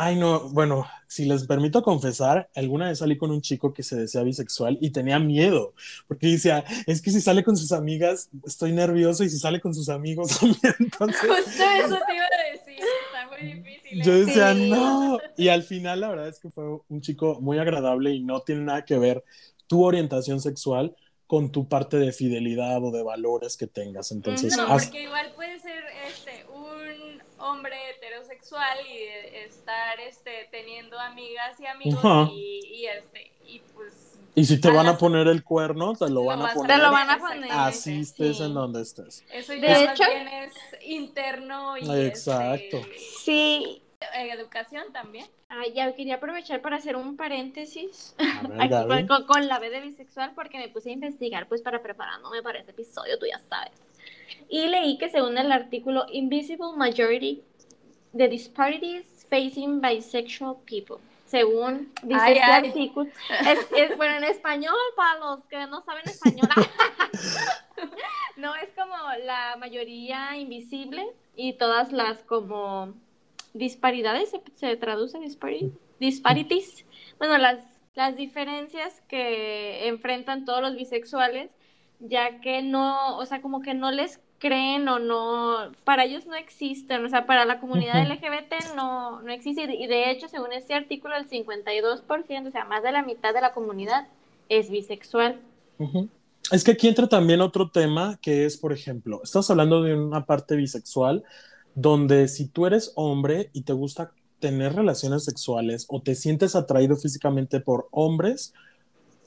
Ay, 0.00 0.14
no, 0.14 0.48
bueno, 0.50 0.86
si 1.08 1.24
les 1.24 1.44
permito 1.44 1.82
confesar, 1.82 2.48
alguna 2.54 2.86
vez 2.86 3.00
salí 3.00 3.18
con 3.18 3.32
un 3.32 3.40
chico 3.40 3.74
que 3.74 3.82
se 3.82 3.96
decía 3.96 4.22
bisexual 4.22 4.78
y 4.80 4.90
tenía 4.90 5.18
miedo, 5.18 5.74
porque 6.06 6.28
decía, 6.28 6.64
es 6.86 7.02
que 7.02 7.10
si 7.10 7.20
sale 7.20 7.42
con 7.42 7.56
sus 7.56 7.72
amigas, 7.72 8.30
estoy 8.46 8.70
nervioso 8.70 9.24
y 9.24 9.28
si 9.28 9.40
sale 9.40 9.60
con 9.60 9.74
sus 9.74 9.88
amigos 9.88 10.28
también, 10.38 10.74
entonces... 10.78 11.20
Justo 11.20 11.64
eso 11.84 11.98
te 12.06 12.14
iba 12.14 12.24
a 12.24 12.52
decir, 12.52 12.84
está 13.06 13.28
muy 13.28 13.54
difícil. 13.54 14.02
Yo 14.04 14.24
decía, 14.24 14.54
no, 14.54 15.18
y 15.36 15.48
al 15.48 15.64
final 15.64 16.00
la 16.02 16.10
verdad 16.10 16.28
es 16.28 16.38
que 16.38 16.50
fue 16.50 16.78
un 16.88 17.00
chico 17.00 17.40
muy 17.40 17.58
agradable 17.58 18.12
y 18.12 18.20
no 18.22 18.42
tiene 18.42 18.60
nada 18.60 18.84
que 18.84 18.98
ver 18.98 19.24
tu 19.66 19.84
orientación 19.84 20.40
sexual 20.40 20.94
con 21.26 21.50
tu 21.50 21.68
parte 21.68 21.96
de 21.98 22.12
fidelidad 22.12 22.84
o 22.84 22.92
de 22.92 23.02
valores 23.02 23.56
que 23.56 23.66
tengas, 23.66 24.12
entonces... 24.12 24.56
No, 24.56 24.68
porque 24.68 25.02
igual 25.02 25.32
puede 25.34 25.58
ser 25.58 25.82
hombre 27.38 27.76
heterosexual 27.90 28.78
y 28.86 29.36
estar 29.36 30.00
este, 30.00 30.48
teniendo 30.50 30.98
amigas 30.98 31.58
y 31.60 31.66
amigos 31.66 32.30
y, 32.32 32.86
este, 32.86 33.30
y 33.46 33.60
pues... 33.74 34.18
Y 34.34 34.44
si 34.44 34.60
te 34.60 34.70
van 34.70 34.86
a 34.86 34.96
poner 34.96 35.26
el 35.26 35.42
cuerno, 35.42 35.94
te 35.96 36.08
lo, 36.08 36.24
van 36.24 36.42
a 36.42 36.54
poner. 36.54 36.76
Te 36.76 36.82
lo 36.82 36.92
van 36.92 37.10
a 37.10 37.18
poner. 37.18 37.50
Así 37.50 38.00
estés 38.00 38.40
en 38.40 38.54
donde 38.54 38.82
estés. 38.82 39.24
Eso 39.32 39.52
ya 39.54 39.78
de 39.78 39.84
hecho, 39.84 40.04
es 40.04 40.52
interno 40.86 41.76
y 41.76 41.90
Exacto. 42.06 42.76
Este, 42.76 42.98
sí. 43.24 43.82
Eh, 44.00 44.30
educación 44.30 44.92
también. 44.92 45.26
Ah, 45.48 45.64
ya 45.74 45.92
quería 45.92 46.16
aprovechar 46.16 46.60
para 46.60 46.76
hacer 46.76 46.94
un 46.94 47.16
paréntesis 47.16 48.14
ver, 48.48 49.06
con, 49.08 49.26
con, 49.26 49.48
la 49.48 49.58
B 49.58 49.70
de 49.70 49.80
bisexual 49.80 50.32
porque 50.34 50.58
me 50.58 50.68
puse 50.68 50.90
a 50.90 50.92
investigar 50.92 51.48
pues 51.48 51.62
para 51.62 51.82
preparándome 51.82 52.42
para 52.42 52.60
este 52.60 52.70
episodio, 52.70 53.18
tú 53.18 53.26
ya 53.26 53.40
sabes. 53.40 53.87
Y 54.48 54.66
leí 54.66 54.98
que 54.98 55.08
según 55.08 55.38
el 55.38 55.52
artículo 55.52 56.06
Invisible 56.10 56.72
Majority, 56.76 57.42
the 58.16 58.28
Disparities 58.28 59.26
Facing 59.28 59.80
Bisexual 59.80 60.56
People. 60.64 60.96
Según 61.26 61.92
dice 62.02 62.32
este 62.32 62.42
artículo, 62.42 63.10
es, 63.76 63.96
bueno, 63.98 64.16
en 64.16 64.24
español, 64.24 64.74
para 64.96 65.18
los 65.18 65.44
que 65.44 65.66
no 65.66 65.82
saben 65.82 66.04
español, 66.06 66.48
no 68.36 68.54
es 68.56 68.70
como 68.70 68.96
la 69.26 69.56
mayoría 69.58 70.38
invisible 70.38 71.06
y 71.36 71.52
todas 71.52 71.92
las 71.92 72.22
como 72.22 72.94
disparidades, 73.52 74.34
se, 74.54 74.76
traduce 74.76 75.18
disparities, 75.98 76.86
bueno, 77.18 77.36
las, 77.36 77.58
las 77.94 78.16
diferencias 78.16 79.02
que 79.08 79.86
enfrentan 79.86 80.46
todos 80.46 80.62
los 80.62 80.76
bisexuales, 80.76 81.50
ya 82.00 82.40
que 82.40 82.62
no, 82.62 83.16
o 83.18 83.26
sea, 83.26 83.42
como 83.42 83.60
que 83.60 83.74
no 83.74 83.90
les 83.90 84.20
creen 84.38 84.88
o 84.88 84.98
no, 84.98 85.72
para 85.84 86.04
ellos 86.04 86.26
no 86.26 86.36
existen, 86.36 87.04
o 87.04 87.08
sea, 87.08 87.26
para 87.26 87.44
la 87.44 87.60
comunidad 87.60 88.06
LGBT 88.08 88.76
no, 88.76 89.20
no 89.22 89.32
existe. 89.32 89.74
Y 89.74 89.86
de 89.86 90.10
hecho, 90.10 90.28
según 90.28 90.52
este 90.52 90.74
artículo, 90.74 91.16
el 91.16 91.28
52%, 91.28 92.46
o 92.46 92.50
sea, 92.50 92.64
más 92.64 92.82
de 92.82 92.92
la 92.92 93.02
mitad 93.02 93.34
de 93.34 93.40
la 93.40 93.52
comunidad 93.52 94.06
es 94.48 94.70
bisexual. 94.70 95.40
Es 96.50 96.64
que 96.64 96.72
aquí 96.72 96.88
entra 96.88 97.08
también 97.08 97.40
otro 97.40 97.70
tema 97.70 98.18
que 98.22 98.46
es, 98.46 98.56
por 98.56 98.72
ejemplo, 98.72 99.20
estamos 99.22 99.50
hablando 99.50 99.82
de 99.82 99.94
una 99.94 100.24
parte 100.24 100.56
bisexual 100.56 101.24
donde 101.74 102.28
si 102.28 102.48
tú 102.48 102.66
eres 102.66 102.92
hombre 102.96 103.50
y 103.52 103.62
te 103.62 103.72
gusta 103.72 104.12
tener 104.40 104.74
relaciones 104.74 105.24
sexuales 105.24 105.86
o 105.88 106.00
te 106.00 106.14
sientes 106.14 106.56
atraído 106.56 106.96
físicamente 106.96 107.60
por 107.60 107.88
hombres 107.90 108.52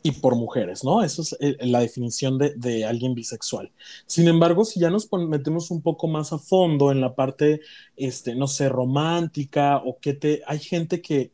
y 0.04 0.12
por 0.14 0.36
mujeres, 0.36 0.84
¿no? 0.84 1.04
Eso 1.04 1.22
es 1.22 1.38
eh, 1.40 1.58
la 1.62 1.80
definición 1.80 2.38
de, 2.38 2.54
de, 2.56 2.86
alguien 2.86 3.14
bisexual. 3.14 3.72
Sin 4.06 4.28
embargo, 4.28 4.66
si 4.66 4.80
ya 4.80 4.90
nos 4.90 5.10
metemos 5.12 5.70
un 5.72 5.82
poco 5.82 6.08
más 6.08 6.34
a 6.34 6.40
fondo 6.40 6.92
en 6.92 7.02
la 7.02 7.16
parte, 7.16 7.62
este, 7.96 8.36
no 8.36 8.48
sé, 8.48 8.70
romántica 8.70 9.78
o 9.78 10.00
que 10.00 10.14
te... 10.14 10.42
Hay 10.48 10.60
gente 10.60 11.02
que 11.02 11.32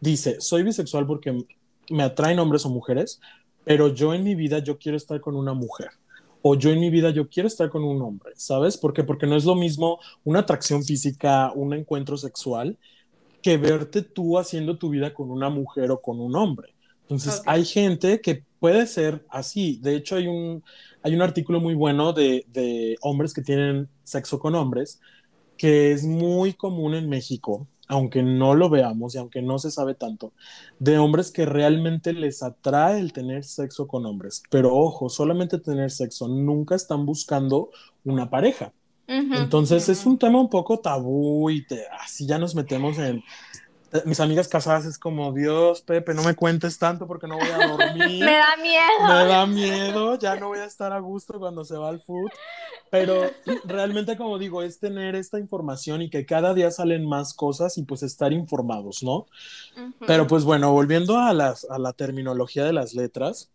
dice, 0.00 0.40
soy 0.40 0.62
bisexual 0.62 1.06
porque 1.06 1.44
me 1.90 2.02
atraen 2.02 2.38
hombres 2.38 2.66
o 2.66 2.70
mujeres, 2.70 3.20
pero 3.64 3.88
yo 3.88 4.14
en 4.14 4.24
mi 4.24 4.34
vida 4.34 4.58
yo 4.58 4.78
quiero 4.78 4.96
estar 4.96 5.20
con 5.20 5.34
una 5.34 5.54
mujer 5.54 5.90
o 6.42 6.54
yo 6.54 6.70
en 6.70 6.80
mi 6.80 6.90
vida 6.90 7.10
yo 7.10 7.28
quiero 7.28 7.46
estar 7.46 7.70
con 7.70 7.84
un 7.84 8.00
hombre, 8.02 8.32
¿sabes? 8.36 8.76
¿Por 8.76 8.92
qué? 8.92 9.04
Porque 9.04 9.26
no 9.26 9.36
es 9.36 9.44
lo 9.44 9.54
mismo 9.54 9.98
una 10.24 10.40
atracción 10.40 10.84
física, 10.84 11.52
un 11.54 11.74
encuentro 11.74 12.16
sexual, 12.16 12.78
que 13.42 13.56
verte 13.56 14.02
tú 14.02 14.38
haciendo 14.38 14.78
tu 14.78 14.90
vida 14.90 15.14
con 15.14 15.30
una 15.30 15.50
mujer 15.50 15.90
o 15.90 16.00
con 16.00 16.20
un 16.20 16.36
hombre. 16.36 16.74
Entonces, 17.10 17.40
okay. 17.40 17.54
hay 17.54 17.64
gente 17.64 18.20
que 18.20 18.44
puede 18.60 18.86
ser 18.86 19.24
así. 19.30 19.78
De 19.82 19.96
hecho, 19.96 20.14
hay 20.14 20.28
un, 20.28 20.62
hay 21.02 21.12
un 21.14 21.22
artículo 21.22 21.60
muy 21.60 21.74
bueno 21.74 22.12
de, 22.12 22.44
de 22.52 22.96
hombres 23.00 23.34
que 23.34 23.42
tienen 23.42 23.88
sexo 24.04 24.38
con 24.38 24.54
hombres, 24.54 25.00
que 25.56 25.90
es 25.90 26.04
muy 26.04 26.54
común 26.54 26.94
en 26.94 27.08
México, 27.08 27.66
aunque 27.88 28.22
no 28.22 28.54
lo 28.54 28.70
veamos 28.70 29.14
y 29.14 29.18
aunque 29.18 29.42
no 29.42 29.58
se 29.58 29.72
sabe 29.72 29.94
tanto, 29.96 30.32
de 30.78 30.98
hombres 30.98 31.32
que 31.32 31.46
realmente 31.46 32.12
les 32.12 32.44
atrae 32.44 33.00
el 33.00 33.12
tener 33.12 33.42
sexo 33.42 33.88
con 33.88 34.06
hombres. 34.06 34.42
Pero 34.48 34.72
ojo, 34.76 35.08
solamente 35.08 35.58
tener 35.58 35.90
sexo, 35.90 36.28
nunca 36.28 36.76
están 36.76 37.04
buscando 37.06 37.70
una 38.04 38.30
pareja. 38.30 38.72
Uh 39.08 39.12
-huh, 39.14 39.42
Entonces 39.42 39.88
uh 39.88 39.90
-huh. 39.90 39.92
es 39.92 40.06
un 40.06 40.18
tema 40.18 40.40
un 40.40 40.48
poco 40.48 40.78
tabú 40.78 41.50
y 41.50 41.66
te, 41.66 41.82
así 42.00 42.26
ya 42.26 42.38
nos 42.38 42.54
metemos 42.54 42.98
en... 42.98 43.24
Mis 44.04 44.20
amigas 44.20 44.46
casadas 44.46 44.84
es 44.84 44.98
como, 44.98 45.32
Dios, 45.32 45.82
Pepe, 45.82 46.14
no 46.14 46.22
me 46.22 46.36
cuentes 46.36 46.78
tanto 46.78 47.08
porque 47.08 47.26
no 47.26 47.36
voy 47.36 47.48
a 47.48 47.66
dormir. 47.66 48.24
me 48.24 48.32
da 48.32 48.56
miedo. 48.56 49.08
Me 49.08 49.24
da 49.26 49.46
miedo, 49.46 50.18
ya 50.18 50.36
no 50.36 50.48
voy 50.48 50.60
a 50.60 50.64
estar 50.64 50.92
a 50.92 51.00
gusto 51.00 51.40
cuando 51.40 51.64
se 51.64 51.76
va 51.76 51.88
al 51.88 52.00
food. 52.00 52.30
Pero 52.90 53.30
realmente, 53.64 54.16
como 54.16 54.38
digo, 54.38 54.62
es 54.62 54.78
tener 54.78 55.16
esta 55.16 55.40
información 55.40 56.02
y 56.02 56.10
que 56.10 56.24
cada 56.24 56.54
día 56.54 56.70
salen 56.70 57.04
más 57.04 57.34
cosas 57.34 57.78
y 57.78 57.82
pues 57.82 58.02
estar 58.02 58.32
informados, 58.32 59.02
¿no? 59.02 59.16
Uh 59.16 59.26
-huh. 59.76 59.94
Pero 60.06 60.26
pues 60.26 60.44
bueno, 60.44 60.72
volviendo 60.72 61.18
a, 61.18 61.32
las, 61.32 61.64
a 61.68 61.78
la 61.78 61.92
terminología 61.92 62.64
de 62.64 62.72
las 62.72 62.94
letras, 62.94 63.50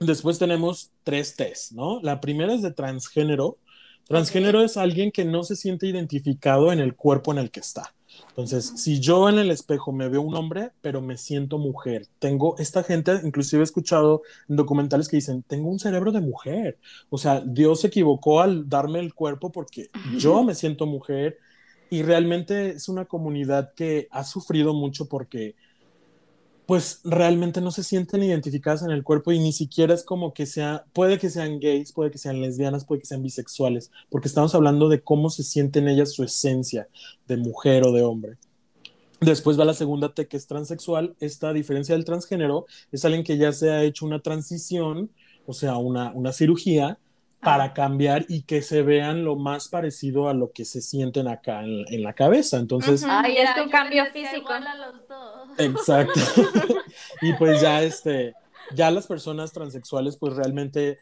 después 0.00 0.38
tenemos 0.38 0.90
tres 1.04 1.36
T's, 1.36 1.72
¿no? 1.72 2.00
La 2.02 2.20
primera 2.20 2.54
es 2.54 2.62
de 2.62 2.72
transgénero. 2.72 3.58
Transgénero 4.06 4.58
okay. 4.58 4.66
es 4.66 4.76
alguien 4.76 5.12
que 5.12 5.24
no 5.24 5.44
se 5.44 5.54
siente 5.54 5.86
identificado 5.86 6.72
en 6.72 6.80
el 6.80 6.96
cuerpo 6.96 7.30
en 7.30 7.38
el 7.38 7.50
que 7.52 7.60
está. 7.60 7.94
Entonces, 8.28 8.72
si 8.76 9.00
yo 9.00 9.28
en 9.28 9.38
el 9.38 9.50
espejo 9.50 9.92
me 9.92 10.08
veo 10.08 10.22
un 10.22 10.34
hombre, 10.34 10.70
pero 10.80 11.00
me 11.00 11.16
siento 11.16 11.58
mujer, 11.58 12.06
tengo 12.18 12.56
esta 12.58 12.82
gente, 12.82 13.20
inclusive 13.24 13.60
he 13.60 13.64
escuchado 13.64 14.22
en 14.48 14.56
documentales 14.56 15.08
que 15.08 15.16
dicen, 15.16 15.42
tengo 15.42 15.68
un 15.68 15.78
cerebro 15.78 16.12
de 16.12 16.20
mujer. 16.20 16.78
O 17.10 17.18
sea, 17.18 17.40
Dios 17.40 17.80
se 17.80 17.88
equivocó 17.88 18.40
al 18.40 18.68
darme 18.68 19.00
el 19.00 19.14
cuerpo 19.14 19.50
porque 19.50 19.88
yo 20.18 20.42
me 20.42 20.54
siento 20.54 20.86
mujer 20.86 21.38
y 21.90 22.02
realmente 22.02 22.70
es 22.70 22.88
una 22.88 23.04
comunidad 23.04 23.74
que 23.74 24.08
ha 24.10 24.24
sufrido 24.24 24.74
mucho 24.74 25.06
porque 25.06 25.56
pues 26.70 27.00
realmente 27.02 27.60
no 27.60 27.72
se 27.72 27.82
sienten 27.82 28.22
identificadas 28.22 28.84
en 28.84 28.92
el 28.92 29.02
cuerpo 29.02 29.32
y 29.32 29.40
ni 29.40 29.52
siquiera 29.52 29.92
es 29.92 30.04
como 30.04 30.32
que 30.32 30.46
sea, 30.46 30.84
puede 30.92 31.18
que 31.18 31.28
sean 31.28 31.58
gays, 31.58 31.90
puede 31.90 32.12
que 32.12 32.18
sean 32.18 32.40
lesbianas, 32.40 32.84
puede 32.84 33.00
que 33.00 33.08
sean 33.08 33.24
bisexuales, 33.24 33.90
porque 34.08 34.28
estamos 34.28 34.54
hablando 34.54 34.88
de 34.88 35.02
cómo 35.02 35.30
se 35.30 35.42
sienten 35.42 35.88
ellas 35.88 36.12
su 36.12 36.22
esencia 36.22 36.86
de 37.26 37.38
mujer 37.38 37.84
o 37.84 37.90
de 37.90 38.02
hombre. 38.02 38.36
Después 39.20 39.58
va 39.58 39.64
la 39.64 39.74
segunda 39.74 40.14
T, 40.14 40.28
que 40.28 40.36
es 40.36 40.46
transexual. 40.46 41.16
Esta 41.18 41.52
diferencia 41.52 41.96
del 41.96 42.04
transgénero 42.04 42.66
es 42.92 43.04
alguien 43.04 43.24
que 43.24 43.36
ya 43.36 43.50
se 43.50 43.70
ha 43.70 43.82
hecho 43.82 44.06
una 44.06 44.20
transición, 44.20 45.10
o 45.46 45.54
sea, 45.54 45.76
una, 45.76 46.12
una 46.12 46.32
cirugía, 46.32 47.00
para 47.40 47.72
cambiar 47.72 48.26
y 48.28 48.42
que 48.42 48.60
se 48.60 48.82
vean 48.82 49.24
lo 49.24 49.36
más 49.36 49.68
parecido 49.68 50.28
a 50.28 50.34
lo 50.34 50.52
que 50.52 50.64
se 50.64 50.82
sienten 50.82 51.26
acá 51.26 51.62
en, 51.64 51.84
en 51.88 52.02
la 52.02 52.12
cabeza. 52.12 52.58
Entonces, 52.58 53.02
uh 53.02 53.06
-huh. 53.06 53.22
Ay, 53.24 53.38
es 53.38 53.50
un 53.62 53.70
cambio 53.70 54.04
físico. 54.12 54.52
Exacto. 55.58 56.20
y 57.22 57.32
pues 57.34 57.60
ya 57.60 57.82
este, 57.82 58.34
ya 58.74 58.90
las 58.90 59.06
personas 59.06 59.52
transexuales 59.52 60.16
pues 60.16 60.34
realmente 60.34 60.98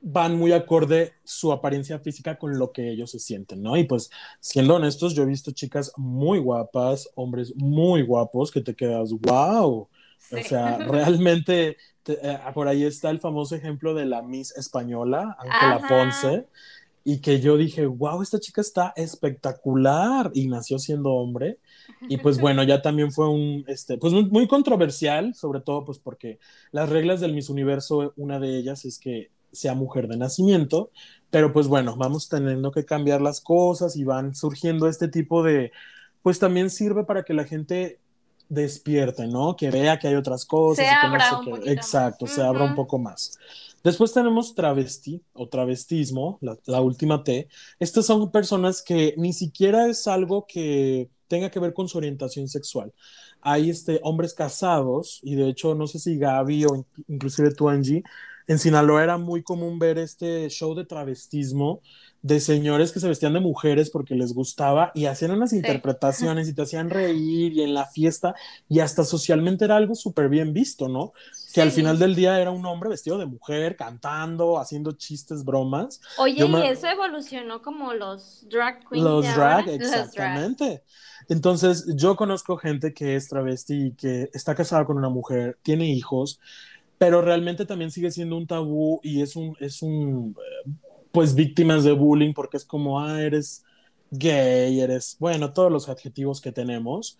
van 0.00 0.36
muy 0.36 0.52
acorde 0.52 1.14
su 1.24 1.52
apariencia 1.52 1.98
física 1.98 2.38
con 2.38 2.58
lo 2.58 2.70
que 2.70 2.90
ellos 2.90 3.10
se 3.10 3.18
sienten, 3.18 3.62
¿no? 3.62 3.76
Y 3.76 3.84
pues 3.84 4.10
siendo 4.40 4.76
honestos, 4.76 5.14
yo 5.14 5.22
he 5.22 5.26
visto 5.26 5.50
chicas 5.52 5.92
muy 5.96 6.38
guapas, 6.38 7.08
hombres 7.14 7.54
muy 7.56 8.02
guapos 8.02 8.50
que 8.50 8.60
te 8.60 8.74
quedas, 8.74 9.10
wow. 9.12 9.88
Sí. 10.28 10.36
O 10.36 10.42
sea, 10.44 10.78
realmente 10.90 11.76
te, 12.02 12.14
eh, 12.22 12.38
por 12.54 12.68
ahí 12.68 12.84
está 12.84 13.10
el 13.10 13.20
famoso 13.20 13.54
ejemplo 13.54 13.94
de 13.94 14.06
la 14.06 14.22
Miss 14.22 14.56
española, 14.56 15.36
Ángela 15.38 15.88
Ponce, 15.88 16.46
y 17.08 17.20
que 17.20 17.40
yo 17.40 17.56
dije, 17.56 17.86
wow, 17.86 18.20
esta 18.20 18.40
chica 18.40 18.60
está 18.60 18.92
espectacular 18.96 20.30
y 20.34 20.48
nació 20.48 20.78
siendo 20.80 21.12
hombre. 21.12 21.58
Y 22.08 22.16
pues 22.16 22.40
bueno, 22.40 22.64
ya 22.64 22.82
también 22.82 23.12
fue 23.12 23.28
un, 23.28 23.64
este, 23.68 23.96
pues 23.96 24.12
muy 24.12 24.48
controversial, 24.48 25.32
sobre 25.36 25.60
todo 25.60 25.84
pues 25.84 26.00
porque 26.00 26.40
las 26.72 26.88
reglas 26.88 27.20
del 27.20 27.32
Miss 27.32 27.48
Universo, 27.48 28.12
una 28.16 28.40
de 28.40 28.58
ellas 28.58 28.84
es 28.84 28.98
que 28.98 29.30
sea 29.52 29.74
mujer 29.74 30.08
de 30.08 30.16
nacimiento, 30.16 30.90
pero 31.30 31.52
pues 31.52 31.68
bueno, 31.68 31.96
vamos 31.96 32.28
teniendo 32.28 32.72
que 32.72 32.84
cambiar 32.84 33.20
las 33.20 33.40
cosas 33.40 33.96
y 33.96 34.02
van 34.02 34.34
surgiendo 34.34 34.88
este 34.88 35.06
tipo 35.06 35.44
de, 35.44 35.70
pues 36.22 36.40
también 36.40 36.70
sirve 36.70 37.04
para 37.04 37.22
que 37.22 37.34
la 37.34 37.44
gente 37.44 38.00
despierte, 38.48 39.26
¿no? 39.26 39.56
Que 39.56 39.70
vea 39.70 39.98
que 39.98 40.08
hay 40.08 40.14
otras 40.14 40.44
cosas. 40.44 40.84
Se 40.84 40.90
y 40.90 41.00
que 41.00 41.06
abra 41.06 41.30
no 41.30 41.38
un 41.40 41.62
sé 41.62 41.72
Exacto, 41.72 42.26
más. 42.26 42.34
se 42.34 42.42
abra 42.42 42.64
un 42.64 42.74
poco 42.74 42.98
más. 42.98 43.38
Después 43.82 44.12
tenemos 44.12 44.54
travesti 44.54 45.22
o 45.32 45.48
travestismo, 45.48 46.38
la, 46.40 46.58
la, 46.66 46.80
última 46.80 47.22
T. 47.22 47.48
Estas 47.78 48.04
son 48.06 48.32
personas 48.32 48.82
que 48.82 49.14
ni 49.16 49.32
siquiera 49.32 49.86
es 49.86 50.08
algo 50.08 50.44
que 50.46 51.08
tenga 51.28 51.50
que 51.50 51.60
ver 51.60 51.72
con 51.72 51.88
su 51.88 51.98
orientación 51.98 52.48
sexual. 52.48 52.92
Hay 53.40 53.70
este, 53.70 54.00
hombres 54.02 54.34
casados, 54.34 55.20
y 55.22 55.36
de 55.36 55.48
hecho 55.48 55.74
no 55.74 55.86
sé 55.86 55.98
si 55.98 56.18
Gaby 56.18 56.64
o 56.64 56.86
inclusive 57.08 57.54
tú, 57.54 57.68
Angie, 57.68 58.02
en 58.46 58.58
Sinaloa 58.58 59.02
era 59.02 59.18
muy 59.18 59.42
común 59.42 59.78
ver 59.78 59.98
este 59.98 60.48
show 60.48 60.74
de 60.74 60.84
travestismo 60.84 61.82
de 62.22 62.40
señores 62.40 62.90
que 62.90 62.98
se 62.98 63.08
vestían 63.08 63.34
de 63.34 63.40
mujeres 63.40 63.90
porque 63.90 64.14
les 64.16 64.34
gustaba 64.34 64.90
y 64.94 65.06
hacían 65.06 65.30
unas 65.30 65.50
sí. 65.50 65.56
interpretaciones 65.56 66.48
y 66.48 66.54
te 66.54 66.62
hacían 66.62 66.90
reír 66.90 67.52
y 67.52 67.62
en 67.62 67.72
la 67.72 67.86
fiesta 67.86 68.34
y 68.68 68.80
hasta 68.80 69.04
socialmente 69.04 69.64
era 69.64 69.76
algo 69.76 69.94
súper 69.94 70.28
bien 70.28 70.52
visto, 70.52 70.88
¿no? 70.88 71.12
Sí. 71.32 71.54
Que 71.54 71.62
al 71.62 71.70
final 71.70 71.98
del 71.98 72.16
día 72.16 72.40
era 72.40 72.50
un 72.50 72.66
hombre 72.66 72.88
vestido 72.88 73.16
de 73.18 73.26
mujer, 73.26 73.76
cantando, 73.76 74.58
haciendo 74.58 74.92
chistes, 74.92 75.44
bromas. 75.44 76.00
Oye, 76.18 76.48
me... 76.48 76.66
y 76.66 76.68
eso 76.70 76.88
evolucionó 76.88 77.62
como 77.62 77.94
los 77.94 78.46
drag 78.48 78.80
queens. 78.88 79.04
Los 79.04 79.24
drag, 79.36 79.68
exactamente. 79.68 80.64
Los 80.64 80.74
drag. 80.74 80.82
Entonces, 81.28 81.86
yo 81.96 82.16
conozco 82.16 82.56
gente 82.56 82.92
que 82.92 83.16
es 83.16 83.28
travesti 83.28 83.86
y 83.86 83.92
que 83.92 84.30
está 84.32 84.54
casada 84.54 84.84
con 84.84 84.96
una 84.96 85.08
mujer, 85.08 85.58
tiene 85.62 85.88
hijos, 85.88 86.40
pero 86.98 87.22
realmente 87.22 87.66
también 87.66 87.90
sigue 87.90 88.10
siendo 88.10 88.36
un 88.36 88.46
tabú 88.46 89.00
y 89.02 89.22
es 89.22 89.36
un, 89.36 89.56
es 89.60 89.82
un, 89.82 90.36
pues 91.12 91.34
víctimas 91.34 91.84
de 91.84 91.92
bullying 91.92 92.32
porque 92.34 92.56
es 92.56 92.64
como, 92.64 93.00
ah, 93.00 93.22
eres 93.22 93.64
gay, 94.10 94.80
eres, 94.80 95.16
bueno, 95.18 95.52
todos 95.52 95.70
los 95.70 95.88
adjetivos 95.88 96.40
que 96.40 96.52
tenemos. 96.52 97.18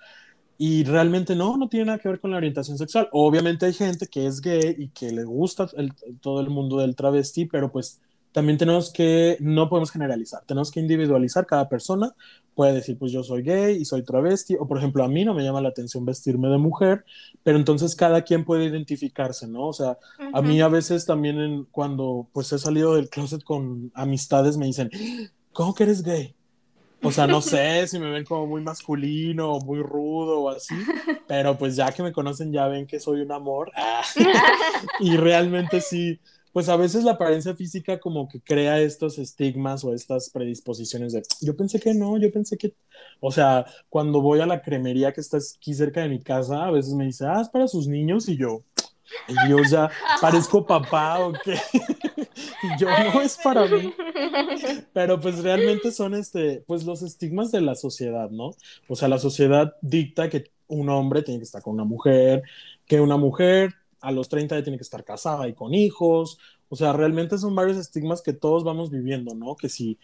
Y 0.59 0.85
realmente 0.85 1.37
no, 1.37 1.57
no 1.59 1.69
tiene 1.69 1.87
nada 1.87 1.99
que 1.99 2.09
ver 2.09 2.21
con 2.21 2.31
la 2.31 2.39
orientación 2.39 2.79
sexual. 2.79 3.09
Obviamente 3.13 3.67
hay 3.67 3.75
gente 3.75 4.07
que 4.07 4.27
es 4.27 4.41
gay 4.41 4.75
y 4.79 4.89
que 4.89 5.13
le 5.13 5.25
gusta 5.25 5.69
el, 5.77 5.93
todo 6.21 6.41
el 6.41 6.49
mundo 6.49 6.79
del 6.79 6.97
travesti, 6.97 7.45
pero 7.47 7.71
pues 7.71 8.01
también 8.37 8.59
tenemos 8.59 8.93
que, 8.93 9.39
no 9.41 9.67
podemos 9.71 9.91
generalizar, 9.91 10.43
tenemos 10.45 10.71
que 10.71 10.79
individualizar 10.79 11.47
cada 11.47 11.71
persona. 11.71 12.13
Puede 12.55 12.75
decir, 12.75 12.99
pues 12.99 13.11
yo 13.11 13.23
soy 13.23 13.41
gay 13.41 13.77
y 13.77 13.87
soy 13.87 14.03
travesti, 14.03 14.57
o 14.61 14.69
por 14.69 14.77
ejemplo, 14.77 15.03
a 15.03 15.09
mí 15.09 15.25
no 15.25 15.33
me 15.33 15.43
llama 15.43 15.63
la 15.63 15.71
atención 15.71 16.05
vestirme 16.05 16.49
de 16.49 16.59
mujer, 16.59 17.07
pero 17.43 17.57
entonces 17.57 17.97
cada 17.97 18.21
quien 18.21 18.45
puede 18.45 18.67
identificarse, 18.67 19.49
¿no? 19.49 19.69
O 19.69 19.73
sea, 19.73 19.93
uh 20.19 20.23
-huh. 20.23 20.31
a 20.35 20.43
mí 20.43 20.61
a 20.61 20.69
veces 20.69 21.07
también 21.07 21.41
en, 21.41 21.65
cuando 21.65 22.29
pues 22.35 22.53
he 22.53 22.59
salido 22.59 22.97
del 22.97 23.09
closet 23.09 23.43
con 23.43 23.91
amistades 23.95 24.59
me 24.59 24.67
dicen, 24.67 24.91
¿cómo 25.55 25.75
que 25.75 25.85
eres 25.85 26.03
gay? 26.03 26.35
O 27.03 27.13
sea, 27.13 27.27
no 27.27 27.41
sé 27.41 27.87
si 27.89 27.99
me 27.99 28.11
ven 28.11 28.27
como 28.27 28.47
muy 28.47 28.61
masculino 28.61 29.55
o 29.55 29.65
muy 29.65 29.81
rudo 29.81 30.41
o 30.41 30.51
así, 30.51 30.75
pero 31.27 31.57
pues 31.57 31.75
ya 31.75 31.91
que 31.91 32.03
me 32.03 32.13
conocen 32.13 32.53
ya 32.53 32.67
ven 32.67 32.87
que 32.87 33.01
soy 33.01 33.23
un 33.23 33.33
amor. 33.33 33.73
y 35.01 35.17
realmente 35.17 35.81
sí, 35.81 36.21
pues 36.57 36.71
a 36.71 36.77
veces 36.77 37.05
la 37.05 37.11
apariencia 37.11 37.55
física 37.55 38.01
como 38.01 38.31
que 38.31 38.41
crea 38.41 38.81
estos 38.81 39.19
estigmas 39.19 39.85
o 39.85 39.93
estas 39.93 40.31
predisposiciones 40.31 41.13
de, 41.13 41.23
yo 41.43 41.55
pensé 41.55 41.79
que 41.79 41.93
no, 41.93 42.17
yo 42.17 42.33
pensé 42.33 42.57
que, 42.57 42.73
o 43.21 43.31
sea, 43.31 43.67
cuando 43.91 44.23
voy 44.23 44.41
a 44.41 44.47
la 44.47 44.63
cremería 44.63 45.13
que 45.13 45.21
está 45.21 45.37
aquí 45.37 45.75
cerca 45.75 46.01
de 46.01 46.09
mi 46.09 46.19
casa, 46.19 46.65
a 46.65 46.71
veces 46.71 46.95
me 46.95 47.05
dice, 47.05 47.27
ah, 47.27 47.43
es 47.43 47.51
para 47.51 47.69
sus 47.69 47.89
niños 47.89 48.27
y 48.31 48.39
yo, 48.39 48.63
Y 49.29 49.51
yo 49.51 49.59
ya 49.71 49.91
parezco 50.23 50.67
papá 50.67 51.27
o 51.27 51.35
qué. 51.35 51.59
y 52.63 52.81
yo 52.81 52.89
no 52.89 53.21
es 53.21 53.37
para 53.37 53.67
mí. 53.67 53.93
Pero 54.95 55.21
pues 55.21 55.41
realmente 55.43 55.93
son 55.93 56.15
este, 56.15 56.65
pues 56.67 56.85
los 56.85 57.03
estigmas 57.03 57.53
de 57.53 57.61
la 57.61 57.75
sociedad, 57.75 58.31
¿no? 58.31 58.53
O 58.89 58.97
sea, 58.97 59.09
la 59.09 59.19
sociedad 59.19 59.77
dicta 59.83 60.31
que 60.31 60.53
un 60.69 60.89
hombre 60.89 61.21
tiene 61.21 61.39
que 61.39 61.45
estar 61.45 61.61
con 61.61 61.75
una 61.75 61.85
mujer, 61.85 62.45
que 62.87 63.03
una 63.03 63.19
mujer 63.19 63.75
a 64.07 64.13
los 64.13 64.29
30 64.29 64.57
ya 64.57 64.63
tiene 64.63 64.79
que 64.79 64.85
estar 64.85 65.05
casada 65.05 65.49
y 65.49 65.55
con 65.55 65.75
hijos. 65.75 66.39
O 66.69 66.77
sea, 66.77 66.93
realmente 66.93 67.39
son 67.39 67.55
varios 67.55 67.77
estigmas 67.77 68.23
que 68.23 68.33
todos 68.33 68.65
vamos 68.65 68.91
viviendo, 68.91 69.35
¿no? 69.35 69.57
Que 69.57 69.69
si 69.69 69.99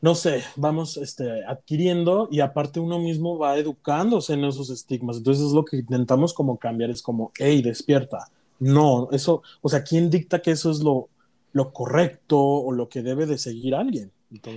no 0.00 0.14
sé, 0.14 0.44
vamos 0.56 0.96
este, 0.96 1.44
adquiriendo 1.44 2.28
y 2.30 2.40
aparte 2.40 2.80
uno 2.80 2.98
mismo 2.98 3.38
va 3.38 3.56
educándose 3.56 4.34
en 4.34 4.44
esos 4.44 4.70
estigmas. 4.70 5.18
Entonces 5.18 5.46
es 5.46 5.52
lo 5.52 5.64
que 5.64 5.78
intentamos 5.78 6.34
como 6.34 6.58
cambiar, 6.58 6.90
es 6.90 7.02
como, 7.02 7.32
hey, 7.38 7.62
despierta. 7.62 8.28
No, 8.58 9.08
eso, 9.12 9.42
o 9.62 9.68
sea, 9.68 9.84
¿quién 9.84 10.10
dicta 10.10 10.42
que 10.42 10.50
eso 10.50 10.70
es 10.70 10.80
lo, 10.80 11.08
lo 11.52 11.72
correcto 11.72 12.38
o 12.38 12.72
lo 12.72 12.88
que 12.88 13.02
debe 13.02 13.26
de 13.26 13.38
seguir 13.38 13.74
alguien? 13.74 14.12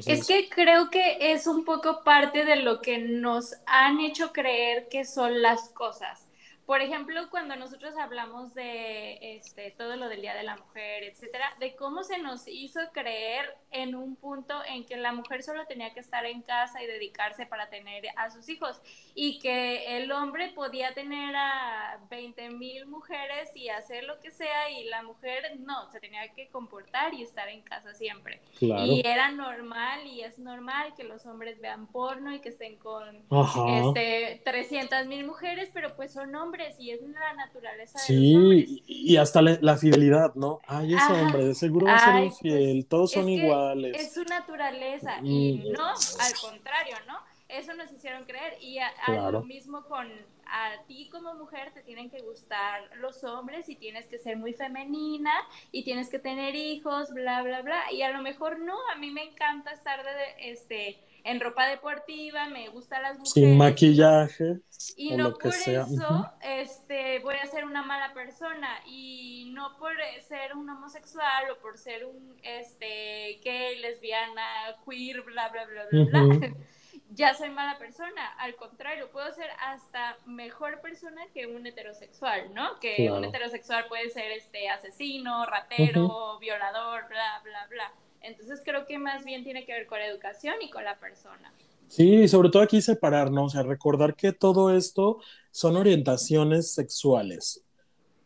Es 0.05 0.27
que 0.27 0.49
creo 0.49 0.89
que 0.89 1.31
es 1.31 1.45
un 1.45 1.63
poco 1.63 2.03
parte 2.03 2.43
de 2.43 2.55
lo 2.57 2.81
que 2.81 2.97
nos 2.97 3.53
han 3.67 3.99
hecho 3.99 4.31
creer 4.33 4.87
que 4.89 5.05
son 5.05 5.41
las 5.41 5.69
cosas. 5.69 6.28
Por 6.70 6.82
ejemplo, 6.82 7.32
cuando 7.32 7.55
nosotros 7.55 7.97
hablamos 7.97 8.53
de 8.53 9.17
este, 9.38 9.72
todo 9.72 9.95
lo 9.95 10.07
del 10.07 10.22
Día 10.22 10.36
de 10.36 10.43
la 10.43 10.55
Mujer, 10.55 11.03
etcétera, 11.03 11.51
de 11.59 11.76
cómo 11.76 12.03
se 12.03 12.20
nos 12.20 12.47
hizo 12.47 12.80
creer 12.93 13.57
en 13.72 13.95
un 13.95 14.15
punto 14.15 14.53
en 14.67 14.86
que 14.86 14.95
la 14.95 15.11
mujer 15.11 15.41
solo 15.41 15.65
tenía 15.65 15.95
que 15.95 15.99
estar 15.99 16.28
en 16.28 16.43
casa 16.43 16.84
y 16.84 16.86
dedicarse 16.86 17.47
para 17.47 17.72
tener 17.72 18.03
a 18.15 18.30
sus 18.30 18.49
hijos 18.49 18.80
y 19.15 19.39
que 19.39 19.97
el 19.97 20.11
hombre 20.11 20.51
podía 20.53 20.93
tener 20.93 21.36
a 21.36 22.01
20 22.11 22.51
mil 22.51 22.86
mujeres 22.86 23.49
y 23.55 23.70
hacer 23.70 24.03
lo 24.03 24.20
que 24.20 24.30
sea 24.30 24.70
y 24.70 24.84
la 24.89 25.01
mujer 25.01 25.59
no, 25.61 25.89
se 25.89 25.99
tenía 25.99 26.32
que 26.36 26.49
comportar 26.49 27.15
y 27.15 27.24
estar 27.24 27.49
en 27.49 27.63
casa 27.63 27.95
siempre. 27.95 28.41
Y 28.59 29.01
era 29.03 29.32
normal 29.32 30.05
y 30.05 30.22
es 30.22 30.38
normal 30.38 30.93
que 30.95 31.03
los 31.03 31.26
hombres 31.26 31.59
vean 31.61 31.88
porno 31.88 32.32
y 32.32 32.41
que 32.41 32.49
estén 32.49 32.78
con 32.78 33.24
este, 33.70 34.43
300 34.45 35.07
mil 35.07 35.26
mujeres, 35.26 35.72
pero 35.74 35.95
pues 35.95 36.13
son 36.13 36.36
hombres 36.36 36.59
y 36.80 36.91
es 36.91 37.01
la 37.01 37.34
naturaleza 37.34 37.99
de 38.07 38.14
los 38.14 38.36
hombres. 38.36 38.70
y 38.86 39.18
hasta 39.18 39.41
la, 39.41 39.78
fidelidad, 39.78 40.36
¿no? 40.36 40.60
Ay, 40.68 40.93
ese 40.93 41.14
hombre 41.14 41.45
de 41.45 41.55
seguro 41.55 41.86
va 41.86 41.95
a 41.95 41.99
ser 41.99 42.14
pues, 42.14 42.26
infiel, 42.26 42.86
todos 42.86 43.12
son 43.12 43.30
iguales 43.30 43.99
es 43.99 44.14
su 44.14 44.24
naturaleza 44.24 45.20
y 45.24 45.72
no 45.76 45.88
al 45.88 46.34
contrario, 46.41 46.95
¿no? 47.07 47.18
Eso 47.47 47.74
nos 47.74 47.91
hicieron 47.91 48.26
creer 48.26 48.57
y 48.62 48.78
a, 48.78 48.91
lo 49.32 49.41
mismo 49.41 49.84
con 49.86 50.07
a 50.45 50.84
ti 50.88 51.10
como 51.12 51.34
mujer 51.36 51.72
te 51.74 51.82
tienen 51.82 52.10
que 52.10 52.22
gustar 52.22 52.89
los 52.97 53.24
hombres 53.24 53.70
y 53.70 53.76
tienes 53.76 54.05
que 54.07 54.20
ser 54.20 54.38
muy 54.38 54.53
femenina 54.53 55.32
y 55.72 55.84
tienes 55.84 56.10
que 56.10 56.20
tener 56.20 56.55
hijos, 56.55 57.12
bla, 57.12 57.41
bla, 57.41 57.62
bla. 57.62 57.91
Y 57.91 58.03
a 58.03 58.12
lo 58.12 58.22
mejor 58.22 58.60
no, 58.60 58.76
a 58.93 58.97
mí 58.97 59.12
me 59.12 59.24
encanta 59.24 59.72
estar 59.72 60.03
de, 60.03 60.51
este, 60.51 60.99
en 61.30 61.39
ropa 61.39 61.67
deportiva, 61.67 62.47
me 62.49 62.69
gustan 62.69 63.03
las 63.03 63.13
mujeres. 63.13 63.34
Sin 63.34 63.57
maquillaje. 63.57 64.59
Y 64.95 65.15
no 65.15 65.34
por 65.34 65.53
eso 65.53 66.32
este, 66.41 67.19
voy 67.19 67.36
a 67.36 67.45
ser 67.45 67.65
una 67.65 67.84
mala 67.84 68.13
persona. 68.13 68.82
Y 68.86 69.51
no 69.53 69.77
por 69.77 69.93
ser 70.27 70.55
un 70.55 70.69
homosexual 70.69 71.51
o 71.51 71.61
por 71.61 71.77
ser 71.77 72.05
un 72.05 72.38
este, 72.43 73.39
gay, 73.43 73.80
lesbiana, 73.80 74.77
queer, 74.86 75.21
bla, 75.21 75.49
bla, 75.49 75.65
bla, 75.65 75.86
bla, 75.91 76.23
bla. 76.23 76.53
ya 77.11 77.34
soy 77.34 77.49
mala 77.49 77.77
persona. 77.77 78.34
Al 78.38 78.55
contrario, 78.55 79.09
puedo 79.11 79.32
ser 79.34 79.49
hasta 79.59 80.17
mejor 80.25 80.82
persona 80.82 81.21
que 81.34 81.47
un 81.47 81.65
heterosexual, 81.65 82.53
¿no? 82.53 82.80
Que 82.80 83.11
un 83.11 83.25
heterosexual 83.25 83.88
puede 83.88 84.09
ser 84.09 84.32
este 84.32 84.69
asesino, 84.69 85.45
ratero, 85.45 86.38
violador, 86.39 87.07
bla, 87.07 87.41
bla, 87.43 87.67
bla. 87.67 87.93
Entonces 88.30 88.61
creo 88.63 88.86
que 88.86 88.97
más 88.97 89.25
bien 89.25 89.43
tiene 89.43 89.65
que 89.65 89.73
ver 89.73 89.88
con 89.88 89.99
la 89.99 90.07
educación 90.07 90.55
y 90.61 90.69
con 90.69 90.84
la 90.84 90.99
persona. 90.99 91.53
Sí, 91.88 92.27
sobre 92.27 92.49
todo 92.49 92.61
aquí 92.61 92.82
separarnos, 92.82 93.45
o 93.45 93.49
sea, 93.49 93.63
recordar 93.63 94.15
que 94.15 94.32
todo 94.32 94.75
esto 94.75 95.19
son 95.51 95.75
orientaciones 95.75 96.71
sexuales. 96.71 97.65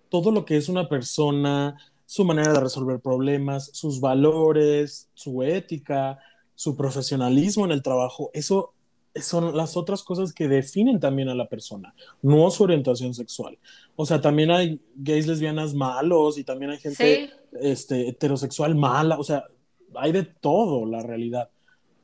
Todo 0.10 0.32
lo 0.32 0.44
que 0.44 0.58
es 0.58 0.68
una 0.68 0.90
persona, 0.90 1.78
su 2.06 2.26
manera 2.26 2.52
de 2.52 2.60
resolver 2.60 3.00
problemas, 3.00 3.72
sus 3.74 4.02
valores, 4.02 5.10
su 5.14 5.44
ética, 5.44 6.20
su 6.56 6.76
profesionalismo 6.76 7.64
en 7.66 7.72
el 7.72 7.82
trabajo, 7.82 8.30
eso 8.34 8.74
son 9.16 9.56
las 9.56 9.78
otras 9.78 10.04
cosas 10.04 10.34
que 10.34 10.48
definen 10.48 11.00
también 11.00 11.30
a 11.30 11.36
la 11.36 11.48
persona, 11.48 11.94
no 12.22 12.50
su 12.50 12.64
orientación 12.64 13.14
sexual. 13.14 13.58
O 13.96 14.06
sea, 14.06 14.20
también 14.20 14.52
hay 14.52 14.82
gays 14.96 15.28
lesbianas 15.28 15.74
malos 15.74 16.38
y 16.38 16.44
también 16.44 16.72
hay 16.72 16.80
gente 16.80 17.32
este, 17.62 18.10
heterosexual 18.10 18.76
mala, 18.76 19.20
o 19.20 19.24
sea, 19.24 19.46
hay 19.96 20.12
de 20.12 20.24
todo 20.24 20.86
la 20.86 21.02
realidad. 21.02 21.50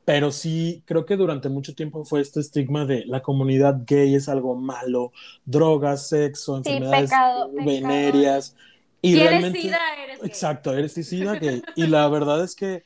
Pero 0.04 0.32
sí, 0.32 0.82
creo 0.86 1.06
que 1.06 1.16
durante 1.16 1.48
mucho 1.48 1.74
tiempo 1.74 2.04
fue 2.04 2.20
este 2.20 2.40
estigma 2.40 2.84
de 2.84 3.04
la 3.06 3.22
comunidad 3.22 3.82
gay 3.86 4.14
es 4.14 4.28
algo 4.28 4.56
malo, 4.56 5.12
drogas, 5.44 6.08
sexo, 6.08 6.56
enfermedades 6.56 7.10
venéreas. 7.52 8.56
Y 9.02 9.16
realmente, 9.16 9.62
sida, 9.62 9.78
eres 10.02 10.24
Exacto, 10.24 10.74
eres 10.74 10.92
sida 11.06 11.34
gay. 11.36 11.62
y 11.76 11.86
la 11.86 12.08
verdad 12.08 12.42
es 12.42 12.54
que 12.54 12.84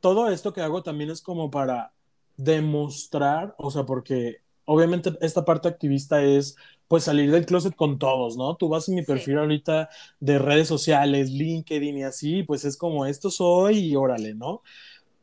todo 0.00 0.30
esto 0.30 0.52
que 0.52 0.60
hago 0.60 0.82
también 0.82 1.10
es 1.10 1.22
como 1.22 1.50
para 1.50 1.92
demostrar, 2.36 3.54
o 3.58 3.70
sea, 3.70 3.84
porque 3.84 4.41
obviamente 4.64 5.12
esta 5.20 5.44
parte 5.44 5.68
activista 5.68 6.22
es 6.22 6.56
pues 6.88 7.04
salir 7.04 7.30
del 7.30 7.46
closet 7.46 7.74
con 7.74 7.98
todos, 7.98 8.36
¿no? 8.36 8.56
Tú 8.56 8.68
vas 8.68 8.88
en 8.88 8.96
mi 8.96 9.02
perfil 9.02 9.38
ahorita 9.38 9.88
de 10.20 10.38
redes 10.38 10.68
sociales, 10.68 11.30
LinkedIn 11.30 11.96
y 11.96 12.02
así, 12.02 12.42
pues 12.42 12.64
es 12.64 12.76
como 12.76 13.06
esto 13.06 13.30
soy 13.30 13.78
y 13.78 13.96
órale, 13.96 14.34
¿no? 14.34 14.62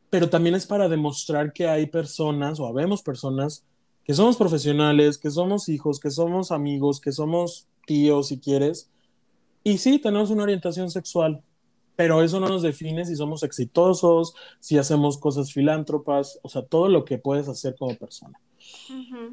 Pero 0.09 0.29
también 0.29 0.55
es 0.55 0.65
para 0.65 0.89
demostrar 0.89 1.53
que 1.53 1.67
hay 1.67 1.85
personas 1.85 2.59
o 2.59 2.65
habemos 2.65 3.03
personas 3.03 3.63
que 4.03 4.15
somos 4.15 4.37
profesionales, 4.37 5.19
que 5.19 5.29
somos 5.29 5.69
hijos, 5.69 5.99
que 5.99 6.09
somos 6.09 6.51
amigos, 6.51 6.99
que 6.99 7.11
somos 7.11 7.67
tíos 7.85 8.29
si 8.29 8.39
quieres. 8.39 8.89
Y 9.63 9.77
sí, 9.77 9.99
tenemos 9.99 10.31
una 10.31 10.43
orientación 10.43 10.89
sexual, 10.89 11.43
pero 11.95 12.23
eso 12.23 12.39
no 12.39 12.47
nos 12.47 12.63
define 12.63 13.05
si 13.05 13.15
somos 13.15 13.43
exitosos, 13.43 14.33
si 14.59 14.79
hacemos 14.79 15.19
cosas 15.19 15.53
filántropas, 15.53 16.39
o 16.41 16.49
sea, 16.49 16.63
todo 16.63 16.87
lo 16.87 17.05
que 17.05 17.19
puedes 17.19 17.47
hacer 17.47 17.75
como 17.77 17.95
persona. 17.95 18.39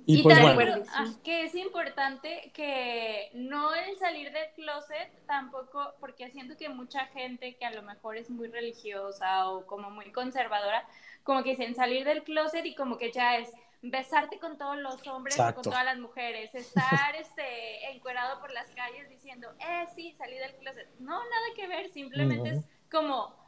Y, 0.06 0.22
pues 0.22 0.40
bueno. 0.54 0.82
Ah, 0.92 1.06
que 1.24 1.44
es 1.44 1.54
importante 1.54 2.50
que 2.54 3.30
no 3.34 3.74
el 3.74 3.96
salir 3.98 4.32
del 4.32 4.50
closet 4.54 5.10
tampoco, 5.26 5.94
porque 6.00 6.30
siento 6.30 6.56
que 6.56 6.68
mucha 6.68 7.06
gente 7.06 7.56
que 7.56 7.64
a 7.64 7.72
lo 7.72 7.82
mejor 7.82 8.16
es 8.16 8.30
muy 8.30 8.48
religiosa 8.48 9.48
o 9.48 9.66
como 9.66 9.90
muy 9.90 10.12
conservadora, 10.12 10.86
como 11.22 11.42
que 11.42 11.50
dicen 11.50 11.74
salir 11.74 12.04
del 12.04 12.22
closet 12.22 12.64
y 12.66 12.74
como 12.74 12.98
que 12.98 13.12
ya 13.12 13.38
es 13.38 13.52
besarte 13.82 14.38
con 14.38 14.58
todos 14.58 14.76
los 14.78 15.06
hombres 15.06 15.36
con 15.36 15.62
todas 15.62 15.84
las 15.84 15.98
mujeres, 15.98 16.54
estar 16.54 17.14
este 17.18 17.90
encuerado 17.90 18.40
por 18.40 18.52
las 18.52 18.68
calles 18.70 19.08
diciendo, 19.08 19.48
eh, 19.60 19.86
sí, 19.94 20.12
salí 20.12 20.36
del 20.36 20.54
closet. 20.56 20.88
No, 20.98 21.18
nada 21.18 21.46
que 21.54 21.66
ver, 21.66 21.88
simplemente 21.90 22.50
es 22.50 22.64
como 22.90 23.45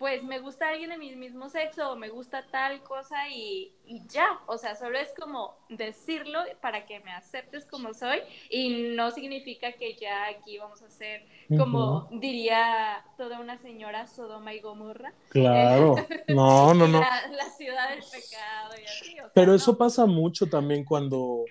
pues 0.00 0.24
me 0.24 0.38
gusta 0.38 0.70
alguien 0.70 0.88
de 0.88 0.96
mi 0.96 1.14
mismo 1.14 1.50
sexo 1.50 1.92
o 1.92 1.96
me 1.96 2.08
gusta 2.08 2.42
tal 2.50 2.82
cosa 2.82 3.28
y, 3.28 3.70
ya, 4.08 4.40
o 4.46 4.56
sea, 4.56 4.74
solo 4.74 4.98
es 4.98 5.10
como 5.20 5.54
decirlo 5.68 6.38
para 6.62 6.86
que 6.86 7.00
me 7.00 7.12
aceptes 7.12 7.66
como 7.66 7.92
soy 7.92 8.20
y 8.48 8.94
no 8.96 9.10
significa 9.10 9.72
que 9.72 9.96
ya 9.96 10.28
aquí 10.28 10.56
vamos 10.56 10.80
a 10.80 10.88
ser 10.88 11.26
como 11.54 12.08
diría 12.12 13.04
toda 13.18 13.40
una 13.40 13.58
señora 13.58 14.06
Sodoma 14.06 14.54
y 14.54 14.60
Gomorra. 14.60 15.12
Claro, 15.28 15.96
no, 16.28 16.72
no, 16.72 16.88
no. 16.88 17.00
La, 17.00 17.50
ciudad 17.58 17.90
del 17.90 18.00
pecado 18.00 18.80
y 18.80 18.86
así. 18.86 19.16
Pero 19.34 19.54
eso 19.54 19.76
pasa 19.76 20.06
mucho 20.06 20.46
también 20.46 20.82
cuando 20.82 21.44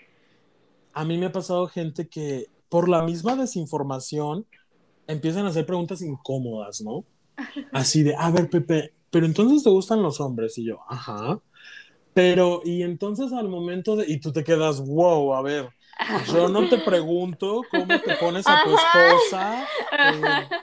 a 0.93 1.05
mí 1.05 1.19
me 1.19 1.27
ha 1.27 1.31
pasado 1.31 1.67
gente 1.67 2.07
que 2.07 2.47
por 2.67 2.89
la 2.89 3.03
misma 3.03 3.35
desinformación 3.35 4.47
empiezan 5.05 5.45
a 5.45 5.49
hacer 5.49 5.67
preguntas 5.67 6.01
incómodas, 6.01 6.81
¿no? 6.81 7.05
Así 7.71 8.03
de, 8.03 8.15
a 8.15 8.31
ver, 8.31 8.49
Pepe, 8.49 8.93
pero 9.09 9.25
entonces 9.25 9.63
te 9.63 9.69
gustan 9.69 10.01
los 10.01 10.19
hombres. 10.19 10.57
Y 10.57 10.65
yo, 10.65 10.79
ajá. 10.87 11.41
Pero, 12.13 12.61
y 12.65 12.83
entonces 12.83 13.33
al 13.33 13.49
momento 13.49 13.95
de, 13.95 14.05
y 14.11 14.19
tú 14.19 14.31
te 14.33 14.43
quedas, 14.43 14.81
wow, 14.85 15.35
a 15.35 15.41
ver, 15.41 15.69
yo 16.31 16.47
no 16.47 16.67
te 16.69 16.77
pregunto 16.77 17.61
cómo 17.69 17.87
te 17.87 18.15
pones 18.15 18.45
a 18.47 18.63
tu 18.63 18.75
esposa, 18.75 19.67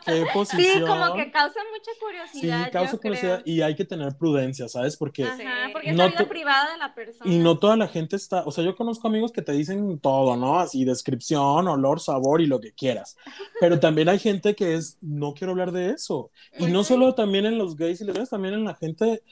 qué 0.05 0.27
posición. 0.33 0.75
Sí, 0.75 0.81
como 0.81 1.15
que 1.15 1.31
causa 1.31 1.61
mucha 1.73 1.91
curiosidad. 2.01 2.65
Sí, 2.65 2.71
causa 2.71 2.97
curiosidad 2.97 3.43
y 3.45 3.61
hay 3.61 3.75
que 3.75 3.85
tener 3.85 4.17
prudencia, 4.17 4.69
¿sabes? 4.69 4.97
Porque, 4.97 5.25
Ajá, 5.25 5.69
porque 5.73 5.91
es 5.91 5.97
la 5.97 6.09
vida 6.09 6.29
privada 6.29 6.73
de 6.73 6.79
la 6.79 6.95
persona. 6.95 7.31
Y 7.31 7.39
no 7.39 7.59
toda 7.59 7.77
la 7.77 7.89
gente 7.89 8.17
está, 8.17 8.45
o 8.45 8.51
sea, 8.51 8.65
yo 8.65 8.75
conozco 8.77 9.09
amigos 9.09 9.33
que 9.33 9.43
te 9.43 9.53
dicen 9.53 9.99
todo, 9.99 10.37
¿no? 10.37 10.59
Así, 10.59 10.85
descripción, 10.85 11.69
olor, 11.69 12.01
sabor 12.01 12.41
y 12.41 12.47
lo 12.47 12.61
que 12.61 12.73
quieras. 12.73 13.17
Pero 13.61 13.79
también 13.79 14.09
hay 14.09 14.19
gente 14.19 14.55
que 14.55 14.75
es, 14.75 14.99
no 15.01 15.35
quiero 15.35 15.53
hablar 15.53 15.73
de 15.73 15.91
eso. 15.91 16.31
Y 16.55 16.61
pues 16.61 16.73
no 16.73 16.85
solo 16.85 17.15
también 17.15 17.47
en 17.47 17.59
los 17.59 17.77
gays 17.77 18.01
y 18.01 18.05
lesbianas, 18.05 18.31
también 18.31 18.55
en 18.55 18.65
la 18.65 18.75
gente. 18.75 19.23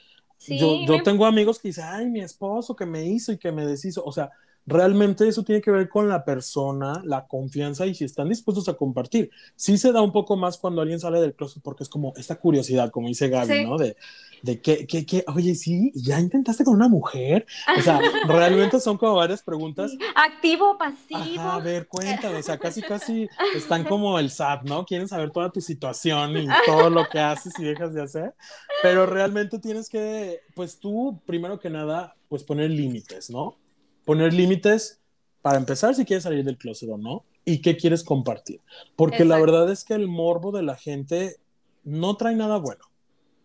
yo, 0.47 0.85
yo 0.85 1.01
tengo 1.03 1.25
amigos 1.25 1.59
que 1.59 1.69
dicen, 1.69 1.85
ay, 1.87 2.05
mi 2.05 2.21
esposo 2.21 2.75
que 2.75 2.85
me 2.85 3.05
hizo 3.05 3.31
y 3.31 3.37
que 3.37 3.51
me 3.51 3.65
deshizo. 3.65 4.03
O 4.03 4.11
sea, 4.11 4.31
realmente 4.65 5.27
eso 5.27 5.43
tiene 5.43 5.61
que 5.61 5.71
ver 5.71 5.89
con 5.89 6.09
la 6.09 6.25
persona, 6.25 7.01
la 7.03 7.27
confianza 7.27 7.85
y 7.85 7.93
si 7.93 8.03
están 8.03 8.29
dispuestos 8.29 8.67
a 8.67 8.73
compartir. 8.73 9.29
Sí 9.55 9.77
se 9.77 9.91
da 9.91 10.01
un 10.01 10.11
poco 10.11 10.35
más 10.35 10.57
cuando 10.57 10.81
alguien 10.81 10.99
sale 10.99 11.21
del 11.21 11.35
closet 11.35 11.61
porque 11.61 11.83
es 11.83 11.89
como 11.89 12.13
esta 12.17 12.35
curiosidad, 12.35 12.89
como 12.89 13.07
dice 13.07 13.29
Gaby, 13.29 13.65
¿no? 13.65 13.77
De, 13.77 13.95
de 14.41 14.61
que, 14.61 14.87
que, 14.87 15.05
que, 15.05 15.23
oye, 15.27 15.55
sí, 15.55 15.91
ya 15.95 16.19
intentaste 16.19 16.63
con 16.63 16.75
una 16.75 16.87
mujer. 16.87 17.45
O 17.77 17.81
sea, 17.81 17.99
realmente 18.27 18.79
son 18.79 18.97
como 18.97 19.15
varias 19.15 19.43
preguntas. 19.43 19.91
Activo, 20.15 20.77
pasivo. 20.77 21.41
a 21.41 21.59
ver, 21.59 21.87
cuéntame, 21.87 22.37
o 22.37 22.43
sea, 22.43 22.57
casi, 22.57 22.81
casi 22.81 23.27
están 23.55 23.83
como 23.83 24.17
el 24.19 24.31
SAT, 24.31 24.63
¿no? 24.63 24.85
Quieren 24.85 25.07
saber 25.07 25.31
toda 25.31 25.51
tu 25.51 25.61
situación 25.61 26.37
y 26.37 26.47
todo 26.65 26.89
lo 26.89 27.07
que 27.07 27.19
haces 27.19 27.53
y 27.59 27.63
dejas 27.63 27.93
de 27.93 28.01
hacer, 28.01 28.33
pero 28.81 29.05
realmente 29.05 29.59
tienes 29.59 29.89
que, 29.89 30.41
pues 30.55 30.79
tú, 30.79 31.21
primero 31.25 31.59
que 31.59 31.69
nada, 31.69 32.15
pues 32.29 32.43
poner 32.43 32.71
límites, 32.71 33.29
¿no? 33.29 33.57
Poner 34.05 34.33
límites 34.33 35.01
para 35.41 35.57
empezar 35.57 35.93
si 35.93 36.05
quieres 36.05 36.23
salir 36.23 36.43
del 36.43 36.57
closet 36.57 36.89
o 36.89 36.97
no 36.97 37.23
y 37.43 37.61
qué 37.61 37.77
quieres 37.77 38.03
compartir. 38.03 38.61
Porque 38.95 39.25
la 39.25 39.39
verdad 39.39 39.69
es 39.71 39.83
que 39.83 39.93
el 39.93 40.07
morbo 40.07 40.51
de 40.51 40.63
la 40.63 40.75
gente 40.75 41.35
no 41.83 42.17
trae 42.17 42.35
nada 42.35 42.57
bueno. 42.57 42.83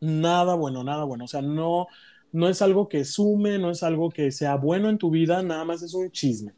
Nada 0.00 0.54
bueno, 0.54 0.82
nada 0.82 1.04
bueno. 1.04 1.24
O 1.24 1.28
sea, 1.28 1.42
no, 1.42 1.86
no 2.32 2.48
es 2.48 2.62
algo 2.62 2.88
que 2.88 3.04
sume, 3.04 3.58
no 3.58 3.70
es 3.70 3.82
algo 3.82 4.10
que 4.10 4.30
sea 4.30 4.56
bueno 4.56 4.88
en 4.88 4.98
tu 4.98 5.10
vida, 5.10 5.42
nada 5.42 5.64
más 5.64 5.82
es 5.82 5.92
un 5.92 6.10
chisme. 6.10 6.54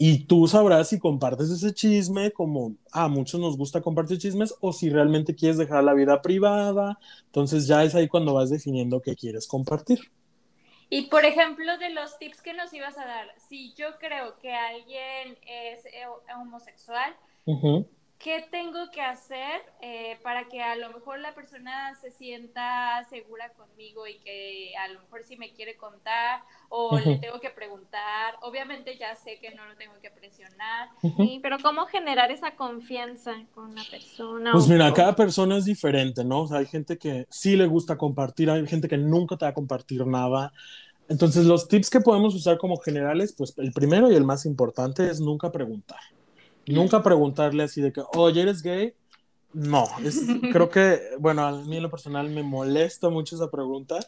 Y 0.00 0.24
tú 0.24 0.46
sabrás 0.46 0.88
si 0.88 0.98
compartes 0.98 1.50
ese 1.50 1.74
chisme, 1.74 2.30
como 2.30 2.76
a 2.92 3.08
muchos 3.08 3.40
nos 3.40 3.56
gusta 3.56 3.80
compartir 3.80 4.18
chismes, 4.18 4.54
o 4.60 4.72
si 4.72 4.88
realmente 4.90 5.34
quieres 5.34 5.58
dejar 5.58 5.82
la 5.82 5.92
vida 5.92 6.22
privada. 6.22 6.98
Entonces 7.26 7.66
ya 7.66 7.82
es 7.82 7.94
ahí 7.94 8.06
cuando 8.08 8.32
vas 8.32 8.48
definiendo 8.48 9.02
qué 9.02 9.16
quieres 9.16 9.46
compartir. 9.48 9.98
Y 10.90 11.02
por 11.08 11.24
ejemplo, 11.24 11.76
de 11.78 11.90
los 11.90 12.18
tips 12.18 12.40
que 12.40 12.54
nos 12.54 12.72
ibas 12.72 12.96
a 12.96 13.04
dar, 13.04 13.34
si 13.36 13.74
yo 13.74 13.98
creo 13.98 14.38
que 14.38 14.54
alguien 14.54 15.36
es 15.46 15.84
eh, 15.86 16.06
homosexual, 16.36 17.14
¿qué 18.18 18.44
tengo 18.50 18.90
que 18.92 19.00
hacer 19.00 19.60
eh, 19.80 20.18
para 20.22 20.48
que 20.48 20.60
a 20.60 20.74
lo 20.76 20.90
mejor 20.92 21.20
la 21.20 21.34
persona 21.34 21.94
se 22.00 22.10
sienta 22.10 23.04
segura 23.08 23.50
conmigo 23.50 24.06
y 24.06 24.18
que 24.18 24.72
a 24.76 24.88
lo 24.88 25.00
mejor 25.00 25.22
si 25.22 25.36
me 25.36 25.52
quiere 25.52 25.76
contar 25.76 26.42
o 26.68 26.98
le 26.98 27.18
tengo 27.18 27.40
que 27.40 27.50
preguntar? 27.50 28.34
Obviamente 28.42 28.96
ya 28.98 29.14
sé 29.14 29.38
que 29.40 29.54
no 29.54 29.66
lo 29.66 29.76
tengo 29.76 29.94
que 30.02 30.10
presionar. 30.10 30.88
Sí, 31.16 31.38
pero 31.42 31.58
¿cómo 31.62 31.86
generar 31.86 32.30
esa 32.32 32.56
confianza 32.56 33.34
con 33.54 33.74
la 33.74 33.84
persona? 33.88 34.52
Pues 34.52 34.68
mira, 34.68 34.92
cada 34.92 35.14
persona 35.14 35.56
es 35.56 35.64
diferente, 35.64 36.24
¿no? 36.24 36.42
O 36.42 36.46
sea, 36.48 36.58
hay 36.58 36.66
gente 36.66 36.98
que 36.98 37.26
sí 37.30 37.56
le 37.56 37.66
gusta 37.66 37.96
compartir, 37.96 38.50
hay 38.50 38.66
gente 38.66 38.88
que 38.88 38.98
nunca 38.98 39.36
te 39.36 39.44
va 39.44 39.50
a 39.50 39.54
compartir 39.54 40.04
nada. 40.06 40.52
Entonces, 41.08 41.46
los 41.46 41.68
tips 41.68 41.88
que 41.88 42.00
podemos 42.00 42.34
usar 42.34 42.58
como 42.58 42.76
generales, 42.78 43.32
pues 43.32 43.54
el 43.56 43.72
primero 43.72 44.10
y 44.10 44.16
el 44.16 44.24
más 44.24 44.44
importante 44.44 45.08
es 45.08 45.20
nunca 45.20 45.50
preguntar. 45.50 46.00
Nunca 46.68 47.02
preguntarle 47.02 47.64
así 47.64 47.80
de 47.80 47.92
que, 47.92 48.02
oye, 48.14 48.42
¿eres 48.42 48.62
gay? 48.62 48.94
No, 49.52 49.86
es, 50.04 50.20
creo 50.52 50.70
que, 50.70 51.00
bueno, 51.18 51.46
a 51.46 51.52
mí 51.52 51.76
en 51.76 51.82
lo 51.82 51.90
personal 51.90 52.30
me 52.30 52.42
molesta 52.42 53.08
mucho 53.08 53.36
esa 53.36 53.50
pregunta 53.50 53.98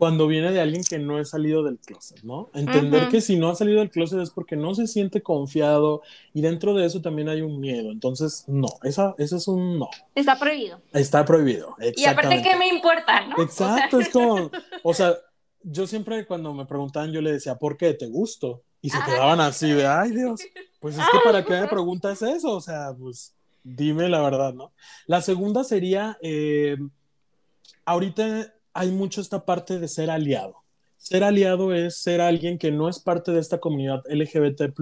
cuando 0.00 0.26
viene 0.26 0.50
de 0.50 0.62
alguien 0.62 0.82
que 0.82 0.98
no 0.98 1.18
ha 1.18 1.24
salido 1.26 1.62
del 1.62 1.78
closet, 1.78 2.22
¿no? 2.22 2.48
Entender 2.54 3.10
que 3.10 3.20
si 3.20 3.36
no 3.36 3.50
ha 3.50 3.54
salido 3.54 3.80
del 3.80 3.90
closet 3.90 4.20
es 4.20 4.30
porque 4.30 4.56
no 4.56 4.74
se 4.74 4.86
siente 4.86 5.22
confiado 5.22 6.00
y 6.32 6.40
dentro 6.40 6.72
de 6.72 6.86
eso 6.86 7.02
también 7.02 7.28
hay 7.28 7.42
un 7.42 7.60
miedo. 7.60 7.90
Entonces, 7.90 8.44
no, 8.48 8.68
esa, 8.82 9.14
eso 9.18 9.36
es 9.36 9.46
un 9.46 9.78
no. 9.78 9.90
Está 10.14 10.38
prohibido. 10.38 10.80
Está 10.94 11.26
prohibido. 11.26 11.76
Y 11.96 12.06
aparte, 12.06 12.42
¿qué 12.42 12.56
me 12.56 12.68
importa, 12.68 13.26
no? 13.26 13.42
Exacto, 13.42 14.00
es 14.00 14.08
como, 14.08 14.50
o 14.82 14.94
sea, 14.94 15.16
yo 15.62 15.86
siempre 15.86 16.24
cuando 16.24 16.54
me 16.54 16.64
preguntaban, 16.64 17.12
yo 17.12 17.20
le 17.20 17.32
decía, 17.32 17.56
¿por 17.56 17.76
qué? 17.76 17.92
¿Te 17.92 18.06
gusto? 18.06 18.62
Y 18.82 18.90
se 18.90 18.98
quedaban 19.04 19.40
así 19.40 19.70
de, 19.70 19.86
ay 19.86 20.10
Dios, 20.10 20.40
pues 20.80 20.96
es 20.96 21.04
que 21.12 21.18
para 21.22 21.44
qué 21.44 21.60
me 21.60 21.68
preguntas 21.68 22.22
eso, 22.22 22.56
o 22.56 22.60
sea, 22.60 22.94
pues 22.98 23.34
dime 23.62 24.08
la 24.08 24.22
verdad, 24.22 24.54
¿no? 24.54 24.72
La 25.06 25.20
segunda 25.20 25.64
sería, 25.64 26.18
eh, 26.22 26.78
ahorita 27.84 28.54
hay 28.72 28.90
mucho 28.90 29.20
esta 29.20 29.44
parte 29.44 29.78
de 29.78 29.88
ser 29.88 30.10
aliado. 30.10 30.54
Ser 30.96 31.24
aliado 31.24 31.74
es 31.74 31.98
ser 31.98 32.20
alguien 32.20 32.58
que 32.58 32.70
no 32.70 32.88
es 32.88 32.98
parte 32.98 33.32
de 33.32 33.40
esta 33.40 33.58
comunidad 33.58 34.02
LGBT, 34.08 34.72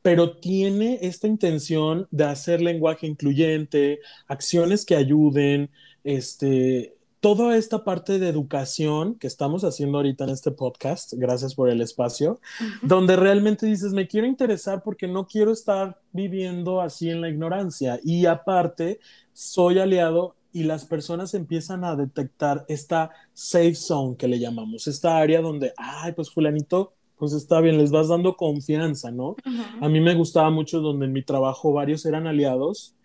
pero 0.00 0.36
tiene 0.38 0.98
esta 1.02 1.28
intención 1.28 2.08
de 2.10 2.24
hacer 2.24 2.60
lenguaje 2.60 3.06
incluyente, 3.06 4.00
acciones 4.26 4.84
que 4.84 4.96
ayuden, 4.96 5.70
este, 6.04 6.96
toda 7.22 7.56
esta 7.56 7.84
parte 7.84 8.18
de 8.18 8.28
educación 8.28 9.14
que 9.14 9.28
estamos 9.28 9.62
haciendo 9.62 9.98
ahorita 9.98 10.24
en 10.24 10.30
este 10.30 10.50
podcast, 10.50 11.12
gracias 11.12 11.54
por 11.54 11.70
el 11.70 11.80
espacio, 11.80 12.40
donde 12.82 13.14
realmente 13.14 13.64
dices, 13.64 13.92
me 13.92 14.08
quiero 14.08 14.26
interesar 14.26 14.82
porque 14.82 15.06
no 15.06 15.28
quiero 15.28 15.52
estar 15.52 16.00
viviendo 16.10 16.80
así 16.80 17.10
en 17.10 17.20
la 17.20 17.28
ignorancia. 17.28 18.00
Y 18.02 18.26
aparte, 18.26 18.98
soy 19.32 19.78
aliado 19.78 20.34
y 20.52 20.64
las 20.64 20.84
personas 20.84 21.32
empiezan 21.34 21.84
a 21.84 21.94
detectar 21.94 22.64
esta 22.66 23.12
safe 23.34 23.76
zone 23.76 24.16
que 24.16 24.26
le 24.26 24.40
llamamos, 24.40 24.88
esta 24.88 25.18
área 25.18 25.40
donde, 25.40 25.72
ay, 25.76 26.14
pues 26.14 26.28
fulanito, 26.28 26.92
pues 27.16 27.34
está 27.34 27.60
bien, 27.60 27.78
les 27.78 27.92
vas 27.92 28.08
dando 28.08 28.36
confianza, 28.36 29.12
¿no? 29.12 29.36
A 29.80 29.88
mí 29.88 30.00
me 30.00 30.16
gustaba 30.16 30.50
mucho 30.50 30.80
donde 30.80 31.06
en 31.06 31.12
mi 31.12 31.22
trabajo 31.22 31.72
varios 31.72 32.04
eran 32.04 32.26
aliados 32.26 32.96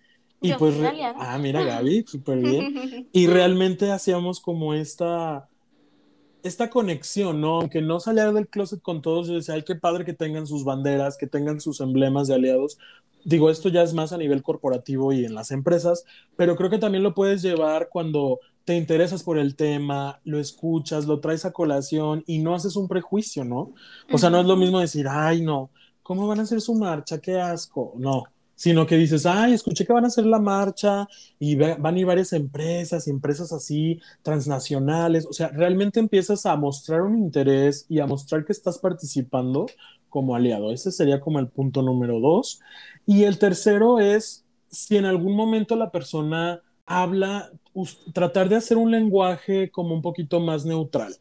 y 0.42 0.54
pues, 0.54 0.76
ah, 1.16 1.38
mira 1.40 1.64
Gaby, 1.64 2.04
súper 2.08 2.40
bien. 2.40 3.08
Y 3.12 3.28
realmente 3.28 3.92
hacíamos 3.92 4.40
como 4.40 4.74
esta, 4.74 5.50
esta 6.44 6.70
conexión, 6.70 7.42
¿no? 7.42 7.60
Aunque 7.60 7.82
no 7.82 8.00
salía 8.00 8.32
del 8.32 8.48
closet 8.48 8.82
con 8.82 9.02
todos, 9.02 9.28
yo 9.28 9.36
decía, 9.36 9.56
ay, 9.56 9.64
qué 9.64 9.76
padre 9.76 10.06
que 10.06 10.14
tengan 10.14 10.46
sus 10.46 10.64
banderas, 10.64 11.18
que 11.18 11.28
tengan 11.28 11.60
sus 11.60 11.82
emblemas 11.82 12.28
de 12.28 12.36
aliados. 12.36 12.78
Digo, 13.24 13.50
esto 13.50 13.70
ya 13.70 13.82
es 13.82 13.94
más 13.94 14.14
a 14.14 14.18
nivel 14.18 14.44
corporativo 14.44 15.12
y 15.12 15.26
en 15.26 15.34
las 15.34 15.52
empresas, 15.52 16.06
pero 16.36 16.56
creo 16.56 16.70
que 16.70 16.78
también 16.78 17.04
lo 17.04 17.14
puedes 17.14 17.42
llevar 17.42 17.90
cuando 17.90 18.40
te 18.64 18.76
interesas 18.76 19.24
por 19.24 19.38
el 19.38 19.56
tema, 19.56 20.20
lo 20.24 20.40
escuchas, 20.40 21.06
lo 21.08 21.20
traes 21.20 21.46
a 21.46 21.52
colación 21.52 22.24
y 22.28 22.40
no 22.40 22.54
haces 22.54 22.76
un 22.76 22.88
prejuicio, 22.88 23.44
¿no? 23.44 23.74
O 24.12 24.18
sea, 24.18 24.30
no 24.30 24.40
es 24.40 24.46
lo 24.46 24.56
mismo 24.56 24.80
decir, 24.80 25.08
ay, 25.10 25.42
no, 25.42 25.72
¿cómo 26.04 26.28
van 26.28 26.40
a 26.40 26.44
hacer 26.44 26.62
su 26.62 26.76
marcha? 26.76 27.20
Qué 27.20 27.40
asco. 27.40 27.94
No, 27.98 28.26
sino 28.58 28.88
que 28.88 28.98
dices, 28.98 29.28
ay, 29.28 29.54
escuché 29.54 29.86
que 29.86 29.94
van 29.94 30.04
a 30.04 30.08
hacer 30.08 30.26
la 30.26 30.40
marcha 30.40 31.08
y 31.40 31.56
van 31.56 31.86
a 31.86 32.00
ir 32.00 32.06
varias 32.08 32.34
empresas, 32.34 33.08
empresas 33.08 33.54
así, 33.54 34.02
transnacionales, 34.24 35.28
o 35.28 35.32
sea, 35.32 35.50
realmente 35.50 36.00
empiezas 36.00 36.46
a 36.48 36.56
mostrar 36.56 37.04
un 37.04 37.20
interés 37.20 37.86
y 37.88 38.00
a 38.00 38.08
mostrar 38.08 38.46
que 38.46 38.54
estás 38.54 38.80
participando 38.80 39.68
como 40.10 40.36
aliado. 40.36 40.74
Ese 40.74 40.92
sería 40.92 41.22
como 41.22 41.38
el 41.38 41.50
punto 41.50 41.84
número 41.84 42.20
dos. 42.20 42.60
Y 43.06 43.26
el 43.26 43.38
tercero 43.38 44.00
es, 44.00 44.44
si 44.72 44.98
en 44.98 45.06
algún 45.06 45.36
momento 45.36 45.76
la 45.76 45.92
persona 45.92 46.64
habla, 46.88 47.52
tratar 48.12 48.50
de 48.50 48.56
hacer 48.56 48.78
un 48.78 48.90
lenguaje 48.90 49.70
como 49.70 49.94
un 49.94 50.02
poquito 50.02 50.40
más 50.40 50.66
neutral 50.66 51.16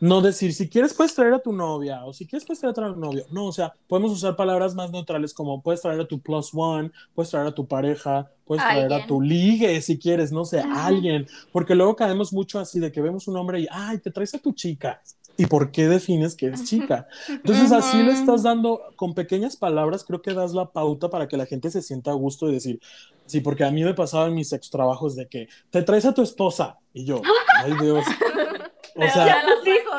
no 0.00 0.20
decir, 0.20 0.52
si 0.52 0.68
quieres 0.68 0.92
puedes 0.92 1.14
traer 1.14 1.34
a 1.34 1.38
tu 1.38 1.52
novia 1.52 2.04
o 2.04 2.12
si 2.12 2.26
quieres 2.26 2.46
puedes 2.46 2.60
traer 2.60 2.72
a 2.72 2.94
tu 2.94 3.00
novio. 3.00 3.24
No, 3.30 3.46
o 3.46 3.52
sea, 3.52 3.72
podemos 3.88 4.12
usar 4.12 4.36
palabras 4.36 4.74
más 4.74 4.90
neutrales 4.90 5.32
como 5.32 5.62
puedes 5.62 5.80
traer 5.80 6.00
a 6.00 6.06
tu 6.06 6.20
plus 6.20 6.50
one, 6.52 6.90
puedes 7.14 7.30
traer 7.30 7.46
a 7.46 7.54
tu 7.54 7.66
pareja, 7.66 8.30
puedes 8.44 8.62
traer 8.62 8.92
a 8.92 9.06
tu 9.06 9.20
ligue 9.20 9.80
si 9.80 9.98
quieres, 9.98 10.32
no 10.32 10.44
sé, 10.44 10.60
alguien. 10.60 11.26
Porque 11.52 11.74
luego 11.74 11.96
caemos 11.96 12.32
mucho 12.32 12.58
así 12.58 12.80
de 12.80 12.92
que 12.92 13.00
vemos 13.00 13.26
un 13.28 13.36
hombre 13.36 13.60
y, 13.60 13.68
ay, 13.70 13.98
te 13.98 14.10
traes 14.10 14.34
a 14.34 14.38
tu 14.38 14.52
chica. 14.52 15.00
¿Y 15.38 15.46
por 15.46 15.70
qué 15.70 15.86
defines 15.86 16.34
que 16.34 16.48
es 16.48 16.64
chica? 16.64 17.06
Entonces 17.28 17.70
así 17.70 18.02
le 18.02 18.12
estás 18.12 18.42
dando, 18.42 18.80
con 18.96 19.14
pequeñas 19.14 19.56
palabras, 19.56 20.02
creo 20.04 20.22
que 20.22 20.32
das 20.32 20.52
la 20.52 20.72
pauta 20.72 21.10
para 21.10 21.28
que 21.28 21.36
la 21.36 21.44
gente 21.44 21.70
se 21.70 21.82
sienta 21.82 22.10
a 22.10 22.14
gusto 22.14 22.48
y 22.48 22.54
decir, 22.54 22.80
sí, 23.26 23.40
porque 23.40 23.64
a 23.64 23.70
mí 23.70 23.84
me 23.84 23.92
pasaba 23.92 24.28
en 24.28 24.34
mis 24.34 24.52
ex 24.52 24.70
trabajos 24.70 25.14
de 25.14 25.26
que 25.28 25.48
te 25.70 25.82
traes 25.82 26.06
a 26.06 26.14
tu 26.14 26.22
esposa 26.22 26.78
y 26.94 27.04
yo, 27.04 27.20
ay 27.62 27.74
Dios. 27.80 28.04
O 28.94 29.08
sea, 29.08 29.42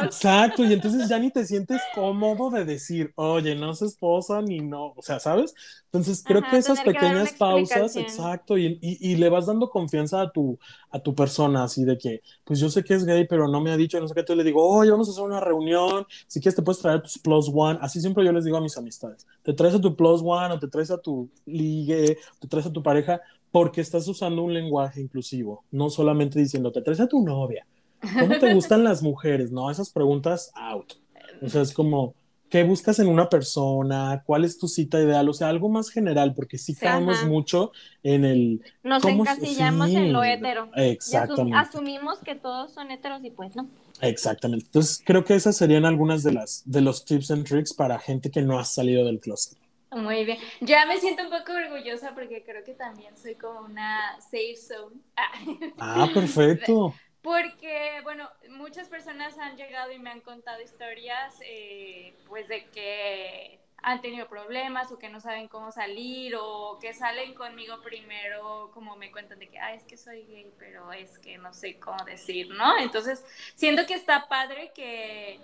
exacto, 0.03 0.63
y 0.63 0.73
entonces 0.73 1.09
ya 1.09 1.19
ni 1.19 1.31
te 1.31 1.45
sientes 1.45 1.81
cómodo 1.93 2.49
de 2.49 2.65
decir, 2.65 3.11
oye, 3.15 3.55
no 3.55 3.71
es 3.71 3.81
esposa 3.81 4.41
ni 4.41 4.59
no, 4.59 4.93
o 4.95 5.01
sea, 5.01 5.19
¿sabes? 5.19 5.53
Entonces 5.85 6.23
creo 6.23 6.41
que 6.49 6.57
esas 6.57 6.81
pequeñas 6.81 7.33
pausas, 7.33 7.95
exacto, 7.95 8.57
y, 8.57 8.77
y, 8.81 9.15
le 9.15 9.29
vas 9.29 9.45
dando 9.45 9.69
confianza 9.69 10.21
a 10.21 10.31
tu, 10.31 10.59
a 10.91 10.99
tu 10.99 11.15
persona, 11.15 11.63
así 11.63 11.85
de 11.85 11.97
que, 11.97 12.21
pues 12.43 12.59
yo 12.59 12.69
sé 12.69 12.83
que 12.83 12.93
es 12.93 13.05
gay, 13.05 13.25
pero 13.27 13.47
no 13.47 13.61
me 13.61 13.71
ha 13.71 13.77
dicho, 13.77 13.99
no 13.99 14.07
sé 14.07 14.13
qué, 14.13 14.21
entonces 14.21 14.43
le 14.43 14.49
digo, 14.49 14.67
oye, 14.67 14.91
vamos 14.91 15.07
a 15.07 15.11
hacer 15.11 15.23
una 15.23 15.39
reunión, 15.39 16.05
si 16.27 16.39
quieres 16.39 16.55
te 16.55 16.61
puedes 16.61 16.81
traer 16.81 16.99
a 16.99 17.03
tus 17.03 17.17
plus 17.17 17.49
one, 17.53 17.79
así 17.81 18.01
siempre 18.01 18.25
yo 18.25 18.31
les 18.31 18.45
digo 18.45 18.57
a 18.57 18.61
mis 18.61 18.77
amistades, 18.77 19.25
te 19.43 19.53
traes 19.53 19.75
a 19.75 19.81
tu 19.81 19.95
plus 19.95 20.21
one 20.23 20.53
o 20.53 20.59
te 20.59 20.67
traes 20.67 20.91
a 20.91 20.97
tu 20.97 21.29
ligue, 21.45 22.17
te 22.39 22.47
traes 22.47 22.65
a 22.65 22.71
tu 22.73 22.83
pareja, 22.83 23.21
porque 23.51 23.81
estás 23.81 24.07
usando 24.07 24.43
un 24.43 24.53
lenguaje 24.53 25.01
inclusivo, 25.01 25.63
no 25.71 25.89
solamente 25.89 26.39
diciendo, 26.39 26.71
te 26.71 26.81
traes 26.81 26.99
a 26.99 27.07
tu 27.07 27.23
novia, 27.23 27.65
¿Cómo 28.01 28.37
te 28.37 28.53
gustan 28.53 28.83
las 28.83 29.01
mujeres? 29.01 29.51
No, 29.51 29.69
esas 29.71 29.89
preguntas 29.89 30.51
out. 30.55 30.93
O 31.41 31.49
sea, 31.49 31.61
es 31.61 31.73
como, 31.73 32.15
¿qué 32.49 32.63
buscas 32.63 32.99
en 32.99 33.07
una 33.07 33.29
persona? 33.29 34.23
¿Cuál 34.25 34.45
es 34.45 34.57
tu 34.57 34.67
cita 34.67 34.99
ideal? 34.99 35.27
O 35.29 35.33
sea, 35.33 35.49
algo 35.49 35.69
más 35.69 35.89
general, 35.89 36.33
porque 36.35 36.57
sí 36.57 36.75
caemos 36.75 37.23
mucho 37.25 37.71
en 38.03 38.25
el... 38.25 38.61
Nos 38.83 39.03
encasillamos 39.05 39.89
en 39.89 40.13
lo 40.13 40.23
hetero. 40.23 40.69
Exactamente. 40.75 41.57
asumimos 41.57 42.19
que 42.19 42.35
todos 42.35 42.71
son 42.73 42.91
heteros 42.91 43.23
y 43.23 43.31
pues 43.31 43.55
no. 43.55 43.67
Exactamente. 44.01 44.65
Entonces, 44.65 45.01
creo 45.03 45.23
que 45.23 45.35
esas 45.35 45.57
serían 45.57 45.85
algunas 45.85 46.23
de 46.23 46.33
las 46.33 46.63
de 46.65 46.81
los 46.81 47.05
tips 47.05 47.31
and 47.31 47.45
tricks 47.45 47.73
para 47.73 47.99
gente 47.99 48.29
que 48.29 48.41
no 48.41 48.59
ha 48.59 48.65
salido 48.65 49.05
del 49.05 49.19
closet. 49.19 49.57
Muy 49.91 50.25
bien. 50.25 50.37
Ya 50.61 50.85
me 50.85 50.99
siento 50.99 51.23
un 51.23 51.29
poco 51.29 51.53
orgullosa 51.53 52.13
porque 52.13 52.43
creo 52.43 52.63
que 52.63 52.73
también 52.73 53.15
soy 53.17 53.35
como 53.35 53.61
una 53.61 54.19
safe 54.19 54.55
zone. 54.55 54.97
Ah, 55.79 56.09
perfecto. 56.13 56.93
Porque, 57.27 57.99
bueno, 58.03 58.29
muchas 58.51 58.87
personas 58.87 59.37
han 59.37 59.57
llegado 59.57 59.91
y 59.91 59.99
me 59.99 60.09
han 60.09 60.21
contado 60.21 60.61
historias, 60.61 61.35
eh, 61.41 62.15
pues, 62.25 62.47
de 62.47 62.63
que 62.67 63.59
han 63.83 63.99
tenido 63.99 64.29
problemas 64.29 64.93
o 64.93 64.97
que 64.97 65.09
no 65.09 65.19
saben 65.19 65.49
cómo 65.49 65.73
salir 65.73 66.37
o 66.39 66.79
que 66.79 66.93
salen 66.93 67.33
conmigo 67.33 67.81
primero, 67.81 68.71
como 68.73 68.95
me 68.95 69.11
cuentan 69.11 69.39
de 69.39 69.49
que, 69.49 69.59
ah, 69.59 69.73
es 69.73 69.83
que 69.83 69.97
soy 69.97 70.23
gay, 70.23 70.53
pero 70.57 70.93
es 70.93 71.19
que 71.19 71.37
no 71.37 71.53
sé 71.53 71.77
cómo 71.81 72.01
decir, 72.05 72.49
¿no? 72.51 72.79
Entonces, 72.79 73.25
siento 73.55 73.85
que 73.85 73.95
está 73.95 74.29
padre 74.29 74.71
que, 74.73 75.41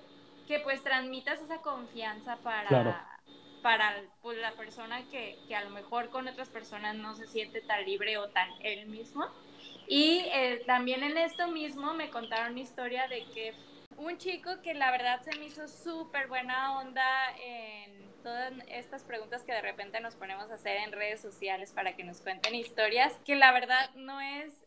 que 0.48 0.62
pues 0.62 0.82
transmitas 0.84 1.42
esa 1.42 1.58
confianza 1.58 2.38
para, 2.38 3.20
para 3.62 3.94
pues, 4.22 4.38
la 4.38 4.54
persona 4.54 5.04
que, 5.12 5.38
que 5.50 5.56
a 5.58 5.66
lo 5.66 5.72
mejor 5.72 6.10
con 6.12 6.30
otras 6.30 6.48
personas 6.48 6.96
no 6.96 7.14
se 7.14 7.28
siente 7.28 7.60
tan 7.60 7.84
libre 7.84 8.18
o 8.18 8.30
tan 8.30 8.48
él 8.62 8.86
mismo. 8.86 9.28
Y 9.88 10.26
eh, 10.34 10.64
también 10.66 11.04
en 11.04 11.18
esto 11.18 11.48
mismo 11.48 11.94
me 11.94 12.10
contaron 12.10 12.54
una 12.54 12.62
historia 12.62 13.08
de 13.08 13.26
que 13.34 13.54
un 13.98 14.18
chico 14.18 14.62
que 14.62 14.74
la 14.74 14.92
verdad 14.92 15.22
se 15.22 15.38
me 15.38 15.46
hizo 15.46 15.68
súper 15.68 16.28
buena 16.28 16.80
onda 16.80 17.04
en 17.42 18.12
todas 18.24 18.54
estas 18.70 19.04
preguntas 19.04 19.44
que 19.44 19.52
de 19.52 19.62
repente 19.62 20.00
nos 20.00 20.16
ponemos 20.16 20.50
a 20.50 20.56
hacer 20.56 20.78
en 20.78 20.92
redes 20.92 21.22
sociales 21.22 21.72
para 21.74 21.96
que 21.96 22.04
nos 22.04 22.22
cuenten 22.22 22.56
historias, 22.56 23.14
que 23.26 23.36
la 23.36 23.52
verdad 23.52 23.94
no 23.96 24.20
es 24.22 24.64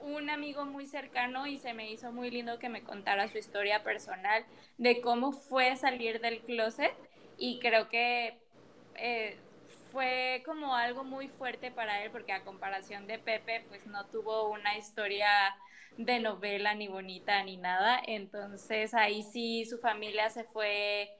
un 0.00 0.30
amigo 0.30 0.64
muy 0.64 0.86
cercano 0.86 1.46
y 1.46 1.58
se 1.58 1.74
me 1.74 1.90
hizo 1.90 2.12
muy 2.12 2.30
lindo 2.30 2.58
que 2.58 2.68
me 2.68 2.82
contara 2.82 3.28
su 3.28 3.38
historia 3.38 3.82
personal 3.82 4.44
de 4.78 5.00
cómo 5.00 5.32
fue 5.32 5.76
salir 5.76 6.20
del 6.20 6.40
closet. 6.40 6.94
Y 7.36 7.58
creo 7.60 7.88
que 7.88 8.38
eh, 8.96 9.36
fue 9.98 10.44
como 10.46 10.76
algo 10.76 11.02
muy 11.02 11.26
fuerte 11.26 11.72
para 11.72 12.04
él 12.04 12.12
porque 12.12 12.32
a 12.32 12.44
comparación 12.44 13.08
de 13.08 13.18
Pepe 13.18 13.64
pues 13.68 13.84
no 13.88 14.06
tuvo 14.06 14.48
una 14.48 14.78
historia 14.78 15.28
de 15.96 16.20
novela 16.20 16.72
ni 16.74 16.86
bonita 16.86 17.42
ni 17.42 17.56
nada. 17.56 18.00
Entonces 18.06 18.94
ahí 18.94 19.24
sí 19.24 19.64
su 19.64 19.78
familia 19.78 20.30
se 20.30 20.44
fue 20.44 21.10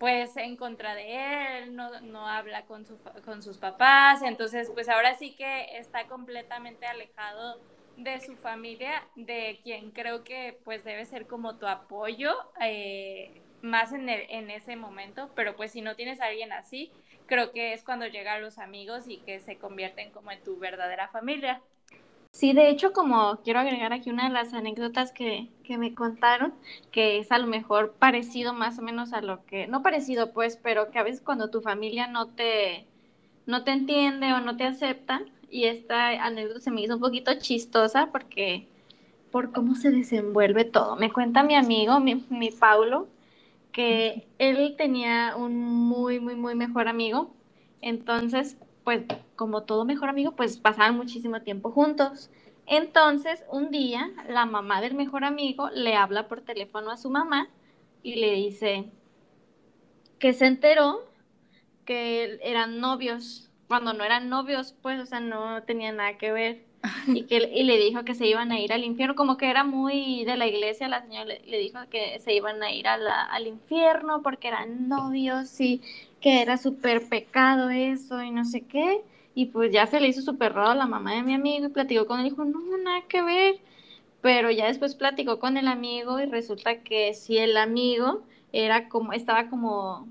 pues 0.00 0.36
en 0.36 0.56
contra 0.56 0.96
de 0.96 1.60
él, 1.60 1.76
no, 1.76 2.00
no 2.00 2.26
habla 2.26 2.64
con, 2.66 2.84
su, 2.84 2.98
con 3.24 3.40
sus 3.40 3.58
papás, 3.58 4.22
entonces 4.22 4.68
pues 4.74 4.88
ahora 4.88 5.14
sí 5.14 5.36
que 5.36 5.78
está 5.78 6.08
completamente 6.08 6.86
alejado 6.86 7.60
de 7.96 8.20
su 8.20 8.34
familia, 8.36 9.04
de 9.14 9.60
quien 9.62 9.92
creo 9.92 10.24
que 10.24 10.58
pues 10.64 10.82
debe 10.82 11.04
ser 11.04 11.28
como 11.28 11.56
tu 11.56 11.68
apoyo, 11.68 12.32
eh, 12.60 13.42
más 13.60 13.92
en, 13.92 14.08
en 14.08 14.50
ese 14.50 14.74
momento, 14.76 15.30
pero 15.36 15.56
pues 15.56 15.72
si 15.72 15.82
no 15.82 15.96
tienes 15.96 16.20
a 16.20 16.26
alguien 16.26 16.52
así, 16.52 16.92
creo 17.28 17.52
que 17.52 17.74
es 17.74 17.84
cuando 17.84 18.06
llegan 18.06 18.42
los 18.42 18.58
amigos 18.58 19.04
y 19.06 19.18
que 19.18 19.38
se 19.38 19.56
convierten 19.56 20.10
como 20.10 20.32
en 20.32 20.42
tu 20.42 20.58
verdadera 20.58 21.08
familia. 21.08 21.60
Sí, 22.32 22.52
de 22.52 22.68
hecho, 22.68 22.92
como 22.92 23.40
quiero 23.42 23.60
agregar 23.60 23.92
aquí 23.92 24.10
una 24.10 24.24
de 24.24 24.34
las 24.34 24.52
anécdotas 24.52 25.12
que, 25.12 25.48
que, 25.64 25.78
me 25.78 25.94
contaron, 25.94 26.52
que 26.90 27.18
es 27.18 27.32
a 27.32 27.38
lo 27.38 27.46
mejor 27.46 27.94
parecido 27.98 28.52
más 28.52 28.78
o 28.78 28.82
menos 28.82 29.12
a 29.12 29.22
lo 29.22 29.44
que, 29.46 29.66
no 29.66 29.82
parecido 29.82 30.32
pues, 30.32 30.56
pero 30.56 30.90
que 30.90 30.98
a 30.98 31.04
veces 31.04 31.22
cuando 31.22 31.50
tu 31.50 31.60
familia 31.60 32.06
no 32.06 32.26
te, 32.26 32.86
no 33.46 33.64
te 33.64 33.70
entiende 33.70 34.32
o 34.32 34.40
no 34.40 34.56
te 34.56 34.64
acepta, 34.64 35.22
y 35.50 35.64
esta 35.64 36.08
anécdota 36.24 36.60
se 36.60 36.70
me 36.70 36.82
hizo 36.82 36.94
un 36.94 37.00
poquito 37.00 37.32
chistosa 37.38 38.10
porque 38.12 38.66
por 39.30 39.52
cómo 39.52 39.74
se 39.74 39.90
desenvuelve 39.90 40.64
todo. 40.64 40.96
Me 40.96 41.12
cuenta 41.12 41.42
mi 41.42 41.54
amigo, 41.54 42.00
mi, 42.00 42.26
mi 42.30 42.50
Paulo, 42.50 43.08
que 43.78 44.26
él 44.38 44.74
tenía 44.76 45.36
un 45.36 45.62
muy, 45.62 46.18
muy, 46.18 46.34
muy 46.34 46.56
mejor 46.56 46.88
amigo. 46.88 47.36
Entonces, 47.80 48.56
pues 48.82 49.04
como 49.36 49.62
todo 49.62 49.84
mejor 49.84 50.08
amigo, 50.08 50.34
pues 50.34 50.58
pasaban 50.58 50.96
muchísimo 50.96 51.42
tiempo 51.42 51.70
juntos. 51.70 52.28
Entonces, 52.66 53.44
un 53.52 53.70
día, 53.70 54.10
la 54.28 54.46
mamá 54.46 54.80
del 54.80 54.94
mejor 54.94 55.22
amigo 55.22 55.70
le 55.70 55.94
habla 55.94 56.26
por 56.26 56.40
teléfono 56.40 56.90
a 56.90 56.96
su 56.96 57.08
mamá 57.08 57.50
y 58.02 58.16
le 58.16 58.32
dice 58.32 58.90
que 60.18 60.32
se 60.32 60.46
enteró 60.46 61.04
que 61.84 62.40
eran 62.42 62.80
novios. 62.80 63.48
Cuando 63.68 63.92
no 63.92 64.02
eran 64.02 64.28
novios, 64.28 64.74
pues, 64.82 64.98
o 64.98 65.06
sea, 65.06 65.20
no 65.20 65.62
tenía 65.62 65.92
nada 65.92 66.18
que 66.18 66.32
ver. 66.32 66.67
Y 67.06 67.24
que 67.24 67.36
y 67.36 67.64
le 67.64 67.76
dijo 67.78 68.04
que 68.04 68.14
se 68.14 68.26
iban 68.26 68.52
a 68.52 68.60
ir 68.60 68.72
al 68.72 68.84
infierno, 68.84 69.14
como 69.14 69.36
que 69.36 69.50
era 69.50 69.64
muy 69.64 70.24
de 70.24 70.36
la 70.36 70.46
iglesia, 70.46 70.88
la 70.88 71.02
señora 71.02 71.24
le, 71.24 71.58
dijo 71.58 71.78
que 71.90 72.18
se 72.20 72.34
iban 72.34 72.62
a 72.62 72.72
ir 72.72 72.86
al 72.86 73.46
infierno 73.46 74.22
porque 74.22 74.48
eran 74.48 74.88
novios 74.88 75.60
y 75.60 75.80
que 76.20 76.42
era 76.42 76.56
súper 76.56 77.08
pecado 77.08 77.70
eso 77.70 78.22
y 78.22 78.30
no 78.30 78.44
sé 78.44 78.62
qué. 78.62 79.02
Y 79.34 79.46
pues 79.46 79.72
ya 79.72 79.86
se 79.86 80.00
le 80.00 80.08
hizo 80.08 80.20
súper 80.20 80.52
raro 80.52 80.70
a 80.70 80.74
la 80.74 80.86
mamá 80.86 81.14
de 81.14 81.22
mi 81.22 81.34
amigo 81.34 81.66
y 81.66 81.70
platicó 81.70 82.06
con 82.06 82.20
él 82.20 82.26
y 82.26 82.30
dijo, 82.30 82.44
no, 82.44 82.60
nada 82.78 83.02
que 83.08 83.22
ver. 83.22 83.56
Pero 84.20 84.50
ya 84.50 84.66
después 84.66 84.94
platicó 84.96 85.38
con 85.38 85.56
el 85.56 85.68
amigo 85.68 86.18
y 86.20 86.26
resulta 86.26 86.80
que 86.82 87.14
si 87.14 87.38
el 87.38 87.56
amigo 87.56 88.22
era 88.52 88.88
como, 88.88 89.12
estaba 89.12 89.48
como, 89.48 90.08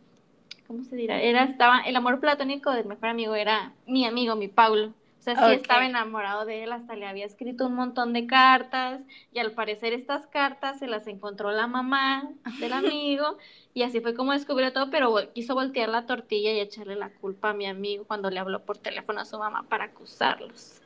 ¿cómo 0.68 0.84
se 0.86 0.96
dirá? 0.96 1.22
Era, 1.22 1.44
estaba, 1.44 1.82
el 1.82 1.96
amor 1.98 2.20
platónico 2.22 2.72
del 2.72 2.86
mejor 2.86 3.10
amigo 3.10 3.36
era 3.36 3.74
mi 3.86 4.06
amigo, 4.06 4.36
mi 4.36 4.48
Paulo 4.48 4.94
sea, 5.36 5.50
sí 5.50 5.56
estaba 5.56 5.86
enamorado 5.86 6.46
de 6.46 6.64
él, 6.64 6.72
hasta 6.72 6.96
le 6.96 7.08
había 7.08 7.26
escrito 7.26 7.68
un 7.68 7.76
montón 7.76 8.14
de 8.14 8.28
cartas 8.28 9.02
y 9.34 9.40
al 9.40 9.52
parecer 9.52 9.94
estas 9.94 10.28
cartas 10.28 10.80
se 10.80 10.88
las 10.88 11.08
encontró 11.08 11.52
la 11.52 11.68
mamá 11.68 12.30
del 12.60 12.74
amigo 12.74 13.38
y 13.74 13.84
así 13.84 14.00
fue 14.02 14.14
como 14.14 14.32
descubrió 14.32 14.74
todo, 14.74 14.90
pero 14.90 15.14
quiso 15.34 15.54
voltear 15.54 15.90
la 15.90 16.06
tortilla 16.06 16.52
y 16.52 16.60
echarle 16.60 16.96
la 16.96 17.10
culpa 17.10 17.52
a 17.52 17.54
mi 17.54 17.68
amigo 17.68 18.06
cuando 18.06 18.30
le 18.30 18.40
habló 18.40 18.64
por 18.64 18.78
teléfono 18.78 19.22
a 19.22 19.26
su 19.26 19.38
mamá 19.38 19.64
para 19.70 19.86
acusarlos. 19.86 20.82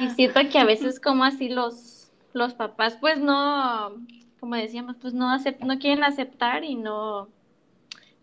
Y 0.00 0.06
ah. 0.06 0.12
siento 0.14 0.40
que 0.50 0.58
a 0.58 0.64
veces 0.64 1.00
como 1.00 1.24
así 1.24 1.48
los, 1.48 2.10
los 2.32 2.54
papás 2.54 2.96
pues 3.00 3.18
no, 3.18 3.94
como 4.40 4.56
decíamos, 4.56 4.96
pues 5.00 5.14
no, 5.14 5.36
no 5.36 5.78
quieren 5.78 6.04
aceptar 6.04 6.64
y 6.64 6.74
no, 6.74 7.28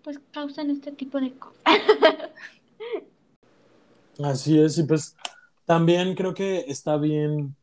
pues 0.04 0.20
causan 0.32 0.70
este 0.70 0.92
tipo 0.92 1.20
de 1.20 1.32
cosas. 1.34 1.64
Así 4.24 4.60
es, 4.60 4.78
y 4.78 4.84
pues 4.84 5.16
también 5.66 6.16
creo 6.16 6.34
que 6.34 6.66
está 6.68 6.98
bien. 6.98 7.56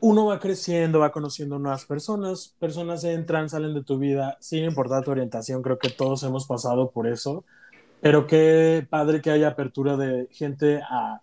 Uno 0.00 0.26
va 0.26 0.38
creciendo, 0.38 0.98
va 0.98 1.12
conociendo 1.12 1.58
nuevas 1.58 1.86
personas, 1.86 2.54
personas 2.58 3.04
entran, 3.04 3.48
salen 3.48 3.74
de 3.74 3.82
tu 3.82 3.98
vida, 3.98 4.36
sin 4.40 4.64
importar 4.64 5.02
tu 5.04 5.10
orientación, 5.10 5.62
creo 5.62 5.78
que 5.78 5.88
todos 5.88 6.22
hemos 6.24 6.46
pasado 6.46 6.90
por 6.90 7.06
eso, 7.06 7.44
pero 8.02 8.26
qué 8.26 8.86
padre 8.90 9.22
que 9.22 9.30
haya 9.30 9.48
apertura 9.48 9.96
de 9.96 10.28
gente 10.30 10.82
a 10.82 11.22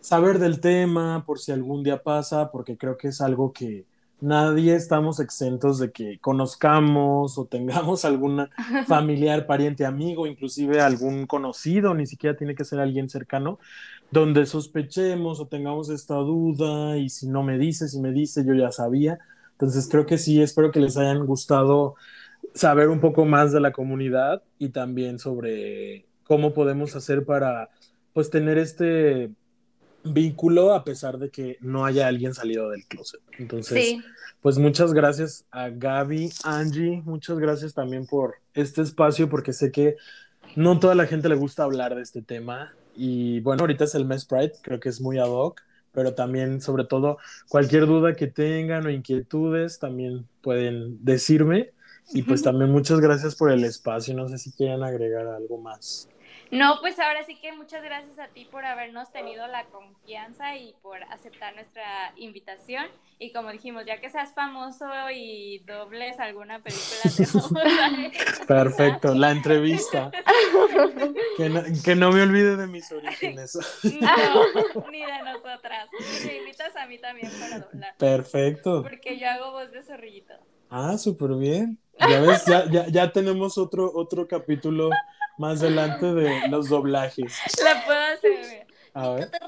saber 0.00 0.38
del 0.38 0.60
tema, 0.60 1.24
por 1.26 1.40
si 1.40 1.50
algún 1.50 1.82
día 1.82 2.04
pasa, 2.04 2.52
porque 2.52 2.76
creo 2.78 2.96
que 2.96 3.08
es 3.08 3.20
algo 3.20 3.52
que, 3.52 3.84
nadie 4.24 4.74
estamos 4.74 5.20
exentos 5.20 5.78
de 5.78 5.92
que 5.92 6.18
conozcamos 6.18 7.36
o 7.38 7.44
tengamos 7.44 8.04
algún 8.04 8.48
familiar, 8.86 9.46
pariente, 9.46 9.84
amigo, 9.84 10.26
inclusive 10.26 10.80
algún 10.80 11.26
conocido, 11.26 11.94
ni 11.94 12.06
siquiera 12.06 12.36
tiene 12.36 12.54
que 12.54 12.64
ser 12.64 12.80
alguien 12.80 13.08
cercano, 13.08 13.58
donde 14.10 14.46
sospechemos 14.46 15.40
o 15.40 15.46
tengamos 15.46 15.88
esta 15.90 16.14
duda 16.14 16.96
y 16.96 17.08
si 17.08 17.28
no 17.28 17.42
me 17.42 17.58
dice, 17.58 17.88
si 17.88 18.00
me 18.00 18.12
dice, 18.12 18.44
yo 18.44 18.54
ya 18.54 18.70
sabía. 18.70 19.18
Entonces 19.52 19.88
creo 19.90 20.06
que 20.06 20.18
sí, 20.18 20.40
espero 20.42 20.70
que 20.70 20.80
les 20.80 20.96
hayan 20.96 21.26
gustado 21.26 21.94
saber 22.54 22.88
un 22.88 23.00
poco 23.00 23.24
más 23.24 23.52
de 23.52 23.60
la 23.60 23.72
comunidad 23.72 24.42
y 24.58 24.68
también 24.68 25.18
sobre 25.18 26.06
cómo 26.24 26.54
podemos 26.54 26.94
hacer 26.96 27.24
para 27.24 27.70
pues 28.12 28.30
tener 28.30 28.58
este 28.58 29.30
vínculo 30.04 30.74
a 30.74 30.84
pesar 30.84 31.18
de 31.18 31.30
que 31.30 31.56
no 31.60 31.84
haya 31.84 32.06
alguien 32.06 32.34
salido 32.34 32.70
del 32.70 32.84
closet. 32.86 33.20
Entonces, 33.38 33.96
pues 34.40 34.58
muchas 34.58 34.92
gracias 34.92 35.46
a 35.50 35.70
Gaby, 35.70 36.30
Angie, 36.44 37.02
muchas 37.04 37.38
gracias 37.38 37.74
también 37.74 38.06
por 38.06 38.36
este 38.52 38.82
espacio 38.82 39.28
porque 39.28 39.52
sé 39.52 39.72
que 39.72 39.96
no 40.56 40.78
toda 40.78 40.94
la 40.94 41.06
gente 41.06 41.28
le 41.28 41.34
gusta 41.34 41.64
hablar 41.64 41.94
de 41.94 42.02
este 42.02 42.22
tema 42.22 42.74
y 42.96 43.40
bueno, 43.40 43.62
ahorita 43.62 43.84
es 43.84 43.94
el 43.94 44.04
mes 44.04 44.24
Pride, 44.24 44.52
creo 44.62 44.80
que 44.80 44.88
es 44.88 45.00
muy 45.00 45.18
ad 45.18 45.28
hoc, 45.28 45.62
pero 45.92 46.14
también 46.14 46.60
sobre 46.60 46.84
todo 46.84 47.18
cualquier 47.48 47.86
duda 47.86 48.14
que 48.14 48.26
tengan 48.26 48.86
o 48.86 48.90
inquietudes 48.90 49.78
también 49.78 50.26
pueden 50.42 51.04
decirme 51.04 51.72
y 52.12 52.22
pues 52.22 52.42
también 52.42 52.70
muchas 52.70 53.00
gracias 53.00 53.34
por 53.36 53.50
el 53.50 53.64
espacio, 53.64 54.14
no 54.14 54.28
sé 54.28 54.38
si 54.38 54.52
quieren 54.52 54.82
agregar 54.82 55.26
algo 55.26 55.58
más. 55.58 56.08
No, 56.50 56.78
pues 56.80 56.98
ahora 56.98 57.24
sí 57.24 57.36
que 57.36 57.52
muchas 57.52 57.82
gracias 57.82 58.18
a 58.18 58.28
ti 58.28 58.44
por 58.44 58.64
habernos 58.64 59.10
tenido 59.12 59.46
la 59.46 59.64
confianza 59.66 60.56
y 60.56 60.74
por 60.82 61.02
aceptar 61.04 61.54
nuestra 61.54 62.12
invitación. 62.16 62.86
Y 63.18 63.32
como 63.32 63.50
dijimos, 63.50 63.84
ya 63.86 64.00
que 64.00 64.10
seas 64.10 64.34
famoso 64.34 64.86
y 65.12 65.60
dobles 65.60 66.18
alguna 66.18 66.62
película, 66.62 67.02
te 67.16 67.26
vamos 67.26 67.52
a 67.52 68.46
Perfecto, 68.46 69.14
la 69.14 69.30
entrevista. 69.30 70.10
que, 71.36 71.48
no, 71.48 71.62
que 71.84 71.94
no 71.94 72.12
me 72.12 72.22
olvide 72.22 72.56
de 72.56 72.66
mis 72.66 72.90
orígenes. 72.92 73.56
No, 73.84 74.90
ni 74.90 75.00
de 75.00 75.22
nosotras. 75.24 75.88
Y 76.22 76.26
me 76.26 76.36
invitas 76.38 76.74
a 76.76 76.86
mí 76.86 76.98
también 76.98 77.30
para 77.38 77.60
doblar. 77.60 77.96
Perfecto. 77.96 78.82
Porque 78.82 79.18
yo 79.18 79.28
hago 79.28 79.52
voz 79.52 79.70
de 79.72 79.82
zorrillito. 79.82 80.34
Ah, 80.70 80.98
súper 80.98 81.34
bien. 81.34 81.78
Ya 82.00 82.20
ves, 82.20 82.44
ya, 82.46 82.68
ya, 82.68 82.88
ya 82.88 83.12
tenemos 83.12 83.56
otro, 83.56 83.90
otro 83.94 84.26
capítulo 84.26 84.90
más 85.38 85.62
adelante 85.62 86.06
de 86.06 86.48
los 86.48 86.68
doblajes. 86.68 87.38
La 87.62 87.84
puedo 87.84 88.00
hacer. 88.00 88.66
A 88.94 89.10
ver. 89.10 89.30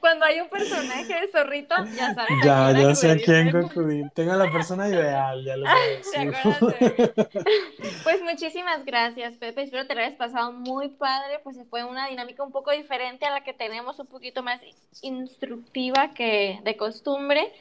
Cuando 0.00 0.24
hay 0.26 0.40
un 0.40 0.48
personaje 0.48 1.14
de 1.14 1.28
zorrito, 1.28 1.74
ya 1.96 2.12
sabes. 2.14 2.32
Ya, 2.44 2.66
a 2.66 2.72
ya 2.72 2.92
sé 2.94 3.10
a 3.12 3.16
quién 3.16 3.50
concluir. 3.52 4.10
Tengo 4.14 4.34
la 4.34 4.50
persona 4.50 4.88
ideal, 4.88 5.44
ya 5.44 5.56
lo 5.56 5.64
voy 5.64 5.70
a 5.70 5.74
¿Te 5.74 5.96
decir. 5.96 6.34
acuerdas 6.34 6.80
de 6.80 6.90
mí? 6.98 7.04
Pues 8.02 8.20
muchísimas 8.22 8.84
gracias, 8.84 9.36
Pepe. 9.36 9.62
Espero 9.62 9.86
te 9.86 9.94
lo 9.94 10.00
hayas 10.00 10.16
pasado 10.16 10.50
muy 10.52 10.88
padre. 10.88 11.38
Pues 11.44 11.56
fue 11.70 11.84
una 11.84 12.08
dinámica 12.08 12.42
un 12.42 12.50
poco 12.50 12.72
diferente 12.72 13.26
a 13.26 13.30
la 13.30 13.44
que 13.44 13.52
tenemos, 13.52 14.00
un 14.00 14.06
poquito 14.06 14.42
más 14.42 14.60
instructiva 15.02 16.10
que 16.14 16.58
de 16.64 16.76
costumbre. 16.76 17.52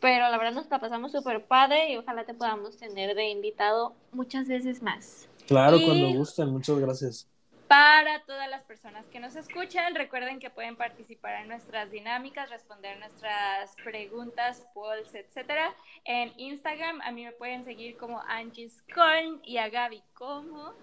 Pero 0.00 0.28
la 0.28 0.38
verdad 0.38 0.52
nos 0.54 0.70
la 0.70 0.78
pasamos 0.78 1.12
súper 1.12 1.44
padre 1.46 1.92
y 1.92 1.96
ojalá 1.96 2.24
te 2.24 2.34
podamos 2.34 2.76
tener 2.76 3.14
de 3.14 3.30
invitado 3.30 3.94
muchas 4.12 4.46
veces 4.48 4.82
más. 4.82 5.28
Claro, 5.46 5.78
Y- 5.78 5.84
cuando 5.86 6.08
gusten. 6.18 6.50
Muchas 6.50 6.78
gracias. 6.78 7.28
Para 7.68 8.20
todas 8.20 8.48
las 8.48 8.62
personas 8.62 9.06
que 9.06 9.18
nos 9.18 9.34
escuchan, 9.34 9.94
recuerden 9.96 10.38
que 10.38 10.50
pueden 10.50 10.76
participar 10.76 11.42
en 11.42 11.48
nuestras 11.48 11.90
dinámicas, 11.90 12.48
responder 12.48 12.98
nuestras 12.98 13.74
preguntas, 13.82 14.64
polls, 14.72 15.12
etcétera. 15.14 15.74
En 16.04 16.32
Instagram, 16.36 17.00
a 17.00 17.10
mí 17.10 17.24
me 17.24 17.32
pueden 17.32 17.64
seguir 17.64 17.96
como 17.96 18.20
Angie 18.28 18.70
Scorn 18.70 19.40
y 19.42 19.56
a 19.58 19.68
Gaby 19.68 20.02
como. 20.14 20.74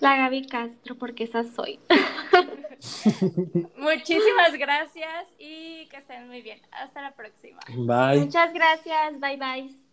La 0.00 0.16
Gaby 0.16 0.46
Castro, 0.46 0.96
porque 0.96 1.24
esa 1.24 1.44
soy. 1.44 1.80
Muchísimas 3.76 4.52
gracias 4.58 5.28
y 5.38 5.86
que 5.88 5.96
estén 5.96 6.28
muy 6.28 6.42
bien. 6.42 6.60
Hasta 6.72 7.00
la 7.00 7.12
próxima. 7.12 7.60
Bye. 7.68 8.20
Muchas 8.20 8.52
gracias. 8.52 9.18
Bye 9.18 9.36
bye. 9.38 9.87